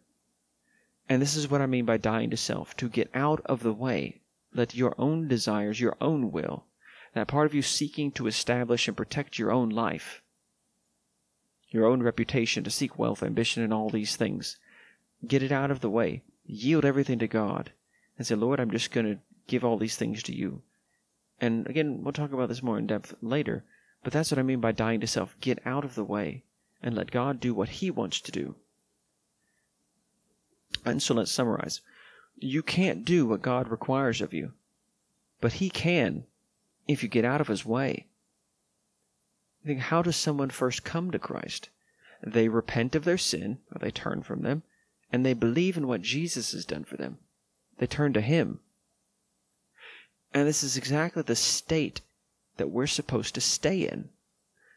And 1.11 1.21
this 1.21 1.37
is 1.37 1.51
what 1.51 1.61
I 1.61 1.67
mean 1.67 1.85
by 1.85 1.99
dying 1.99 2.31
to 2.31 2.39
self, 2.39 2.75
to 2.79 2.89
get 2.89 3.11
out 3.13 3.43
of 3.45 3.63
the 3.63 3.73
way. 3.73 4.23
Let 4.55 4.75
your 4.75 4.95
own 4.97 5.29
desires, 5.29 5.79
your 5.79 5.97
own 6.01 6.33
will, 6.33 6.65
that 7.13 7.29
part 7.29 7.45
of 7.45 7.55
you 7.55 7.61
seeking 7.61 8.11
to 8.13 8.27
establish 8.27 8.89
and 8.89 8.97
protect 8.97 9.39
your 9.39 9.53
own 9.53 9.69
life, 9.69 10.23
your 11.69 11.85
own 11.85 12.03
reputation, 12.03 12.65
to 12.65 12.71
seek 12.71 12.99
wealth, 12.99 13.23
ambition, 13.23 13.63
and 13.63 13.75
all 13.75 13.91
these 13.91 14.17
things, 14.17 14.57
get 15.27 15.43
it 15.43 15.53
out 15.53 15.71
of 15.71 15.81
the 15.81 15.91
way. 15.91 16.23
Yield 16.47 16.87
everything 16.87 17.19
to 17.19 17.27
God 17.27 17.73
and 18.19 18.27
say, 18.27 18.35
Lord, 18.35 18.61
I'm 18.61 18.71
just 18.71 18.91
going 18.91 19.07
to 19.07 19.21
give 19.47 19.65
all 19.65 19.79
these 19.79 19.97
things 19.97 20.23
to 20.25 20.35
you. 20.35 20.63
And 21.41 21.67
again, 21.69 22.03
we'll 22.03 22.13
talk 22.13 22.33
about 22.33 22.49
this 22.49 22.63
more 22.63 22.79
in 22.79 22.87
depth 22.87 23.15
later, 23.23 23.65
but 24.03 24.13
that's 24.13 24.31
what 24.31 24.39
I 24.39 24.43
mean 24.43 24.61
by 24.61 24.73
dying 24.73 25.01
to 25.01 25.07
self. 25.07 25.37
Get 25.41 25.65
out 25.65 25.85
of 25.85 25.95
the 25.95 26.05
way 26.05 26.43
and 26.83 26.95
let 26.95 27.11
God 27.11 27.41
do 27.41 27.55
what 27.55 27.69
He 27.69 27.91
wants 27.91 28.21
to 28.21 28.33
do. 28.33 28.57
And 30.85 31.03
so 31.03 31.15
let's 31.15 31.31
summarize. 31.31 31.81
You 32.37 32.63
can't 32.63 33.05
do 33.05 33.27
what 33.27 33.43
God 33.43 33.69
requires 33.69 34.21
of 34.21 34.33
you, 34.33 34.53
but 35.41 35.55
He 35.55 35.71
can 35.71 36.25
if 36.87 37.03
you 37.03 37.09
get 37.09 37.25
out 37.25 37.41
of 37.41 37.49
His 37.49 37.65
way. 37.65 38.07
think, 39.65 39.81
how 39.81 40.03
does 40.03 40.17
someone 40.17 40.51
first 40.51 40.85
come 40.85 41.11
to 41.11 41.19
Christ? 41.19 41.69
They 42.23 42.49
repent 42.49 42.95
of 42.97 43.05
their 43.05 43.19
sin, 43.19 43.59
or 43.73 43.79
they 43.79 43.93
turn 43.93 44.23
from 44.23 44.43
them, 44.43 44.65
and 45.13 45.25
they 45.25 45.35
believe 45.35 45.77
in 45.77 45.87
what 45.87 46.03
Jesus 46.03 46.53
has 46.53 46.65
done 46.65 46.85
for 46.85 46.97
them. 46.97 47.19
They 47.79 47.87
turn 47.87 48.13
to 48.13 48.21
Him. 48.21 48.61
And 50.35 50.47
this 50.47 50.63
is 50.63 50.77
exactly 50.77 51.23
the 51.23 51.37
state 51.37 52.03
that 52.59 52.71
we're 52.71 52.87
supposed 52.87 53.35
to 53.35 53.41
stay 53.41 53.89
in. 53.89 54.11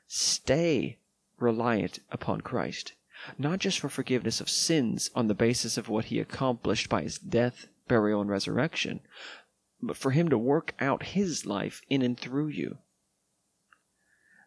Stay 0.07 0.97
reliant 1.39 1.99
upon 2.11 2.41
Christ, 2.41 2.93
not 3.37 3.59
just 3.59 3.79
for 3.79 3.89
forgiveness 3.89 4.39
of 4.39 4.49
sins 4.49 5.09
on 5.15 5.27
the 5.27 5.33
basis 5.33 5.77
of 5.77 5.89
what 5.89 6.05
he 6.05 6.19
accomplished 6.19 6.89
by 6.89 7.01
his 7.01 7.17
death, 7.17 7.67
burial, 7.87 8.21
and 8.21 8.29
resurrection, 8.29 9.01
but 9.81 9.97
for 9.97 10.11
him 10.11 10.29
to 10.29 10.37
work 10.37 10.73
out 10.79 11.03
his 11.03 11.45
life 11.45 11.81
in 11.89 12.01
and 12.01 12.19
through 12.19 12.47
you. 12.47 12.77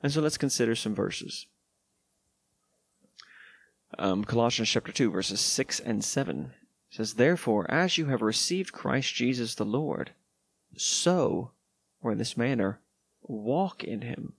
And 0.03 0.13
so 0.13 0.21
let's 0.21 0.39
consider 0.39 0.75
some 0.75 0.95
verses. 0.95 1.47
Um, 3.99 4.25
Colossians 4.25 4.69
chapter 4.69 4.93
2, 4.93 5.11
verses 5.11 5.41
6 5.41 5.81
and 5.81 6.05
7 6.05 6.53
says, 6.95 7.15
Therefore, 7.15 7.69
as 7.69 7.99
you 7.99 8.07
have 8.07 8.23
received 8.23 8.73
Christ 8.73 9.13
Jesus 9.13 9.57
the 9.57 9.65
Lord, 9.65 10.13
so, 10.77 11.51
or 12.01 12.13
in 12.13 12.19
this 12.19 12.37
manner, 12.37 12.79
walk 13.21 13.83
in 13.83 14.03
him. 14.03 14.35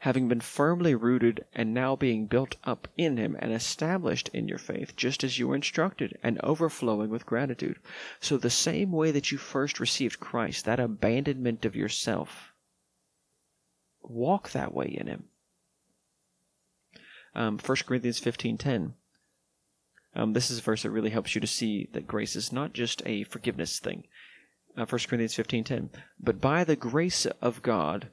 Having 0.00 0.28
been 0.28 0.42
firmly 0.42 0.94
rooted 0.94 1.46
and 1.54 1.72
now 1.72 1.96
being 1.96 2.26
built 2.26 2.56
up 2.62 2.88
in 2.98 3.16
him 3.16 3.34
and 3.38 3.54
established 3.54 4.28
in 4.34 4.48
your 4.48 4.58
faith, 4.58 4.94
just 4.96 5.24
as 5.24 5.38
you 5.38 5.48
were 5.48 5.54
instructed, 5.54 6.18
and 6.22 6.38
overflowing 6.42 7.08
with 7.08 7.24
gratitude. 7.24 7.78
So, 8.20 8.36
the 8.36 8.50
same 8.50 8.92
way 8.92 9.10
that 9.12 9.32
you 9.32 9.38
first 9.38 9.80
received 9.80 10.20
Christ, 10.20 10.66
that 10.66 10.78
abandonment 10.78 11.64
of 11.64 11.74
yourself, 11.74 12.52
walk 14.02 14.50
that 14.50 14.74
way 14.74 14.88
in 14.88 15.06
him. 15.06 15.24
Um, 17.34 17.58
1 17.58 17.76
Corinthians 17.86 18.20
15.10 18.20 18.92
um, 20.16 20.32
this 20.32 20.50
is 20.50 20.58
a 20.58 20.62
verse 20.62 20.82
that 20.82 20.90
really 20.90 21.10
helps 21.10 21.34
you 21.34 21.40
to 21.40 21.46
see 21.46 21.88
that 21.92 22.08
grace 22.08 22.34
is 22.34 22.52
not 22.52 22.72
just 22.72 23.02
a 23.06 23.24
forgiveness 23.24 23.78
thing 23.78 24.04
uh, 24.76 24.84
1 24.84 25.00
Corinthians 25.08 25.34
15.10. 25.34 25.88
But 26.20 26.40
by 26.40 26.64
the 26.64 26.76
grace 26.76 27.26
of 27.40 27.62
God, 27.62 28.08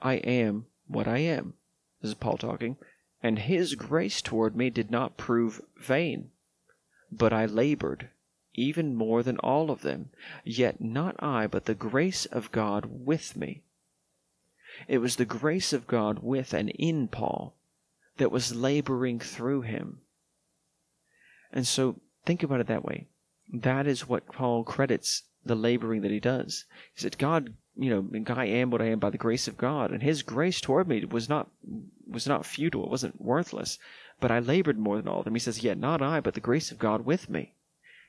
I 0.00 0.14
am 0.14 0.66
what 0.86 1.08
I 1.08 1.18
am. 1.18 1.54
This 2.00 2.10
is 2.10 2.14
Paul 2.14 2.36
talking. 2.36 2.76
And 3.22 3.38
his 3.38 3.74
grace 3.74 4.20
toward 4.20 4.54
me 4.54 4.70
did 4.70 4.90
not 4.90 5.16
prove 5.16 5.62
vain, 5.76 6.30
but 7.10 7.32
I 7.32 7.46
labored, 7.46 8.10
even 8.54 8.94
more 8.94 9.22
than 9.22 9.38
all 9.38 9.70
of 9.70 9.80
them. 9.80 10.10
Yet 10.44 10.80
not 10.80 11.16
I, 11.20 11.46
but 11.46 11.64
the 11.64 11.74
grace 11.74 12.26
of 12.26 12.52
God 12.52 12.86
with 12.86 13.36
me. 13.36 13.62
It 14.88 14.98
was 14.98 15.16
the 15.16 15.24
grace 15.24 15.72
of 15.72 15.86
God 15.86 16.18
with 16.18 16.52
and 16.52 16.68
in 16.70 17.08
Paul 17.08 17.54
that 18.18 18.32
was 18.32 18.54
laboring 18.54 19.20
through 19.20 19.62
him. 19.62 20.00
And 21.54 21.66
so 21.66 22.00
think 22.26 22.42
about 22.42 22.60
it 22.60 22.66
that 22.66 22.84
way. 22.84 23.06
That 23.52 23.86
is 23.86 24.08
what 24.08 24.26
Paul 24.26 24.64
credits 24.64 25.22
the 25.44 25.54
laboring 25.54 26.02
that 26.02 26.10
he 26.10 26.18
does. 26.18 26.64
He 26.92 27.00
said, 27.00 27.16
God, 27.16 27.54
you 27.76 27.90
know, 27.90 28.34
I 28.34 28.46
am 28.46 28.70
what 28.70 28.82
I 28.82 28.86
am 28.86 28.98
by 28.98 29.10
the 29.10 29.18
grace 29.18 29.46
of 29.46 29.56
God, 29.56 29.92
and 29.92 30.02
his 30.02 30.22
grace 30.22 30.60
toward 30.60 30.88
me 30.88 31.04
was 31.04 31.28
not 31.28 31.48
was 32.08 32.26
not 32.26 32.44
futile, 32.44 32.84
it 32.84 32.90
wasn't 32.90 33.20
worthless, 33.20 33.78
but 34.18 34.32
I 34.32 34.40
labored 34.40 34.78
more 34.78 34.96
than 34.96 35.06
all 35.06 35.20
of 35.20 35.24
them. 35.24 35.34
He 35.34 35.40
says, 35.40 35.62
Yet 35.62 35.78
not 35.78 36.02
I, 36.02 36.20
but 36.20 36.34
the 36.34 36.40
grace 36.40 36.72
of 36.72 36.78
God 36.78 37.04
with 37.04 37.30
me. 37.30 37.54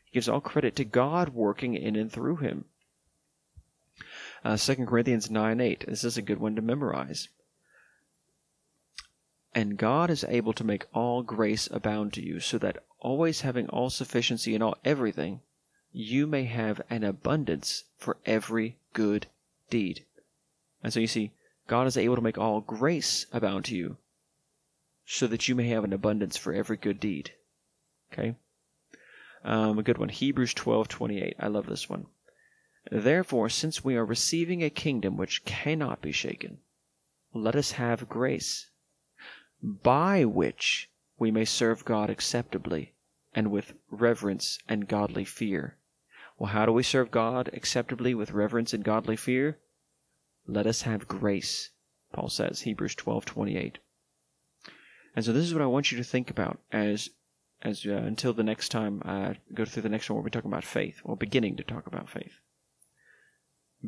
He 0.05 0.11
gives 0.13 0.27
all 0.27 0.41
credit 0.41 0.75
to 0.77 0.85
God 0.85 1.29
working 1.29 1.75
in 1.75 1.95
and 1.95 2.11
through 2.11 2.37
him. 2.37 2.65
Uh, 4.43 4.57
2 4.57 4.85
Corinthians 4.85 5.29
9 5.29 5.61
8. 5.61 5.85
This 5.87 6.03
is 6.03 6.17
a 6.17 6.21
good 6.21 6.39
one 6.39 6.55
to 6.55 6.61
memorize. 6.61 7.29
And 9.55 9.77
God 9.77 10.09
is 10.09 10.25
able 10.27 10.51
to 10.53 10.65
make 10.65 10.85
all 10.93 11.23
grace 11.23 11.69
abound 11.71 12.11
to 12.13 12.21
you, 12.21 12.41
so 12.41 12.57
that 12.57 12.83
always 12.99 13.41
having 13.41 13.69
all 13.69 13.89
sufficiency 13.89 14.53
in 14.53 14.61
all 14.61 14.75
everything, 14.83 15.39
you 15.93 16.27
may 16.27 16.43
have 16.43 16.81
an 16.89 17.05
abundance 17.05 17.85
for 17.97 18.17
every 18.25 18.75
good 18.91 19.27
deed. 19.69 20.03
And 20.83 20.91
so 20.91 20.99
you 20.99 21.07
see, 21.07 21.31
God 21.67 21.87
is 21.87 21.95
able 21.95 22.15
to 22.15 22.21
make 22.21 22.37
all 22.37 22.59
grace 22.59 23.27
abound 23.31 23.63
to 23.65 23.75
you, 23.75 23.95
so 25.05 25.25
that 25.27 25.47
you 25.47 25.55
may 25.55 25.69
have 25.69 25.85
an 25.85 25.93
abundance 25.93 26.35
for 26.35 26.53
every 26.53 26.75
good 26.75 26.99
deed. 26.99 27.31
Okay? 28.11 28.35
Um, 29.45 29.79
a 29.79 29.83
good 29.83 29.97
one. 29.97 30.09
Hebrews 30.09 30.53
twelve 30.53 30.89
twenty 30.89 31.21
eight. 31.21 31.37
I 31.39 31.47
love 31.47 31.67
this 31.67 31.89
one. 31.89 32.07
Therefore, 32.91 33.47
since 33.47 33.85
we 33.85 33.95
are 33.95 34.05
receiving 34.05 34.63
a 34.63 34.69
kingdom 34.69 35.15
which 35.15 35.45
cannot 35.45 36.01
be 36.01 36.11
shaken, 36.11 36.57
let 37.33 37.55
us 37.55 37.71
have 37.71 38.09
grace, 38.09 38.67
by 39.65 40.23
which 40.23 40.91
we 41.17 41.31
may 41.31 41.43
serve 41.43 41.85
God 41.85 42.11
acceptably 42.11 42.93
and 43.33 43.49
with 43.49 43.73
reverence 43.89 44.59
and 44.69 44.87
godly 44.87 45.25
fear. 45.25 45.77
Well, 46.37 46.51
how 46.51 46.67
do 46.67 46.71
we 46.71 46.83
serve 46.83 47.09
God 47.09 47.49
acceptably 47.51 48.13
with 48.13 48.31
reverence 48.31 48.73
and 48.75 48.83
godly 48.83 49.15
fear? 49.15 49.57
Let 50.45 50.67
us 50.67 50.83
have 50.83 51.07
grace, 51.07 51.71
Paul 52.13 52.29
says, 52.29 52.61
Hebrews 52.61 52.95
12:28. 52.95 53.77
And 55.15 55.25
so 55.25 55.33
this 55.33 55.45
is 55.45 55.53
what 55.53 55.63
I 55.63 55.67
want 55.67 55.91
you 55.91 55.97
to 55.97 56.03
think 56.03 56.29
about 56.29 56.59
as 56.71 57.09
as 57.63 57.87
uh, 57.87 57.93
until 57.93 58.33
the 58.33 58.43
next 58.43 58.69
time 58.69 59.01
I 59.03 59.37
go 59.51 59.65
through 59.65 59.81
the 59.81 59.89
next 59.89 60.09
one 60.09 60.17
where 60.17 60.23
we 60.23 60.29
talk 60.29 60.45
about 60.45 60.63
faith, 60.63 61.01
or 61.03 61.17
beginning 61.17 61.55
to 61.55 61.63
talk 61.63 61.87
about 61.87 62.07
faith 62.07 62.39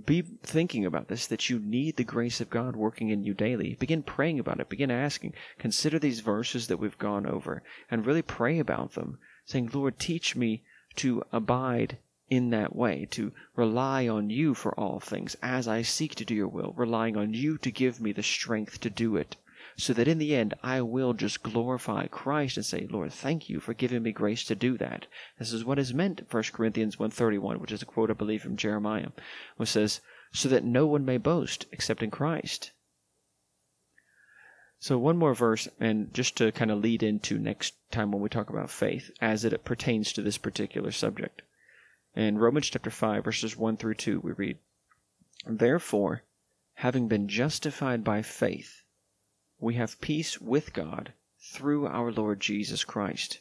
be 0.06 0.22
thinking 0.22 0.86
about 0.86 1.08
this 1.08 1.28
that 1.28 1.50
you 1.50 1.60
need 1.60 1.96
the 1.96 2.04
grace 2.04 2.40
of 2.42 2.50
God 2.50 2.76
working 2.76 3.10
in 3.10 3.24
you 3.24 3.34
daily. 3.34 3.76
Begin 3.80 4.04
praying 4.04 4.40
about 4.40 4.60
it. 4.60 4.70
Begin 4.70 4.92
asking. 4.92 5.34
Consider 5.58 6.00
these 6.00 6.20
verses 6.20 6.68
that 6.68 6.78
we've 6.78 6.98
gone 6.98 7.26
over 7.26 7.64
and 7.90 8.06
really 8.06 8.22
pray 8.22 8.60
about 8.60 8.94
them, 8.94 9.18
saying, 9.46 9.72
Lord, 9.74 10.00
teach 10.00 10.36
me 10.36 10.64
to 10.98 11.24
abide 11.32 11.98
in 12.30 12.50
that 12.50 12.76
way, 12.76 13.08
to 13.12 13.32
rely 13.56 14.08
on 14.08 14.30
you 14.30 14.54
for 14.54 14.78
all 14.80 15.00
things 15.00 15.36
as 15.42 15.68
I 15.68 15.82
seek 15.82 16.16
to 16.16 16.26
do 16.26 16.36
your 16.36 16.48
will, 16.48 16.74
relying 16.76 17.16
on 17.16 17.34
you 17.34 17.58
to 17.60 17.72
give 17.72 18.02
me 18.02 18.12
the 18.12 18.24
strength 18.24 18.82
to 18.82 18.90
do 18.90 19.16
it 19.16 19.38
so 19.80 19.94
that 19.94 20.08
in 20.08 20.18
the 20.18 20.36
end 20.36 20.56
I 20.64 20.82
will 20.82 21.14
just 21.14 21.44
glorify 21.44 22.08
Christ 22.08 22.58
and 22.58 22.66
say, 22.66 22.88
Lord, 22.90 23.14
thank 23.14 23.48
you 23.48 23.60
for 23.60 23.76
giving 23.76 24.02
me 24.02 24.12
grace 24.12 24.44
to 24.46 24.56
do 24.56 24.76
that. 24.80 25.06
This 25.38 25.54
is 25.54 25.64
what 25.64 25.78
is 25.78 25.94
meant 25.94 26.20
in 26.20 26.26
1 26.26 26.44
Corinthians 26.52 26.96
1.31, 26.96 27.58
which 27.58 27.72
is 27.72 27.84
a 27.84 27.86
quote, 27.86 28.10
I 28.10 28.14
believe, 28.14 28.42
from 28.42 28.58
Jeremiah, 28.58 29.10
which 29.58 29.70
says, 29.70 30.02
so 30.34 30.50
that 30.50 30.64
no 30.64 30.88
one 30.88 31.06
may 31.06 31.18
boast 31.18 31.68
except 31.72 32.02
in 32.02 32.10
Christ. 32.10 32.72
So 34.80 34.98
one 34.98 35.18
more 35.18 35.36
verse, 35.36 35.68
and 35.80 36.14
just 36.14 36.36
to 36.38 36.52
kind 36.52 36.72
of 36.72 36.80
lead 36.80 37.04
into 37.04 37.38
next 37.38 37.76
time 37.92 38.12
when 38.12 38.22
we 38.22 38.30
talk 38.30 38.50
about 38.50 38.70
faith, 38.70 39.12
as 39.22 39.46
it 39.46 39.64
pertains 39.64 40.12
to 40.14 40.22
this 40.24 40.38
particular 40.38 40.92
subject. 40.92 41.44
In 42.16 42.40
Romans 42.40 42.70
chapter 42.70 42.90
5, 42.90 43.24
verses 43.24 43.56
1 43.56 43.78
through 43.78 43.94
2, 43.96 44.22
we 44.22 44.32
read, 44.32 44.58
Therefore, 45.46 46.24
having 46.76 47.08
been 47.08 47.28
justified 47.28 48.04
by 48.04 48.24
faith, 48.24 48.84
we 49.60 49.76
have 49.76 50.00
peace 50.02 50.40
with 50.40 50.74
God 50.74 51.14
through 51.40 51.88
our 51.88 52.12
Lord 52.12 52.40
Jesus 52.40 52.84
Christ, 52.84 53.40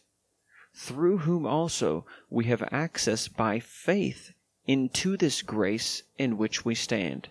through 0.74 1.18
whom 1.18 1.46
also 1.46 2.06
we 2.30 2.44
have 2.46 2.66
access 2.70 3.28
by 3.28 3.58
faith 3.58 4.32
into 4.66 5.16
this 5.16 5.42
grace 5.42 6.02
in 6.18 6.38
which 6.38 6.64
we 6.64 6.74
stand, 6.74 7.28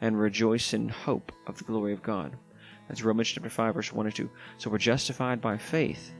and 0.00 0.18
rejoice 0.18 0.72
in 0.74 0.88
hope 0.88 1.32
of 1.46 1.58
the 1.58 1.64
glory 1.64 1.92
of 1.92 2.02
God. 2.02 2.36
That's 2.88 3.02
Romans 3.02 3.28
chapter 3.28 3.50
5, 3.50 3.74
verse 3.74 3.92
1 3.92 4.06
and 4.06 4.14
2. 4.14 4.30
So 4.58 4.70
we're 4.70 4.78
justified 4.78 5.40
by 5.40 5.56
faith, 5.56 6.12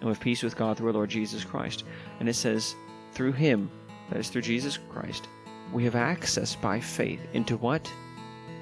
and 0.00 0.04
we 0.04 0.08
have 0.08 0.20
peace 0.20 0.42
with 0.42 0.56
God 0.56 0.76
through 0.76 0.88
our 0.88 0.94
Lord 0.94 1.10
Jesus 1.10 1.44
Christ. 1.44 1.84
And 2.20 2.28
it 2.28 2.34
says, 2.34 2.74
through 3.12 3.32
Him, 3.32 3.70
that 4.10 4.18
is 4.18 4.28
through 4.28 4.42
Jesus 4.42 4.78
Christ, 4.88 5.28
we 5.72 5.84
have 5.84 5.94
access 5.94 6.56
by 6.56 6.80
faith 6.80 7.20
into 7.34 7.56
what? 7.56 7.90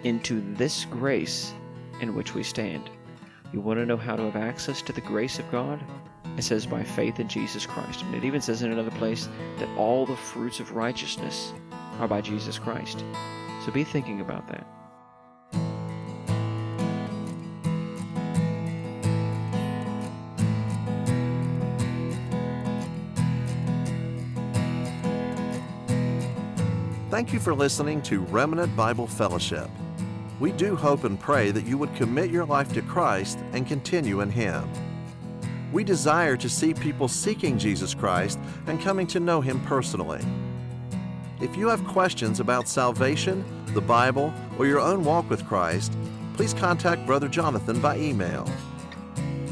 Into 0.02 0.40
this 0.56 0.84
grace 0.86 1.54
in 2.00 2.14
which 2.14 2.34
we 2.34 2.42
stand. 2.42 2.90
You 3.52 3.60
want 3.60 3.78
to 3.78 3.86
know 3.86 3.96
how 3.96 4.16
to 4.16 4.24
have 4.24 4.36
access 4.36 4.82
to 4.82 4.92
the 4.92 5.00
grace 5.00 5.38
of 5.38 5.50
God? 5.50 5.80
It 6.36 6.42
says 6.42 6.66
by 6.66 6.82
faith 6.82 7.20
in 7.20 7.28
Jesus 7.28 7.64
Christ. 7.64 8.02
And 8.02 8.14
it 8.14 8.24
even 8.24 8.40
says 8.40 8.62
in 8.62 8.72
another 8.72 8.90
place 8.92 9.28
that 9.58 9.68
all 9.76 10.04
the 10.04 10.16
fruits 10.16 10.60
of 10.60 10.72
righteousness 10.72 11.52
are 11.98 12.08
by 12.08 12.20
Jesus 12.20 12.58
Christ. 12.58 13.04
So 13.64 13.72
be 13.72 13.84
thinking 13.84 14.20
about 14.20 14.46
that. 14.48 14.66
Thank 27.10 27.32
you 27.32 27.40
for 27.40 27.54
listening 27.54 28.02
to 28.02 28.20
Remnant 28.20 28.76
Bible 28.76 29.06
Fellowship. 29.06 29.70
We 30.38 30.52
do 30.52 30.76
hope 30.76 31.04
and 31.04 31.18
pray 31.18 31.50
that 31.50 31.64
you 31.64 31.78
would 31.78 31.94
commit 31.94 32.30
your 32.30 32.44
life 32.44 32.70
to 32.74 32.82
Christ 32.82 33.38
and 33.52 33.66
continue 33.66 34.20
in 34.20 34.30
Him. 34.30 34.68
We 35.72 35.82
desire 35.82 36.36
to 36.36 36.48
see 36.48 36.72
people 36.74 37.08
seeking 37.08 37.58
Jesus 37.58 37.92
Christ 37.94 38.38
and 38.66 38.80
coming 38.80 39.08
to 39.08 39.18
know 39.20 39.40
Him 39.40 39.58
personally. 39.60 40.22
If 41.40 41.56
you 41.56 41.68
have 41.68 41.86
questions 41.86 42.40
about 42.40 42.68
salvation, 42.68 43.44
the 43.68 43.80
Bible, 43.80 44.34
or 44.58 44.66
your 44.66 44.80
own 44.80 45.04
walk 45.04 45.30
with 45.30 45.46
Christ, 45.46 45.96
please 46.34 46.52
contact 46.52 47.06
Brother 47.06 47.28
Jonathan 47.28 47.80
by 47.80 47.96
email. 47.98 48.50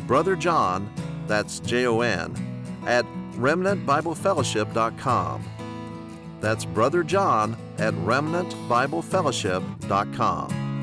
Brother 0.07 0.37
John, 0.37 0.93
that's 1.27 1.61
J 1.61 1.87
O 1.87 2.03
N, 2.03 2.35
at 2.87 3.07
remnantbiblefellowship.com. 3.37 5.45
That's 6.41 6.67
Brother 6.67 7.03
John 7.03 7.57
at 7.79 7.95
remnantbiblefellowship.com. 7.95 10.74